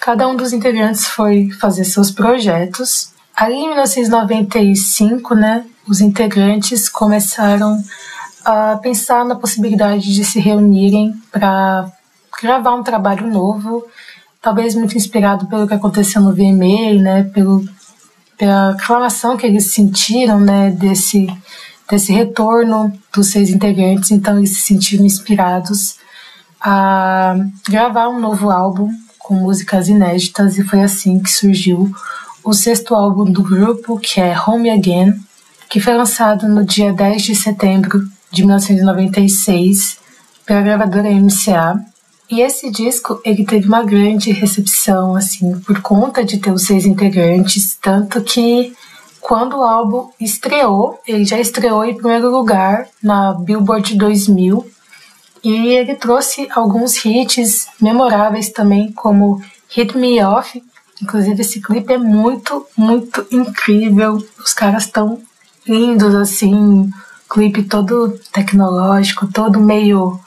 cada 0.00 0.28
um 0.28 0.36
dos 0.36 0.52
integrantes 0.52 1.06
foi 1.06 1.50
fazer 1.50 1.84
seus 1.84 2.10
projetos. 2.10 3.12
Ali 3.34 3.54
em 3.54 3.68
1995, 3.68 5.34
né, 5.34 5.64
os 5.88 6.00
integrantes 6.00 6.88
começaram 6.88 7.82
a 8.44 8.76
pensar 8.76 9.24
na 9.24 9.34
possibilidade 9.34 10.14
de 10.14 10.24
se 10.24 10.38
reunirem 10.38 11.12
para 11.32 11.90
gravar 12.40 12.74
um 12.74 12.82
trabalho 12.82 13.26
novo, 13.26 13.84
talvez 14.40 14.74
muito 14.74 14.96
inspirado 14.96 15.46
pelo 15.46 15.66
que 15.66 15.74
aconteceu 15.74 16.22
no 16.22 16.32
VMA, 16.32 17.02
né, 17.02 17.22
pelo 17.34 17.64
pela 18.36 18.70
aclamação 18.70 19.36
que 19.36 19.46
eles 19.46 19.72
sentiram, 19.72 20.38
né, 20.40 20.70
desse, 20.70 21.26
desse 21.90 22.12
retorno 22.12 22.92
dos 23.14 23.28
seis 23.28 23.50
integrantes, 23.50 24.10
então 24.10 24.38
eles 24.38 24.56
se 24.56 24.60
sentiram 24.60 25.04
inspirados 25.04 25.96
a 26.60 27.36
gravar 27.68 28.08
um 28.08 28.20
novo 28.20 28.50
álbum 28.50 28.90
com 29.18 29.34
músicas 29.34 29.88
inéditas. 29.88 30.58
E 30.58 30.64
foi 30.64 30.82
assim 30.82 31.18
que 31.18 31.30
surgiu 31.30 31.90
o 32.44 32.52
sexto 32.52 32.94
álbum 32.94 33.24
do 33.24 33.42
grupo, 33.42 33.98
que 33.98 34.20
é 34.20 34.38
Home 34.38 34.70
Again, 34.70 35.14
que 35.68 35.80
foi 35.80 35.94
lançado 35.94 36.48
no 36.48 36.64
dia 36.64 36.92
10 36.92 37.22
de 37.22 37.34
setembro 37.34 38.06
de 38.30 38.42
1996 38.42 39.98
pela 40.44 40.60
gravadora 40.60 41.10
MCA 41.10 41.84
e 42.28 42.40
esse 42.40 42.70
disco, 42.70 43.20
ele 43.24 43.44
teve 43.44 43.68
uma 43.68 43.84
grande 43.84 44.32
recepção, 44.32 45.14
assim, 45.14 45.58
por 45.60 45.80
conta 45.80 46.24
de 46.24 46.38
ter 46.38 46.50
os 46.50 46.66
seis 46.66 46.84
integrantes, 46.84 47.76
tanto 47.80 48.20
que 48.20 48.74
quando 49.20 49.56
o 49.56 49.62
álbum 49.62 50.10
estreou, 50.20 51.00
ele 51.06 51.24
já 51.24 51.38
estreou 51.38 51.84
em 51.84 51.96
primeiro 51.96 52.30
lugar 52.30 52.88
na 53.02 53.32
Billboard 53.32 53.96
2000 53.96 54.64
e 55.42 55.68
ele 55.68 55.94
trouxe 55.94 56.48
alguns 56.50 57.04
hits 57.04 57.68
memoráveis 57.80 58.50
também, 58.50 58.92
como 58.92 59.40
Hit 59.68 59.96
Me 59.96 60.22
Off. 60.22 60.62
Inclusive, 61.02 61.40
esse 61.40 61.60
clipe 61.60 61.92
é 61.92 61.98
muito, 61.98 62.66
muito 62.76 63.26
incrível. 63.30 64.24
Os 64.38 64.52
caras 64.52 64.84
estão 64.84 65.20
lindos, 65.66 66.14
assim, 66.14 66.90
clipe 67.28 67.62
todo 67.64 68.18
tecnológico, 68.32 69.26
todo 69.26 69.60
meio 69.60 70.18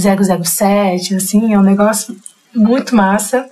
007, 0.00 1.14
assim, 1.14 1.52
é 1.52 1.58
um 1.58 1.62
negócio 1.62 2.16
muito 2.54 2.94
massa. 2.96 3.48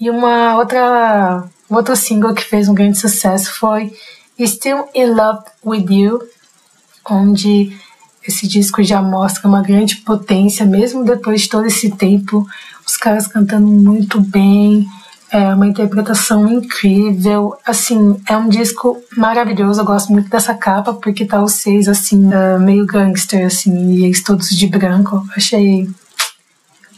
E 0.00 0.10
uma 0.10 0.56
outra, 0.56 1.44
outro 1.70 1.96
single 1.96 2.34
que 2.34 2.44
fez 2.44 2.68
um 2.68 2.74
grande 2.74 2.98
sucesso 2.98 3.52
foi 3.54 3.92
Still 4.38 4.88
in 4.94 5.06
Love 5.06 5.44
with 5.64 5.86
You, 5.90 6.20
onde 7.08 7.76
esse 8.26 8.46
disco 8.46 8.82
já 8.82 9.00
mostra 9.00 9.46
uma 9.46 9.62
grande 9.62 9.96
potência, 9.96 10.66
mesmo 10.66 11.04
depois 11.04 11.42
de 11.42 11.48
todo 11.48 11.66
esse 11.66 11.90
tempo, 11.90 12.46
os 12.86 12.96
caras 12.96 13.26
cantando 13.26 13.66
muito 13.66 14.20
bem, 14.20 14.86
é 15.30 15.54
uma 15.54 15.66
interpretação 15.66 16.48
incrível. 16.48 17.56
Assim, 17.66 18.20
é 18.28 18.36
um 18.36 18.48
disco 18.48 19.02
maravilhoso. 19.16 19.80
Eu 19.80 19.84
gosto 19.84 20.12
muito 20.12 20.28
dessa 20.28 20.54
capa 20.54 20.94
porque 20.94 21.24
tá 21.24 21.42
os 21.42 21.54
seis, 21.54 21.88
assim, 21.88 22.28
uh, 22.28 22.60
meio 22.60 22.86
gangster, 22.86 23.46
assim, 23.46 23.94
e 23.94 24.04
eles 24.04 24.22
todos 24.22 24.48
de 24.50 24.66
branco. 24.66 25.26
Achei 25.36 25.88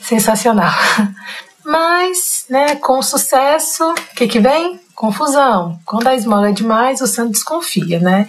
sensacional. 0.00 0.72
Mas 1.64 2.44
né, 2.48 2.76
com 2.76 3.02
sucesso, 3.02 3.90
o 3.90 4.14
que 4.14 4.28
que 4.28 4.40
vem? 4.40 4.80
Confusão. 4.94 5.78
Quando 5.84 6.06
a 6.06 6.14
esmola 6.14 6.50
é 6.50 6.52
demais, 6.52 7.00
o 7.00 7.06
santo 7.06 7.32
desconfia, 7.32 7.98
né? 7.98 8.28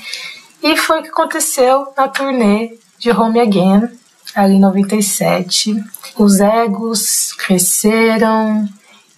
E 0.61 0.75
foi 0.75 0.99
o 0.99 1.03
que 1.03 1.09
aconteceu 1.09 1.93
na 1.95 2.07
turnê 2.07 2.77
de 2.97 3.11
Home 3.11 3.39
Again, 3.39 3.89
ali 4.35 4.55
em 4.55 4.59
97. 4.59 5.75
Os 6.17 6.39
egos 6.39 7.33
cresceram 7.33 8.67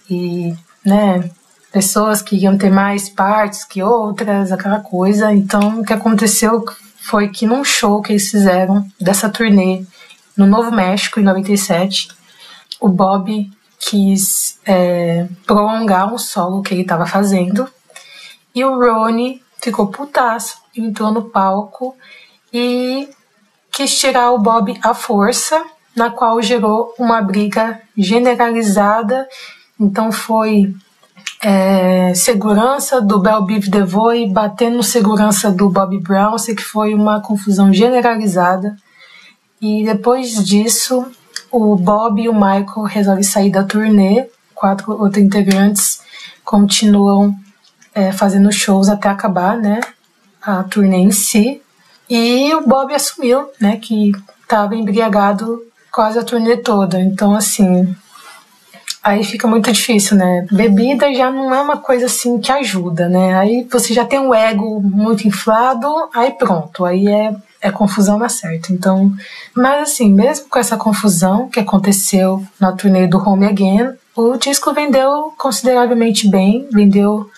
e, 0.08 0.54
né, 0.84 1.30
pessoas 1.72 2.22
que 2.22 2.36
iam 2.36 2.56
ter 2.56 2.70
mais 2.70 3.08
partes 3.08 3.64
que 3.64 3.82
outras, 3.82 4.52
aquela 4.52 4.80
coisa. 4.80 5.32
Então, 5.32 5.80
o 5.80 5.84
que 5.84 5.92
aconteceu 5.92 6.64
foi 7.00 7.28
que 7.28 7.46
num 7.46 7.64
show 7.64 8.02
que 8.02 8.12
eles 8.12 8.30
fizeram 8.30 8.86
dessa 9.00 9.28
turnê 9.28 9.84
no 10.36 10.46
Novo 10.46 10.70
México, 10.70 11.20
em 11.20 11.24
97, 11.24 12.08
o 12.80 12.88
Bob 12.88 13.50
quis 13.78 14.58
é, 14.66 15.26
prolongar 15.46 16.12
um 16.12 16.18
solo 16.18 16.62
que 16.62 16.74
ele 16.74 16.82
estava 16.82 17.06
fazendo 17.06 17.68
e 18.54 18.64
o 18.64 18.78
Ronnie 18.78 19.42
ficou 19.60 19.88
putaço, 19.88 20.58
entrou 20.76 21.12
no 21.12 21.24
palco 21.30 21.96
e 22.52 23.08
quis 23.70 23.98
tirar 23.98 24.32
o 24.32 24.38
Bob 24.38 24.78
à 24.82 24.92
força, 24.92 25.62
na 25.94 26.10
qual 26.10 26.40
gerou 26.42 26.94
uma 26.98 27.20
briga 27.22 27.80
generalizada. 27.96 29.28
Então 29.80 30.12
foi 30.12 30.74
é, 31.42 32.12
segurança 32.14 33.00
do 33.00 33.18
Bell 33.18 33.42
Biv 33.42 33.70
DeVoe 33.70 34.28
batendo 34.28 34.82
segurança 34.82 35.50
do 35.50 35.70
Bob 35.70 35.98
Brown, 35.98 36.36
sei 36.36 36.54
que 36.54 36.62
foi 36.62 36.92
uma 36.94 37.20
confusão 37.20 37.72
generalizada. 37.72 38.76
E 39.60 39.84
depois 39.84 40.44
disso, 40.44 41.06
o 41.50 41.74
Bob 41.76 42.20
e 42.20 42.28
o 42.28 42.34
Michael 42.34 42.82
resolvem 42.86 43.24
sair 43.24 43.50
da 43.50 43.64
turnê, 43.64 44.28
quatro 44.54 44.92
outros 44.92 45.22
integrantes 45.22 46.02
continuam 46.44 47.34
é, 47.94 48.12
fazendo 48.12 48.52
shows 48.52 48.88
até 48.88 49.08
acabar, 49.08 49.56
né, 49.56 49.80
a 50.42 50.62
turnê 50.64 50.98
em 50.98 51.10
si. 51.10 51.62
E 52.08 52.52
o 52.54 52.66
Bob 52.66 52.92
assumiu, 52.92 53.48
né, 53.60 53.76
que 53.76 54.12
estava 54.42 54.74
embriagado 54.74 55.62
quase 55.92 56.18
a 56.18 56.24
turnê 56.24 56.56
toda. 56.56 57.00
Então, 57.00 57.34
assim, 57.34 57.94
aí 59.02 59.24
fica 59.24 59.46
muito 59.46 59.72
difícil, 59.72 60.16
né? 60.16 60.46
Bebida 60.50 61.12
já 61.14 61.30
não 61.30 61.54
é 61.54 61.60
uma 61.60 61.76
coisa 61.76 62.06
assim 62.06 62.38
que 62.38 62.52
ajuda, 62.52 63.08
né? 63.08 63.34
Aí 63.38 63.66
você 63.70 63.94
já 63.94 64.04
tem 64.04 64.18
um 64.18 64.34
ego 64.34 64.80
muito 64.80 65.26
inflado, 65.26 65.86
aí 66.14 66.32
pronto, 66.32 66.84
aí 66.84 67.08
é, 67.08 67.34
é 67.60 67.70
confusão 67.70 68.18
na 68.18 68.28
certa. 68.28 68.72
Então, 68.72 69.12
mas 69.54 69.90
assim, 69.90 70.12
mesmo 70.12 70.48
com 70.48 70.58
essa 70.58 70.76
confusão 70.76 71.48
que 71.48 71.60
aconteceu 71.60 72.44
na 72.58 72.72
turnê 72.72 73.06
do 73.06 73.18
Home 73.18 73.46
Again, 73.46 73.94
o 74.14 74.36
disco 74.36 74.72
vendeu 74.74 75.32
consideravelmente 75.38 76.28
bem, 76.28 76.68
vendeu 76.72 77.30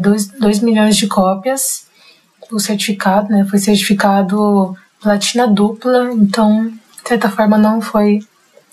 2 0.00 0.58
é, 0.58 0.64
milhões 0.64 0.96
de 0.96 1.06
cópias. 1.06 1.84
O 2.50 2.58
certificado, 2.58 3.30
né? 3.30 3.46
Foi 3.48 3.58
certificado 3.58 4.76
platina 5.00 5.46
dupla, 5.46 6.12
então, 6.12 6.68
de 6.68 7.08
certa 7.08 7.30
forma, 7.30 7.56
não 7.58 7.80
foi 7.80 8.20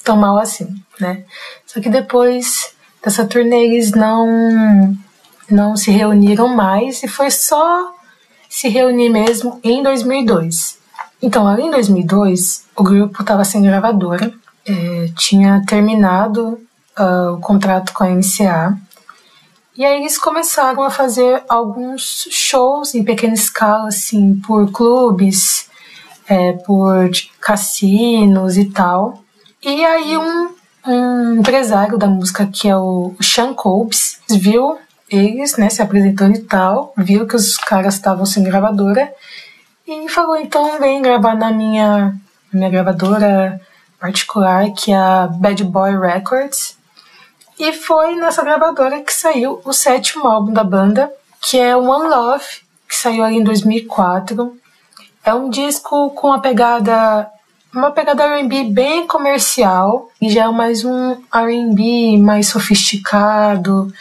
tão 0.02 0.18
mal 0.18 0.38
assim, 0.38 0.76
né? 1.00 1.24
Só 1.66 1.80
que 1.80 1.90
depois 1.90 2.74
dessa 3.04 3.26
turnê 3.26 3.66
eles 3.66 3.92
não 3.92 4.98
não 5.50 5.76
se 5.76 5.92
reuniram 5.92 6.48
mais 6.48 7.04
e 7.04 7.08
foi 7.08 7.30
só 7.30 7.94
se 8.50 8.70
reunir 8.70 9.10
mesmo 9.10 9.60
em 9.64 9.84
2002. 9.84 10.78
Então, 11.22 11.48
ali 11.48 11.64
em 11.64 11.72
2002, 11.72 12.66
o 12.76 12.84
grupo 12.84 13.22
estava 13.22 13.44
sem 13.44 13.62
gravadora, 13.62 14.34
é, 14.66 15.10
tinha 15.18 15.62
terminado 15.68 16.58
uh, 16.98 17.34
o 17.34 17.40
contrato 17.40 17.94
com 17.94 18.04
a 18.04 18.10
MCA 18.10 18.78
e 19.82 19.86
aí 19.86 20.02
eles 20.02 20.18
começaram 20.18 20.84
a 20.84 20.90
fazer 20.90 21.44
alguns 21.48 22.28
shows 22.30 22.94
em 22.94 23.04
pequena 23.04 23.34
escala, 23.34 23.88
assim, 23.88 24.36
por 24.46 24.70
clubes, 24.70 25.70
é, 26.28 26.52
por 26.54 27.10
cassinos 27.40 28.58
e 28.58 28.66
tal. 28.66 29.24
E 29.64 29.86
aí 29.86 30.18
um, 30.18 30.56
um 30.88 31.36
empresário 31.36 31.98
da 31.98 32.08
música, 32.08 32.48
que 32.48 32.68
é 32.68 32.76
o 32.76 33.14
Sean 33.22 33.54
Combs, 33.54 34.20
viu 34.30 34.80
eles, 35.08 35.56
né, 35.58 35.70
se 35.70 35.82
apresentando 35.82 36.36
e 36.36 36.42
tal, 36.42 36.94
viu 36.98 37.28
que 37.28 37.36
os 37.36 37.58
caras 37.58 37.96
estavam 37.96 38.26
sem 38.26 38.44
gravadora 38.44 39.14
e 39.86 40.10
falou, 40.10 40.38
então 40.38 40.80
vem 40.80 41.02
gravar 41.02 41.36
na 41.36 41.52
minha, 41.52 42.16
minha 42.52 42.70
gravadora 42.70 43.62
particular, 44.00 44.72
que 44.72 44.92
é 44.92 44.98
a 44.98 45.28
Bad 45.28 45.64
Boy 45.66 45.96
Records. 46.00 46.78
E 47.60 47.74
foi 47.74 48.16
nessa 48.16 48.44
gravadora 48.44 49.02
que 49.02 49.14
saiu 49.14 49.62
o 49.64 49.74
sétimo 49.74 50.26
álbum 50.28 50.52
da 50.52 50.64
banda, 50.64 51.12
que 51.40 51.60
é 51.60 51.78
One 51.78 52.10
Love, 52.10 52.46
que 52.88 52.96
saiu 52.96 53.24
ali 53.24 53.38
em 53.38 53.44
2004. 53.44 54.58
É 55.24 55.34
um 55.34 55.50
disco 55.50 56.10
com 56.12 56.28
uma 56.30 56.42
pegada 56.42 57.30
uma 57.74 57.92
pegada 57.92 58.24
R&B 58.24 58.66
bem 58.66 59.08
comercial 59.08 60.10
e 60.22 60.30
já 60.30 60.46
é 60.46 60.52
mais 60.52 60.84
um 60.84 61.18
R&B 61.34 62.18
mais 62.18 62.48
sofisticado, 62.48 63.92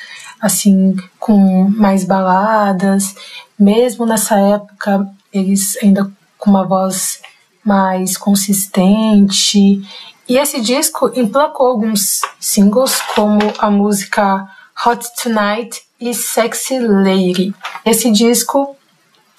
assim, 0.41 0.97
com 1.19 1.69
mais 1.71 2.05
baladas. 2.05 3.15
Mesmo 3.59 4.05
nessa 4.05 4.37
época, 4.39 5.09
eles 5.33 5.79
ainda 5.83 6.11
com 6.37 6.51
uma 6.51 6.67
voz 6.67 7.21
mais 7.65 8.17
consistente. 8.17 9.81
E 10.29 10.37
esse 10.37 10.61
disco 10.61 11.11
emplacou 11.15 11.69
alguns 11.69 12.23
singles, 12.41 13.01
como 13.15 13.39
a 13.59 13.71
música 13.71 14.49
Hot 14.85 15.07
Tonight 15.23 15.83
e 16.01 16.13
Sexy 16.13 16.79
Lady. 16.81 17.55
Esse 17.85 18.11
disco 18.11 18.77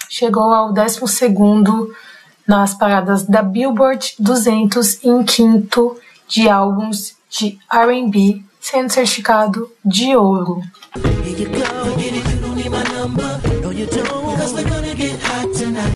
chegou 0.10 0.54
ao 0.54 0.72
12 0.72 1.06
segundo 1.08 1.94
nas 2.52 2.74
paradas 2.74 3.24
da 3.24 3.42
Billboard 3.42 4.14
200 4.20 5.06
em 5.06 5.24
quinto 5.24 5.98
de 6.28 6.50
álbuns 6.50 7.16
de 7.30 7.58
R&B, 7.72 8.44
sendo 8.60 8.92
certificado 8.92 9.72
de 9.86 10.14
ouro. 10.18 10.62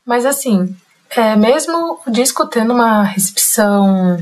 Mas 0.06 0.26
assim, 0.26 0.74
é, 1.10 1.36
mesmo 1.36 2.00
o 2.08 2.10
disco 2.10 2.48
tendo 2.48 2.72
uma 2.72 3.04
recepção 3.04 4.18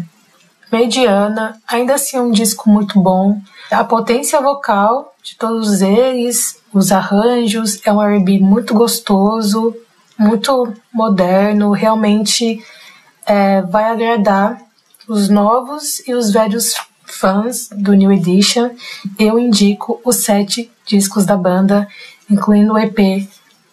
mediana, 0.71 1.61
ainda 1.67 1.93
assim 1.93 2.17
é 2.17 2.21
um 2.21 2.31
disco 2.31 2.67
muito 2.67 2.99
bom. 2.99 3.39
A 3.69 3.83
potência 3.83 4.41
vocal 4.41 5.13
de 5.21 5.35
todos 5.35 5.83
eles, 5.83 6.59
os 6.73 6.91
arranjos, 6.91 7.79
é 7.85 7.93
um 7.93 8.01
R&B 8.01 8.39
muito 8.39 8.73
gostoso, 8.73 9.75
muito 10.17 10.73
moderno, 10.93 11.71
realmente 11.71 12.63
é, 13.25 13.61
vai 13.61 13.85
agradar 13.85 14.61
os 15.07 15.29
novos 15.29 15.99
e 16.07 16.13
os 16.13 16.31
velhos 16.31 16.75
fãs 17.05 17.69
do 17.69 17.93
New 17.93 18.11
Edition. 18.11 18.71
Eu 19.19 19.37
indico 19.37 19.99
os 20.03 20.17
sete 20.17 20.71
discos 20.85 21.25
da 21.25 21.37
banda, 21.37 21.87
incluindo 22.29 22.73
o 22.73 22.77
EP 22.77 23.27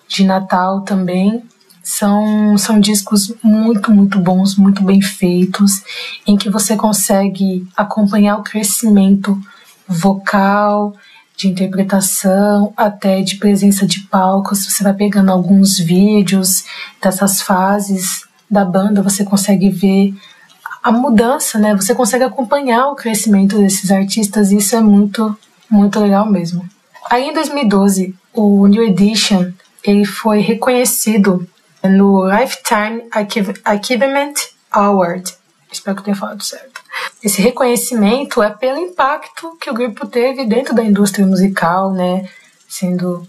de 0.09 0.25
Natal 0.25 0.83
também. 0.83 1.43
São, 1.83 2.59
são 2.59 2.79
discos 2.79 3.33
muito, 3.43 3.91
muito 3.91 4.19
bons, 4.19 4.57
muito 4.57 4.83
bem 4.83 5.01
feitos, 5.01 5.83
em 6.27 6.37
que 6.37 6.51
você 6.51 6.77
consegue 6.77 7.67
acompanhar 7.77 8.37
o 8.37 8.43
crescimento 8.43 9.41
vocal, 9.89 10.95
de 11.41 11.49
interpretação, 11.49 12.73
até 12.77 13.23
de 13.23 13.37
presença 13.37 13.87
de 13.87 14.01
palcos. 14.01 14.67
Você 14.67 14.83
vai 14.83 14.93
pegando 14.93 15.31
alguns 15.31 15.79
vídeos 15.79 16.65
dessas 17.03 17.41
fases 17.41 18.25
da 18.51 18.65
banda, 18.65 19.03
você 19.03 19.25
consegue 19.25 19.71
ver 19.71 20.15
a 20.83 20.93
mudança, 20.93 21.59
né? 21.59 21.75
Você 21.75 21.95
consegue 21.95 22.25
acompanhar 22.25 22.89
o 22.89 22.95
crescimento 22.95 23.57
desses 23.59 23.91
artistas 23.91 24.51
e 24.51 24.59
isso 24.59 24.77
é 24.77 24.81
muito, 24.81 25.37
muito 25.71 25.99
legal 25.99 26.31
mesmo. 26.31 26.69
Aí 27.11 27.31
em 27.31 27.33
2012, 27.33 28.15
o 28.35 28.67
New 28.67 28.83
Edition 28.83 29.51
ele 29.83 30.05
foi 30.05 30.41
reconhecido 30.41 31.49
no 31.83 32.29
Lifetime 32.29 33.05
Achievement 33.65 34.35
Award. 34.71 35.35
Espero 35.73 35.97
que 35.97 36.01
eu 36.01 36.05
tenha 36.05 36.17
falado 36.17 36.43
certo. 36.43 36.70
Esse 37.23 37.43
reconhecimento 37.43 38.43
é 38.43 38.51
pelo 38.51 38.79
impacto 38.79 39.57
que 39.61 39.71
o 39.71 39.75
grupo 39.75 40.07
teve 40.07 40.45
dentro 40.45 40.75
da 40.75 40.83
indústria 40.83 41.27
musical, 41.27 41.93
né? 41.93 42.29
Sendo 42.69 43.27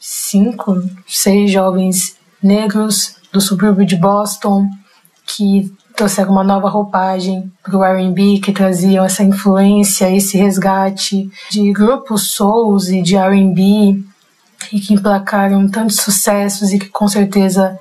cinco, 0.00 0.82
seis 1.06 1.50
jovens 1.50 2.16
negros 2.42 3.16
do 3.32 3.40
subúrbio 3.40 3.84
de 3.84 3.96
Boston 3.96 4.68
que 5.26 5.72
trouxeram 5.96 6.30
uma 6.30 6.44
nova 6.44 6.68
roupagem 6.68 7.50
para 7.62 7.76
o 7.76 7.82
R&B, 7.82 8.40
que 8.42 8.52
traziam 8.52 9.04
essa 9.04 9.22
influência, 9.22 10.14
esse 10.14 10.36
resgate 10.36 11.30
de 11.50 11.72
grupos 11.72 12.34
souls 12.34 12.88
e 12.88 13.02
de 13.02 13.16
R&B 13.16 14.04
e 14.72 14.80
que 14.80 14.94
emplacaram 14.94 15.68
tantos 15.68 15.96
sucessos 15.96 16.72
e 16.72 16.78
que 16.78 16.88
com 16.88 17.08
certeza 17.08 17.78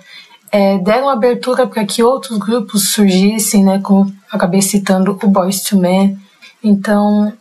é, 0.51 0.77
deram 0.77 1.09
abertura 1.09 1.67
para 1.67 1.85
que 1.85 2.03
outros 2.03 2.37
grupos 2.37 2.89
surgissem, 2.89 3.63
né, 3.63 3.79
como 3.79 4.13
acabei 4.31 4.61
citando 4.61 5.17
o 5.21 5.27
Boys 5.27 5.61
to 5.61 5.77
Men. 5.77 6.17
Então, 6.63 7.31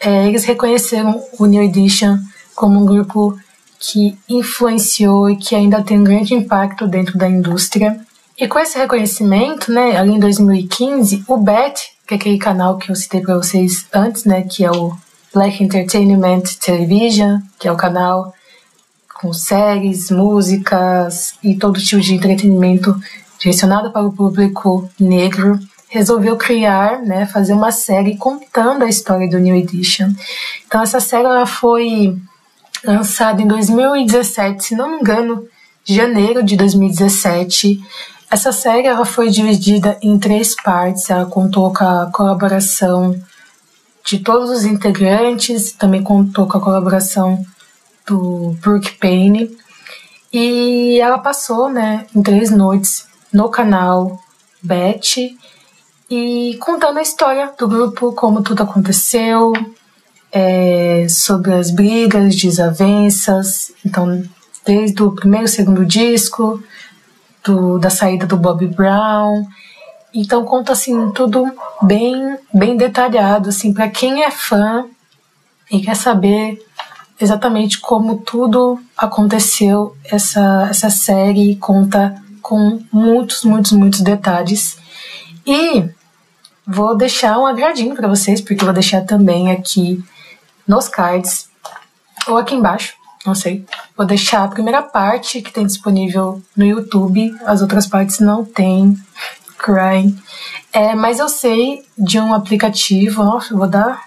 é, 0.00 0.26
eles 0.26 0.44
reconheceram 0.44 1.22
o 1.38 1.46
New 1.46 1.62
Edition 1.62 2.18
como 2.54 2.80
um 2.80 2.86
grupo 2.86 3.36
que 3.78 4.16
influenciou 4.28 5.28
e 5.28 5.36
que 5.36 5.54
ainda 5.54 5.82
tem 5.82 5.98
um 5.98 6.04
grande 6.04 6.34
impacto 6.34 6.86
dentro 6.86 7.18
da 7.18 7.28
indústria. 7.28 8.00
E 8.38 8.48
com 8.48 8.58
esse 8.58 8.78
reconhecimento, 8.78 9.70
né, 9.70 9.96
ali 9.96 10.12
em 10.12 10.18
2015, 10.18 11.24
o 11.28 11.36
BET, 11.36 11.92
que 12.06 12.14
é 12.14 12.16
aquele 12.16 12.38
canal 12.38 12.78
que 12.78 12.90
eu 12.90 12.96
citei 12.96 13.20
para 13.20 13.36
vocês 13.36 13.86
antes, 13.92 14.24
né, 14.24 14.42
que 14.42 14.64
é 14.64 14.70
o 14.70 14.96
Black 15.32 15.62
Entertainment 15.62 16.42
Television, 16.60 17.38
que 17.58 17.68
é 17.68 17.72
o 17.72 17.76
canal 17.76 18.32
com 19.14 19.32
séries, 19.32 20.10
músicas 20.10 21.34
e 21.42 21.54
todo 21.54 21.80
tipo 21.80 22.02
de 22.02 22.14
entretenimento 22.14 22.94
direcionado 23.38 23.90
para 23.90 24.06
o 24.06 24.12
público 24.12 24.88
negro, 24.98 25.58
resolveu 25.88 26.36
criar, 26.36 27.00
né, 27.02 27.26
fazer 27.26 27.52
uma 27.52 27.70
série 27.70 28.16
contando 28.16 28.82
a 28.82 28.88
história 28.88 29.28
do 29.28 29.38
New 29.38 29.54
Edition. 29.54 30.10
Então 30.66 30.82
essa 30.82 30.98
série 30.98 31.26
ela 31.26 31.46
foi 31.46 32.16
lançada 32.84 33.40
em 33.40 33.46
2017, 33.46 34.64
se 34.64 34.74
não 34.74 34.90
me 34.90 35.00
engano, 35.00 35.46
janeiro 35.84 36.42
de 36.42 36.56
2017. 36.56 37.80
Essa 38.30 38.50
série 38.50 38.88
ela 38.88 39.04
foi 39.04 39.30
dividida 39.30 39.96
em 40.02 40.18
três 40.18 40.56
partes. 40.56 41.08
Ela 41.08 41.26
contou 41.26 41.72
com 41.72 41.84
a 41.84 42.10
colaboração 42.12 43.14
de 44.04 44.18
todos 44.18 44.50
os 44.50 44.64
integrantes, 44.64 45.72
também 45.72 46.02
contou 46.02 46.46
com 46.46 46.58
a 46.58 46.60
colaboração 46.60 47.44
do 48.06 48.56
Brooke 48.60 48.92
Payne. 48.98 49.56
E 50.32 50.98
ela 51.00 51.18
passou 51.18 51.68
né, 51.68 52.06
em 52.14 52.22
três 52.22 52.50
noites 52.50 53.06
no 53.32 53.48
canal 53.48 54.18
Beth 54.62 55.36
e 56.10 56.58
contando 56.60 56.98
a 56.98 57.02
história 57.02 57.52
do 57.58 57.68
grupo, 57.68 58.12
como 58.12 58.42
tudo 58.42 58.62
aconteceu, 58.62 59.52
é, 60.32 61.06
sobre 61.08 61.52
as 61.52 61.70
brigas, 61.70 62.36
desavenças. 62.36 63.72
Então, 63.84 64.22
desde 64.64 65.02
o 65.02 65.12
primeiro 65.12 65.46
e 65.46 65.48
segundo 65.48 65.84
disco, 65.84 66.62
do, 67.44 67.78
da 67.78 67.90
saída 67.90 68.26
do 68.26 68.36
Bob 68.36 68.66
Brown. 68.66 69.46
Então 70.12 70.44
conta 70.44 70.72
assim 70.72 71.10
tudo 71.10 71.44
bem 71.82 72.38
bem 72.52 72.76
detalhado 72.76 73.50
assim 73.50 73.74
para 73.74 73.88
quem 73.88 74.22
é 74.22 74.30
fã 74.30 74.86
e 75.70 75.80
quer 75.80 75.96
saber 75.96 76.64
exatamente 77.20 77.80
como 77.80 78.18
tudo 78.18 78.80
aconteceu 78.96 79.96
essa 80.04 80.68
essa 80.68 80.90
série 80.90 81.56
conta 81.56 82.20
com 82.42 82.82
muitos 82.92 83.44
muitos 83.44 83.72
muitos 83.72 84.00
detalhes 84.00 84.76
e 85.46 85.88
vou 86.66 86.96
deixar 86.96 87.38
um 87.38 87.46
agradinho 87.46 87.94
para 87.94 88.08
vocês 88.08 88.40
porque 88.40 88.64
vou 88.64 88.74
deixar 88.74 89.02
também 89.02 89.50
aqui 89.50 90.02
nos 90.66 90.88
cards 90.88 91.48
ou 92.26 92.36
aqui 92.36 92.54
embaixo 92.54 92.94
não 93.24 93.34
sei. 93.34 93.64
Vou 93.96 94.04
deixar 94.04 94.44
a 94.44 94.48
primeira 94.48 94.82
parte 94.82 95.40
que 95.40 95.50
tem 95.50 95.66
disponível 95.66 96.42
no 96.54 96.64
YouTube, 96.64 97.34
as 97.46 97.62
outras 97.62 97.86
partes 97.86 98.20
não 98.20 98.44
tem. 98.44 98.98
Crying. 99.56 100.18
É, 100.70 100.94
mas 100.94 101.18
eu 101.18 101.28
sei 101.28 101.82
de 101.96 102.18
um 102.18 102.34
aplicativo, 102.34 103.24
nossa, 103.24 103.56
vou 103.56 103.66
dar. 103.66 104.02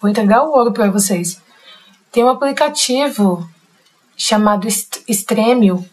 Vou 0.00 0.08
entregar 0.08 0.44
o 0.44 0.52
ouro 0.52 0.72
para 0.72 0.88
vocês. 0.90 1.40
Tem 2.12 2.22
um 2.22 2.28
aplicativo 2.28 3.48
chamado 4.16 4.68
Stremio, 5.08 5.84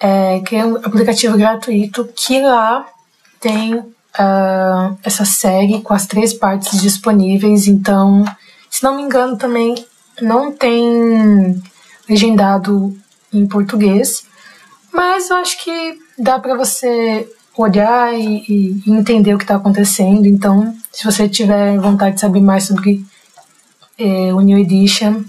é, 0.00 0.40
que 0.40 0.56
é 0.56 0.66
um 0.66 0.76
aplicativo 0.76 1.36
gratuito, 1.36 2.08
que 2.14 2.40
lá 2.42 2.86
tem 3.40 3.74
uh, 3.74 4.98
essa 5.02 5.24
série 5.24 5.80
com 5.80 5.94
as 5.94 6.06
três 6.06 6.34
partes 6.34 6.82
disponíveis. 6.82 7.68
Então, 7.68 8.24
se 8.68 8.82
não 8.82 8.96
me 8.96 9.02
engano, 9.02 9.36
também 9.36 9.74
não 10.20 10.52
tem 10.52 11.62
legendado 12.08 12.96
em 13.32 13.46
português, 13.46 14.24
mas 14.92 15.30
eu 15.30 15.36
acho 15.36 15.62
que 15.62 15.98
dá 16.18 16.38
para 16.38 16.56
você 16.56 17.28
olhar 17.56 18.12
e, 18.14 18.44
e, 18.48 18.90
entender 18.90 19.34
o 19.34 19.38
que 19.38 19.44
está 19.44 19.56
acontecendo. 19.56 20.26
Então, 20.26 20.74
se 20.92 21.04
você 21.04 21.28
tiver 21.28 21.78
vontade 21.78 22.14
de 22.14 22.20
saber 22.20 22.40
mais 22.40 22.64
sobre 22.64 23.04
é, 23.98 24.32
o 24.32 24.40
New 24.40 24.58
Edition, 24.58 25.24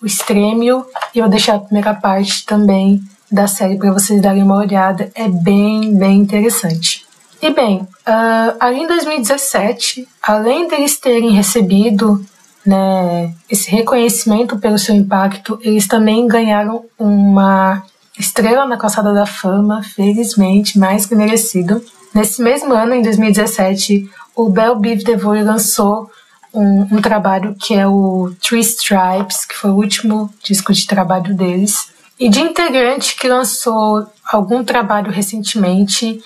o 0.00 0.06
Stremio, 0.06 0.86
eu 1.14 1.22
vou 1.22 1.28
deixar 1.28 1.56
a 1.56 1.60
primeira 1.60 1.92
parte 1.92 2.46
também 2.46 3.02
da 3.30 3.46
série 3.46 3.76
para 3.76 3.92
vocês 3.92 4.20
darem 4.22 4.42
uma 4.42 4.56
olhada. 4.56 5.10
É 5.14 5.28
bem, 5.28 5.94
bem 5.94 6.18
interessante. 6.18 7.04
E 7.42 7.50
bem, 7.50 7.78
uh, 7.78 8.56
ali 8.58 8.80
em 8.80 8.86
2017, 8.86 10.06
além 10.22 10.68
deles 10.68 10.98
terem 10.98 11.30
recebido 11.30 12.24
né, 12.64 13.32
esse 13.48 13.70
reconhecimento 13.70 14.58
pelo 14.58 14.78
seu 14.78 14.94
impacto, 14.94 15.58
eles 15.62 15.86
também 15.86 16.26
ganharam 16.28 16.84
uma 16.98 17.82
estrela 18.18 18.66
na 18.66 18.76
calçada 18.76 19.14
da 19.14 19.24
fama, 19.24 19.82
felizmente, 19.82 20.78
mais 20.78 21.06
que 21.06 21.14
merecido. 21.14 21.82
Nesse 22.14 22.42
mesmo 22.42 22.74
ano, 22.74 22.94
em 22.94 23.02
2017, 23.02 24.10
o 24.36 24.50
Bell 24.50 24.76
Biv 24.76 25.02
DeVoe 25.02 25.42
lançou 25.42 26.10
um, 26.52 26.82
um, 26.82 27.00
trabalho 27.00 27.54
que 27.58 27.74
é 27.74 27.86
o 27.86 28.32
Three 28.42 28.60
Stripes, 28.60 29.44
que 29.44 29.56
foi 29.56 29.70
o 29.70 29.76
último 29.76 30.32
disco 30.42 30.72
de 30.72 30.86
trabalho 30.86 31.34
deles. 31.34 31.88
E 32.18 32.28
de 32.28 32.40
integrante 32.40 33.16
que 33.16 33.28
lançou 33.28 34.06
algum 34.30 34.62
trabalho 34.62 35.10
recentemente, 35.10 36.22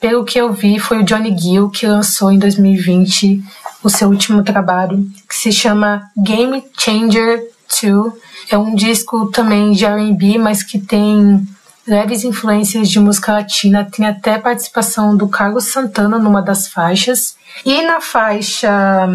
pelo 0.00 0.24
que 0.24 0.38
eu 0.38 0.52
vi, 0.52 0.78
foi 0.78 0.98
o 0.98 1.04
Johnny 1.04 1.36
Gill, 1.36 1.70
que 1.70 1.86
lançou 1.86 2.30
em 2.30 2.38
2020 2.38 3.42
o 3.82 3.88
seu 3.88 4.08
último 4.08 4.42
trabalho, 4.42 5.06
que 5.28 5.34
se 5.34 5.50
chama 5.50 6.10
Game 6.16 6.62
Changer 6.78 7.42
2. 7.82 8.12
É 8.50 8.58
um 8.58 8.74
disco 8.74 9.30
também 9.30 9.72
de 9.72 9.84
R&B, 9.84 10.38
mas 10.38 10.62
que 10.62 10.78
tem 10.78 11.46
leves 11.86 12.24
influências 12.24 12.88
de 12.88 13.00
música 13.00 13.32
latina, 13.32 13.88
tem 13.90 14.06
até 14.06 14.38
participação 14.38 15.16
do 15.16 15.28
Carlos 15.28 15.64
Santana 15.64 16.18
numa 16.18 16.42
das 16.42 16.68
faixas. 16.68 17.36
E 17.64 17.82
na 17.82 18.00
faixa 18.00 19.08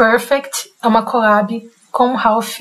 Perfect 0.00 0.72
é 0.82 0.88
uma 0.88 1.02
collab 1.02 1.70
com 1.92 2.14
Ralph 2.14 2.58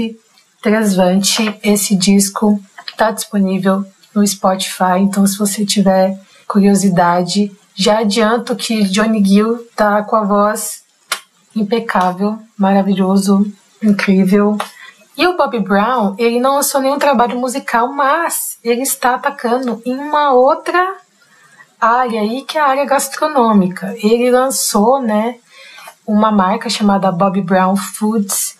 Tresvante. 0.62 1.58
Esse 1.64 1.96
disco 1.96 2.60
está 2.86 3.12
disponível 3.12 3.86
no 4.14 4.28
Spotify, 4.28 5.00
então 5.00 5.26
se 5.26 5.38
você 5.38 5.66
tiver 5.66 6.20
curiosidade, 6.46 7.50
já 7.74 8.00
adianto 8.00 8.58
que 8.58 8.84
Johnny 8.84 9.24
Gill 9.24 9.66
tá 9.74 10.04
com 10.04 10.18
a 10.18 10.24
voz 10.26 10.84
impecável, 11.56 12.38
maravilhoso, 12.58 13.50
incrível. 13.82 14.58
E 15.16 15.26
o 15.26 15.38
Bob 15.38 15.58
Brown, 15.62 16.16
ele 16.18 16.42
não 16.42 16.56
lançou 16.56 16.82
nenhum 16.82 17.00
trabalho 17.00 17.40
musical, 17.40 17.88
mas 17.88 18.58
ele 18.62 18.82
está 18.82 19.16
atacando 19.16 19.82
em 19.86 19.96
uma 19.96 20.34
outra 20.34 20.98
área 21.80 22.20
aí, 22.20 22.42
que 22.42 22.58
é 22.58 22.62
a 22.62 22.68
área 22.68 22.84
gastronômica. 22.84 23.96
Ele 24.04 24.30
lançou, 24.30 25.02
né, 25.02 25.36
uma 26.10 26.32
marca 26.32 26.70
chamada 26.70 27.12
Bob 27.12 27.40
Brown 27.42 27.76
Foods, 27.76 28.58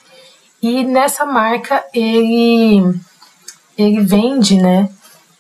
e 0.62 0.84
nessa 0.84 1.26
marca 1.26 1.84
ele 1.94 3.00
ele 3.78 4.02
vende, 4.02 4.56
né, 4.56 4.90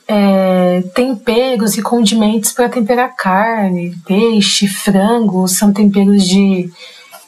é, 0.07 0.81
temperos 0.95 1.77
e 1.77 1.81
condimentos 1.81 2.53
para 2.53 2.69
temperar 2.69 3.15
carne, 3.15 3.95
peixe, 4.07 4.67
frango, 4.67 5.47
são 5.47 5.71
temperos 5.71 6.27
de 6.27 6.71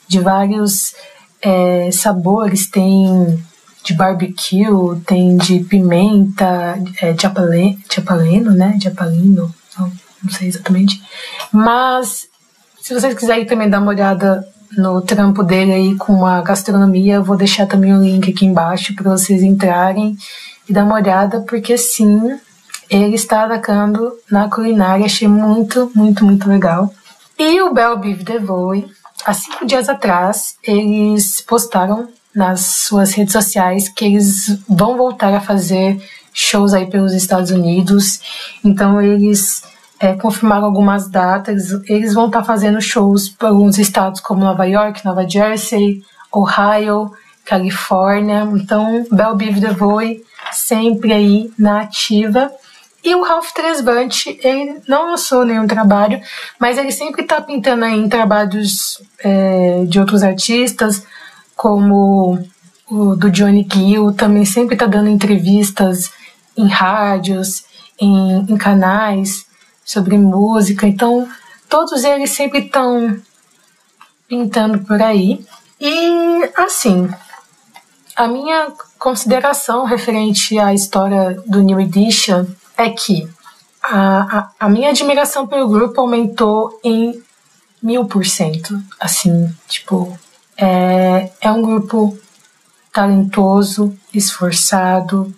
de 0.07 0.19
vários 0.19 0.93
é, 1.41 1.89
sabores, 1.91 2.69
tem 2.69 3.41
de 3.83 3.93
barbecue, 3.93 4.99
tem 5.05 5.37
de 5.37 5.59
pimenta, 5.59 6.77
é, 7.01 7.13
de, 7.13 7.25
apaleno, 7.25 7.77
de 7.89 7.99
apaleno, 7.99 8.51
né? 8.51 8.75
De 8.77 8.87
apalino, 8.87 9.53
não, 9.77 9.91
não 10.23 10.31
sei 10.31 10.47
exatamente. 10.47 11.01
Mas 11.51 12.27
se 12.81 12.93
vocês 12.93 13.13
quiserem 13.13 13.45
também 13.45 13.69
dar 13.69 13.79
uma 13.79 13.89
olhada 13.89 14.47
no 14.77 15.01
trampo 15.01 15.43
dele 15.43 15.73
aí 15.73 15.95
com 15.95 16.25
a 16.25 16.41
gastronomia, 16.41 17.15
eu 17.15 17.23
vou 17.23 17.35
deixar 17.35 17.65
também 17.65 17.93
o 17.93 18.01
link 18.01 18.31
aqui 18.31 18.45
embaixo 18.45 18.95
para 18.95 19.11
vocês 19.11 19.43
entrarem 19.43 20.17
e 20.67 20.73
dar 20.73 20.83
uma 20.83 20.95
olhada, 20.95 21.41
porque 21.41 21.77
sim, 21.77 22.39
ele 22.89 23.15
está 23.15 23.43
atacando 23.43 24.11
na 24.29 24.49
culinária, 24.49 25.05
achei 25.05 25.27
muito, 25.27 25.91
muito, 25.95 26.23
muito 26.25 26.49
legal. 26.49 26.93
E 27.37 27.61
o 27.61 27.73
Bell 27.73 27.97
Beef 27.97 28.23
Devoe 28.23 28.85
há 29.25 29.33
cinco 29.33 29.65
dias 29.65 29.89
atrás, 29.89 30.55
eles 30.63 31.41
postaram 31.41 32.07
nas 32.33 32.61
suas 32.61 33.13
redes 33.13 33.33
sociais 33.33 33.89
que 33.89 34.05
eles 34.05 34.57
vão 34.67 34.95
voltar 34.95 35.33
a 35.33 35.41
fazer 35.41 36.01
shows 36.33 36.73
aí 36.73 36.85
pelos 36.85 37.13
Estados 37.13 37.51
Unidos. 37.51 38.21
Então 38.63 39.01
eles 39.01 39.63
é, 40.01 40.15
confirmaram 40.15 40.65
algumas 40.65 41.07
datas. 41.07 41.71
Eles 41.87 42.15
vão 42.15 42.25
estar 42.25 42.43
fazendo 42.43 42.81
shows 42.81 43.29
para 43.29 43.49
alguns 43.49 43.77
estados 43.77 44.19
como 44.19 44.43
Nova 44.43 44.65
York, 44.65 45.05
Nova 45.05 45.29
Jersey, 45.29 46.03
Ohio, 46.31 47.11
Califórnia. 47.45 48.49
Então 48.55 49.05
Bell 49.11 49.35
Biv 49.35 49.59
DeVoe 49.59 50.23
sempre 50.51 51.13
aí 51.13 51.51
na 51.57 51.81
ativa. 51.81 52.51
E 53.03 53.13
o 53.15 53.23
Ralph 53.23 53.51
Tresvante, 53.51 54.39
ele 54.43 54.79
não 54.87 55.11
lançou 55.11 55.43
nenhum 55.43 55.65
trabalho, 55.65 56.21
mas 56.59 56.77
ele 56.77 56.91
sempre 56.91 57.23
está 57.23 57.41
pintando 57.41 57.85
aí 57.85 57.97
em 57.97 58.09
trabalhos 58.09 59.01
é, 59.23 59.85
de 59.87 59.99
outros 59.99 60.23
artistas. 60.23 61.05
como 61.55 62.39
o 62.89 63.15
do 63.15 63.31
Johnny 63.31 63.65
Gill, 63.71 64.11
também 64.13 64.45
sempre 64.45 64.75
está 64.75 64.85
dando 64.85 65.09
entrevistas 65.09 66.11
em 66.57 66.67
rádios, 66.67 67.63
em, 67.99 68.45
em 68.49 68.57
canais 68.57 69.45
sobre 69.91 70.17
música. 70.17 70.87
Então, 70.87 71.27
todos 71.67 72.03
eles 72.03 72.31
sempre 72.31 72.59
estão 72.59 73.19
pintando 74.27 74.79
por 74.79 75.01
aí. 75.01 75.45
E, 75.79 76.49
assim, 76.55 77.09
a 78.15 78.27
minha 78.27 78.71
consideração 78.97 79.83
referente 79.83 80.57
à 80.57 80.73
história 80.73 81.41
do 81.45 81.61
New 81.61 81.79
Edition 81.79 82.45
é 82.77 82.89
que 82.89 83.27
a, 83.83 84.37
a, 84.37 84.51
a 84.59 84.69
minha 84.69 84.89
admiração 84.89 85.45
pelo 85.45 85.67
grupo 85.67 85.99
aumentou 85.99 86.79
em 86.83 87.21
mil 87.81 88.05
por 88.05 88.25
cento. 88.25 88.81
Assim, 88.99 89.53
tipo, 89.67 90.17
é, 90.55 91.31
é 91.41 91.51
um 91.51 91.61
grupo 91.61 92.17
talentoso, 92.93 93.97
esforçado, 94.13 95.33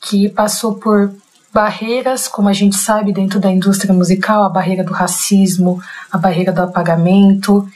que 0.00 0.28
passou 0.28 0.74
por 0.74 1.14
barreiras, 1.52 2.28
como 2.28 2.48
a 2.48 2.52
gente 2.52 2.76
sabe, 2.76 3.12
dentro 3.12 3.40
da 3.40 3.50
indústria 3.50 3.92
musical, 3.92 4.44
a 4.44 4.48
barreira 4.48 4.84
do 4.84 4.92
racismo, 4.92 5.82
a 6.10 6.16
barreira 6.16 6.52
do 6.52 6.62
apagamento, 6.62 7.68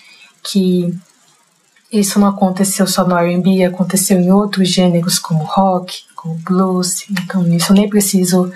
que 0.43 0.97
isso 1.93 2.19
não 2.19 2.29
aconteceu 2.29 2.87
só 2.87 3.05
no 3.05 3.17
R&B, 3.17 3.65
aconteceu 3.65 4.19
em 4.19 4.33
outros 4.33 4.69
gêneros 4.69 5.19
como 5.19 5.45
rock, 5.45 6.05
como 6.15 6.35
blues, 6.37 7.05
então 7.11 7.43
nisso 7.43 7.73
nem 7.73 7.89
preciso 7.89 8.53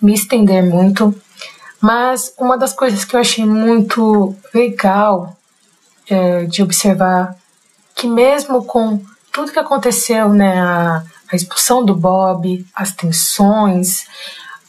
me 0.00 0.14
estender 0.14 0.62
muito. 0.62 1.14
Mas 1.80 2.32
uma 2.38 2.58
das 2.58 2.72
coisas 2.72 3.04
que 3.04 3.16
eu 3.16 3.20
achei 3.20 3.44
muito 3.44 4.34
legal 4.54 5.36
é, 6.08 6.44
de 6.44 6.62
observar 6.62 7.36
que 7.94 8.08
mesmo 8.08 8.64
com 8.64 9.00
tudo 9.32 9.52
que 9.52 9.58
aconteceu, 9.58 10.28
né, 10.30 10.60
a, 10.60 11.02
a 11.32 11.36
expulsão 11.36 11.84
do 11.84 11.94
Bob, 11.94 12.64
as 12.74 12.92
tensões, 12.92 14.04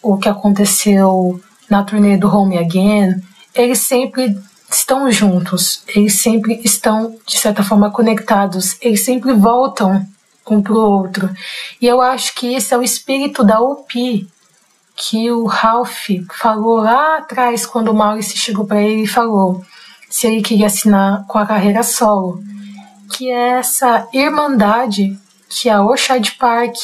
o 0.01 0.17
que 0.17 0.29
aconteceu 0.29 1.41
na 1.69 1.83
turnê 1.83 2.17
do 2.17 2.33
Home 2.33 2.57
Again, 2.57 3.21
eles 3.53 3.79
sempre 3.79 4.37
estão 4.69 5.11
juntos, 5.11 5.83
eles 5.87 6.21
sempre 6.21 6.61
estão, 6.63 7.15
de 7.25 7.37
certa 7.37 7.63
forma, 7.63 7.91
conectados, 7.91 8.77
eles 8.81 9.03
sempre 9.03 9.33
voltam 9.33 10.05
um 10.49 10.61
para 10.61 10.73
o 10.73 10.91
outro. 10.91 11.29
E 11.79 11.87
eu 11.87 12.01
acho 12.01 12.35
que 12.35 12.53
esse 12.53 12.73
é 12.73 12.77
o 12.77 12.83
espírito 12.83 13.43
da 13.43 13.61
UP 13.61 14.27
que 14.95 15.31
o 15.31 15.45
Ralph 15.45 16.09
falou 16.37 16.81
lá 16.81 17.17
atrás, 17.17 17.65
quando 17.65 17.89
o 17.89 17.93
Maurice 17.93 18.37
chegou 18.37 18.65
para 18.65 18.81
ele 18.81 19.03
e 19.03 19.07
falou 19.07 19.63
se 20.09 20.27
ele 20.27 20.41
queria 20.41 20.67
assinar 20.67 21.25
com 21.25 21.37
a 21.37 21.45
carreira 21.45 21.83
solo, 21.83 22.43
que 23.09 23.29
é 23.29 23.59
essa 23.59 24.07
irmandade 24.13 25.17
que 25.51 25.69
a 25.69 25.83
Orchard 25.83 26.31
Park 26.39 26.77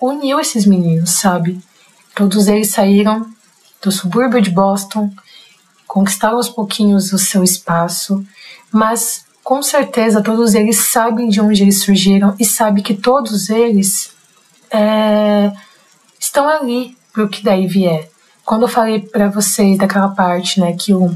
uniu 0.00 0.38
esses 0.38 0.66
meninos, 0.66 1.10
sabe? 1.12 1.58
Todos 2.14 2.46
eles 2.46 2.70
saíram 2.70 3.26
do 3.82 3.90
subúrbio 3.90 4.40
de 4.40 4.50
Boston, 4.50 5.10
conquistaram 5.86 6.36
aos 6.36 6.48
pouquinhos 6.48 7.12
o 7.12 7.18
seu 7.18 7.42
espaço, 7.42 8.24
mas 8.70 9.24
com 9.42 9.62
certeza 9.62 10.22
todos 10.22 10.54
eles 10.54 10.90
sabem 10.90 11.28
de 11.28 11.40
onde 11.40 11.62
eles 11.62 11.82
surgiram 11.82 12.36
e 12.38 12.44
sabem 12.44 12.82
que 12.82 12.94
todos 12.94 13.48
eles 13.48 14.12
é, 14.70 15.50
estão 16.20 16.46
ali 16.48 16.96
para 17.12 17.24
o 17.24 17.28
que 17.28 17.42
daí 17.42 17.66
vier. 17.66 18.10
Quando 18.44 18.62
eu 18.62 18.68
falei 18.68 19.00
para 19.00 19.28
vocês 19.28 19.78
daquela 19.78 20.10
parte, 20.10 20.60
né, 20.60 20.74
que 20.74 20.92
o, 20.92 21.14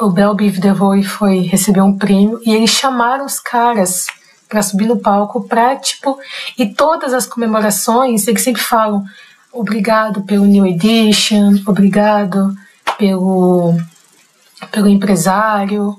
o 0.00 0.10
Bell 0.10 0.34
Biv 0.34 0.58
DeVoe 0.58 1.04
foi 1.04 1.40
receber 1.42 1.80
um 1.80 1.96
prêmio 1.96 2.40
e 2.44 2.54
eles 2.54 2.70
chamaram 2.70 3.24
os 3.24 3.38
caras 3.38 4.06
para 4.48 4.62
subir 4.62 4.86
no 4.86 4.98
palco 4.98 5.42
para 5.42 5.76
tipo 5.76 6.18
e 6.56 6.66
todas 6.66 7.12
as 7.12 7.26
comemorações 7.26 8.26
eles 8.26 8.42
sempre 8.42 8.62
falam 8.62 9.04
obrigado 9.52 10.22
pelo 10.22 10.46
New 10.46 10.66
Edition, 10.66 11.58
obrigado 11.66 12.54
pelo 12.98 13.74
pelo 14.70 14.88
empresário. 14.88 15.96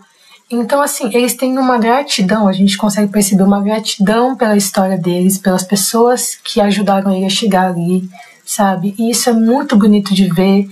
Então 0.51 0.81
assim, 0.81 1.09
eles 1.13 1.35
têm 1.35 1.57
uma 1.57 1.77
gratidão, 1.77 2.47
a 2.47 2.53
gente 2.53 2.77
consegue 2.77 3.11
perceber 3.11 3.43
uma 3.43 3.61
gratidão 3.61 4.35
pela 4.35 4.57
história 4.57 4.97
deles, 4.97 5.37
pelas 5.37 5.63
pessoas 5.63 6.35
que 6.43 6.59
ajudaram 6.59 7.15
ele 7.15 7.25
a 7.25 7.29
chegar 7.29 7.67
ali, 7.67 8.09
sabe? 8.43 8.95
E 8.97 9.11
isso 9.11 9.29
é 9.29 9.33
muito 9.33 9.77
bonito 9.77 10.13
de 10.13 10.27
ver. 10.27 10.67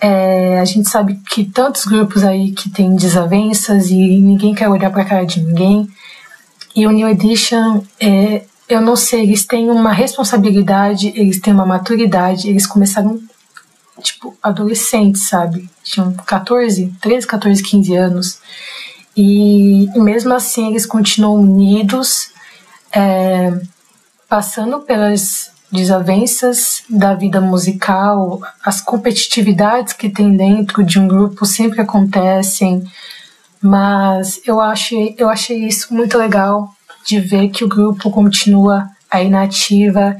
É, 0.00 0.58
a 0.58 0.64
gente 0.64 0.88
sabe 0.88 1.20
que 1.30 1.44
tantos 1.44 1.84
grupos 1.84 2.24
aí 2.24 2.50
que 2.50 2.68
têm 2.68 2.96
desavenças 2.96 3.88
e 3.88 4.18
ninguém 4.18 4.52
quer 4.52 4.68
olhar 4.68 4.90
para 4.90 5.02
a 5.02 5.04
cara 5.04 5.24
de 5.24 5.40
ninguém. 5.40 5.88
E 6.74 6.86
o 6.86 6.90
New 6.90 7.08
Edition, 7.08 7.82
é, 8.00 8.44
eu 8.68 8.80
não 8.80 8.96
sei, 8.96 9.22
eles 9.22 9.44
têm 9.44 9.70
uma 9.70 9.92
responsabilidade, 9.92 11.12
eles 11.14 11.40
têm 11.40 11.52
uma 11.52 11.66
maturidade, 11.66 12.48
eles 12.48 12.66
começaram, 12.66 13.20
tipo, 14.00 14.36
adolescentes, 14.42 15.22
sabe? 15.28 15.68
Tinham 15.84 16.12
14, 16.12 16.92
13, 17.00 17.26
14, 17.26 17.62
15 17.62 17.96
anos. 17.96 18.38
E, 19.16 19.88
mesmo 19.94 20.32
assim 20.32 20.68
eles 20.70 20.86
continuam 20.86 21.42
unidos, 21.42 22.30
é, 22.90 23.52
passando 24.28 24.80
pelas 24.80 25.50
desavenças 25.70 26.82
da 26.88 27.14
vida 27.14 27.40
musical, 27.40 28.40
as 28.64 28.80
competitividades 28.80 29.92
que 29.92 30.08
tem 30.08 30.36
dentro 30.36 30.84
de 30.84 30.98
um 30.98 31.08
grupo 31.08 31.46
sempre 31.46 31.80
acontecem, 31.80 32.84
mas 33.62 34.40
eu 34.44 34.60
achei, 34.60 35.14
eu 35.16 35.30
achei 35.30 35.64
isso 35.64 35.94
muito 35.94 36.18
legal 36.18 36.74
de 37.06 37.20
ver 37.20 37.48
que 37.48 37.64
o 37.64 37.68
grupo 37.68 38.10
continua 38.10 38.88
aí 39.10 39.28
na 39.28 39.42
ativa, 39.42 40.16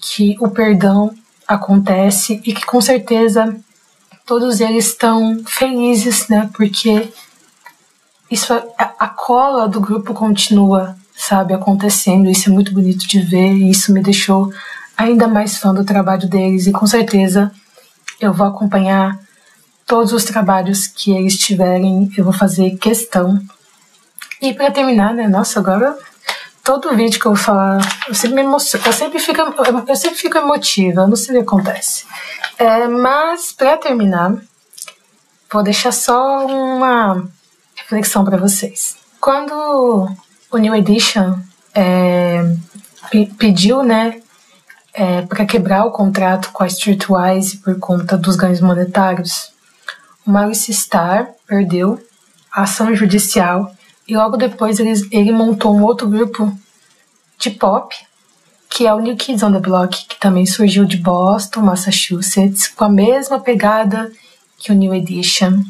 que 0.00 0.36
o 0.40 0.48
perdão 0.48 1.14
acontece 1.46 2.40
e 2.44 2.52
que 2.54 2.64
com 2.64 2.80
certeza 2.80 3.54
todos 4.24 4.60
eles 4.60 4.86
estão 4.86 5.42
felizes, 5.46 6.28
né? 6.28 6.50
Porque 6.54 7.12
isso 8.30 8.52
a 8.98 9.08
cola 9.08 9.68
do 9.68 9.80
grupo 9.80 10.14
continua, 10.14 10.96
sabe, 11.14 11.54
acontecendo. 11.54 12.30
Isso 12.30 12.48
é 12.48 12.52
muito 12.52 12.72
bonito 12.72 13.06
de 13.06 13.20
ver 13.20 13.52
e 13.52 13.70
isso 13.70 13.92
me 13.92 14.02
deixou 14.02 14.52
ainda 14.96 15.28
mais 15.28 15.58
fã 15.58 15.72
do 15.72 15.84
trabalho 15.84 16.28
deles 16.28 16.66
e 16.66 16.72
com 16.72 16.86
certeza 16.86 17.52
eu 18.18 18.32
vou 18.32 18.46
acompanhar 18.46 19.18
todos 19.86 20.12
os 20.12 20.24
trabalhos 20.24 20.86
que 20.88 21.12
eles 21.12 21.38
tiverem, 21.38 22.10
eu 22.18 22.24
vou 22.24 22.32
fazer 22.32 22.76
questão. 22.76 23.40
E 24.42 24.52
para 24.52 24.70
terminar, 24.70 25.14
né, 25.14 25.28
nossa, 25.28 25.60
agora 25.60 25.96
todo 26.64 26.96
vídeo 26.96 27.20
que 27.20 27.26
eu 27.26 27.36
falar, 27.36 27.78
eu 28.08 28.14
sempre 28.14 28.34
me 28.34 28.42
emociono, 28.42 28.84
eu 28.84 28.92
sempre 28.92 29.20
fico, 29.20 29.40
eu 29.86 29.96
sempre 29.96 30.18
fico 30.18 30.36
emotiva, 30.36 31.06
não 31.06 31.14
sei 31.14 31.36
o 31.36 31.38
que 31.38 31.44
acontece. 31.44 32.04
É, 32.58 32.88
mas 32.88 33.52
para 33.52 33.78
terminar, 33.78 34.34
vou 35.50 35.62
deixar 35.62 35.92
só 35.92 36.44
uma 36.44 37.24
reflexão 37.76 38.24
para 38.24 38.36
vocês. 38.36 38.96
Quando 39.20 40.10
o 40.50 40.58
New 40.58 40.74
Edition 40.74 41.38
é, 41.72 42.42
pediu, 43.38 43.84
né, 43.84 44.20
é, 44.92 45.22
para 45.22 45.46
quebrar 45.46 45.84
o 45.84 45.92
contrato 45.92 46.50
com 46.50 46.64
a 46.64 46.66
Streetwise 46.66 47.58
por 47.58 47.78
conta 47.78 48.16
dos 48.16 48.34
ganhos 48.34 48.60
monetários, 48.60 49.52
Maurice 50.26 50.72
Starr 50.72 51.28
perdeu 51.46 52.00
a 52.52 52.62
ação 52.62 52.94
judicial 52.94 53.74
e 54.08 54.16
logo 54.16 54.36
depois 54.36 54.78
ele, 54.78 54.92
ele 55.10 55.32
montou 55.32 55.76
um 55.76 55.82
outro 55.82 56.08
grupo 56.08 56.52
de 57.38 57.50
pop, 57.50 57.94
que 58.68 58.86
é 58.86 58.94
o 58.94 59.00
New 59.00 59.16
Kids 59.16 59.42
on 59.42 59.52
the 59.52 59.60
Block, 59.60 60.06
que 60.06 60.18
também 60.18 60.46
surgiu 60.46 60.84
de 60.84 60.96
Boston, 60.96 61.60
Massachusetts, 61.60 62.68
com 62.68 62.84
a 62.84 62.88
mesma 62.88 63.38
pegada 63.38 64.10
que 64.58 64.72
o 64.72 64.74
New 64.74 64.94
Edition. 64.94 65.62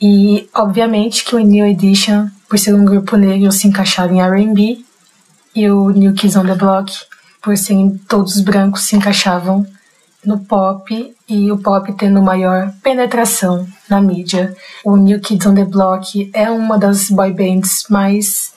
E 0.00 0.48
obviamente 0.54 1.24
que 1.24 1.36
o 1.36 1.38
New 1.38 1.66
Edition, 1.66 2.28
por 2.48 2.58
ser 2.58 2.74
um 2.74 2.84
grupo 2.84 3.16
negro, 3.16 3.52
se 3.52 3.68
encaixava 3.68 4.12
em 4.12 4.20
R&B, 4.20 4.84
e 5.54 5.68
o 5.70 5.90
New 5.90 6.14
Kids 6.14 6.36
on 6.36 6.46
the 6.46 6.54
Block 6.54 6.92
por 7.42 7.56
serem 7.56 7.98
todos 8.08 8.40
brancos, 8.40 8.82
se 8.82 8.96
encaixavam 8.96 9.66
no 10.24 10.38
pop 10.40 11.14
e 11.28 11.50
o 11.50 11.58
pop 11.58 11.92
tendo 11.94 12.22
maior 12.22 12.72
penetração 12.82 13.66
na 13.88 14.00
mídia. 14.00 14.54
O 14.84 14.96
New 14.96 15.20
Kids 15.20 15.46
on 15.46 15.54
the 15.54 15.64
Block 15.64 16.30
é 16.34 16.50
uma 16.50 16.78
das 16.78 17.10
boy 17.10 17.32
bands 17.32 17.84
mais 17.88 18.52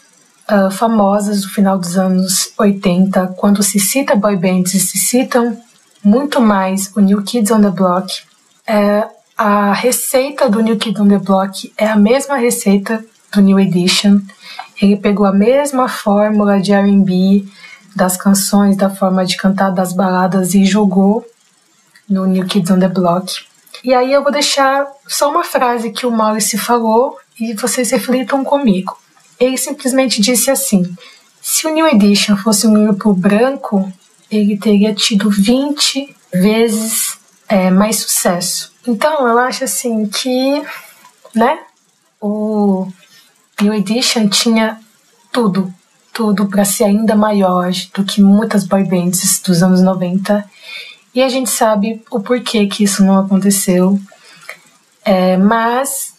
uh, 0.52 0.70
famosas 0.72 1.42
do 1.42 1.50
final 1.50 1.78
dos 1.78 1.98
anos 1.98 2.52
80. 2.58 3.36
Quando 3.38 3.64
se 3.64 3.80
cita 3.80 4.16
boy 4.16 4.36
bands, 4.36 4.72
se 4.72 4.98
citam 4.98 5.58
muito 6.04 6.42
mais 6.42 6.92
o 6.96 7.00
New 7.00 7.22
Kids 7.24 7.52
on 7.52 7.62
the 7.62 7.70
Block. 7.70 8.24
É, 8.68 9.08
a 9.38 9.74
receita 9.74 10.50
do 10.50 10.62
New 10.62 10.78
Kids 10.78 11.00
on 11.00 11.08
the 11.08 11.18
Block 11.18 11.72
é 11.78 11.88
a 11.88 11.96
mesma 11.96 12.36
receita 12.36 13.04
do 13.34 13.42
New 13.42 13.60
Edition. 13.60 14.20
Ele 14.82 14.98
pegou 14.98 15.26
a 15.26 15.32
mesma 15.32 15.88
fórmula 15.88 16.60
de 16.60 16.74
R&B, 16.74 17.46
das 17.96 18.18
canções, 18.18 18.76
da 18.76 18.90
forma 18.90 19.26
de 19.26 19.38
cantar 19.38 19.70
das 19.70 19.94
baladas 19.94 20.54
e 20.54 20.66
jogou 20.66 21.26
no 22.10 22.26
New 22.26 22.46
Kids 22.46 22.70
on 22.72 22.80
the 22.80 22.88
Block. 22.88 23.46
E 23.84 23.94
aí 23.94 24.14
eu 24.14 24.24
vou 24.24 24.32
deixar 24.32 24.88
só 25.08 25.30
uma 25.30 25.44
frase 25.44 25.92
que 25.92 26.06
o 26.06 26.12
Maurice 26.12 26.58
falou 26.58 27.18
e 27.40 27.54
vocês 27.54 27.92
reflitam 27.92 28.44
comigo. 28.44 28.98
ele 29.40 29.58
simplesmente 29.58 30.22
disse 30.22 30.50
assim: 30.50 30.84
se 31.42 31.68
o 31.68 31.74
New 31.74 31.88
Edition 31.88 32.38
fosse 32.38 32.66
um 32.66 32.74
grupo 32.74 33.14
branco, 33.14 33.92
ele 34.32 34.58
teria 34.58 34.94
tido 34.94 35.30
20 35.30 36.16
vezes 36.34 37.18
é, 37.48 37.70
mais 37.70 37.98
sucesso. 37.98 38.72
Então 38.88 39.28
eu 39.28 39.38
acho 39.38 39.64
assim 39.64 40.08
que, 40.08 40.64
né, 41.36 41.60
o 42.22 42.88
New 43.62 43.74
Edition 43.74 44.30
tinha 44.30 44.80
tudo, 45.32 45.74
tudo 46.14 46.48
para 46.48 46.64
ser 46.64 46.86
ainda 46.86 47.16
maior 47.16 47.72
do 47.94 48.04
que 48.04 48.22
muitas 48.22 48.64
boy 48.64 48.84
bands 48.84 49.42
dos 49.42 49.62
anos 49.62 49.82
90. 49.82 50.50
E 51.14 51.22
a 51.22 51.30
gente 51.30 51.50
sabe 51.50 52.02
o 52.10 52.20
porquê 52.20 52.66
que 52.66 52.84
isso 52.84 53.04
não 53.04 53.20
aconteceu. 53.20 54.00
É, 55.06 55.38
mas 55.38 56.14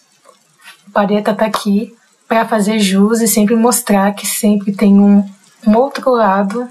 o 0.87 0.91
Pareta 0.91 1.33
tá 1.33 1.45
aqui 1.45 1.93
para 2.27 2.47
fazer 2.47 2.79
jus 2.79 3.21
e 3.21 3.27
sempre 3.27 3.55
mostrar 3.55 4.13
que 4.13 4.25
sempre 4.25 4.71
tem 4.71 4.99
um, 4.99 5.27
um 5.67 5.75
outro 5.75 6.11
lado 6.11 6.67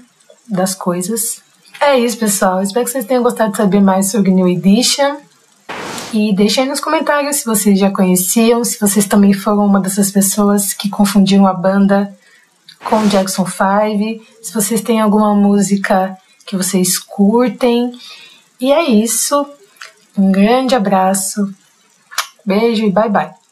das 0.49 0.73
coisas. 0.73 1.41
É 1.79 1.99
isso, 1.99 2.17
pessoal. 2.17 2.61
Espero 2.61 2.85
que 2.85 2.91
vocês 2.91 3.05
tenham 3.05 3.23
gostado 3.23 3.51
de 3.51 3.57
saber 3.57 3.81
mais 3.81 4.09
sobre 4.09 4.31
New 4.31 4.47
Edition. 4.47 5.17
E 6.13 6.33
deixem 6.33 6.63
aí 6.63 6.69
nos 6.69 6.79
comentários 6.79 7.37
se 7.37 7.45
vocês 7.45 7.77
já 7.77 7.91
conheciam, 7.91 8.63
se 8.63 8.79
vocês 8.79 9.05
também 9.05 9.33
foram 9.33 9.65
uma 9.65 9.81
dessas 9.81 10.09
pessoas 10.09 10.73
que 10.73 10.89
confundiram 10.89 11.45
a 11.45 11.53
banda 11.53 12.15
com 12.85 13.05
Jackson 13.07 13.45
5, 13.45 14.23
se 14.41 14.53
vocês 14.53 14.81
têm 14.81 15.01
alguma 15.01 15.35
música 15.35 16.17
que 16.45 16.55
vocês 16.55 16.97
curtem. 16.99 17.91
E 18.59 18.71
é 18.71 18.83
isso. 18.83 19.45
Um 20.17 20.31
grande 20.31 20.75
abraço. 20.75 21.53
Beijo 22.45 22.85
e 22.85 22.91
bye 22.91 23.09
bye. 23.09 23.44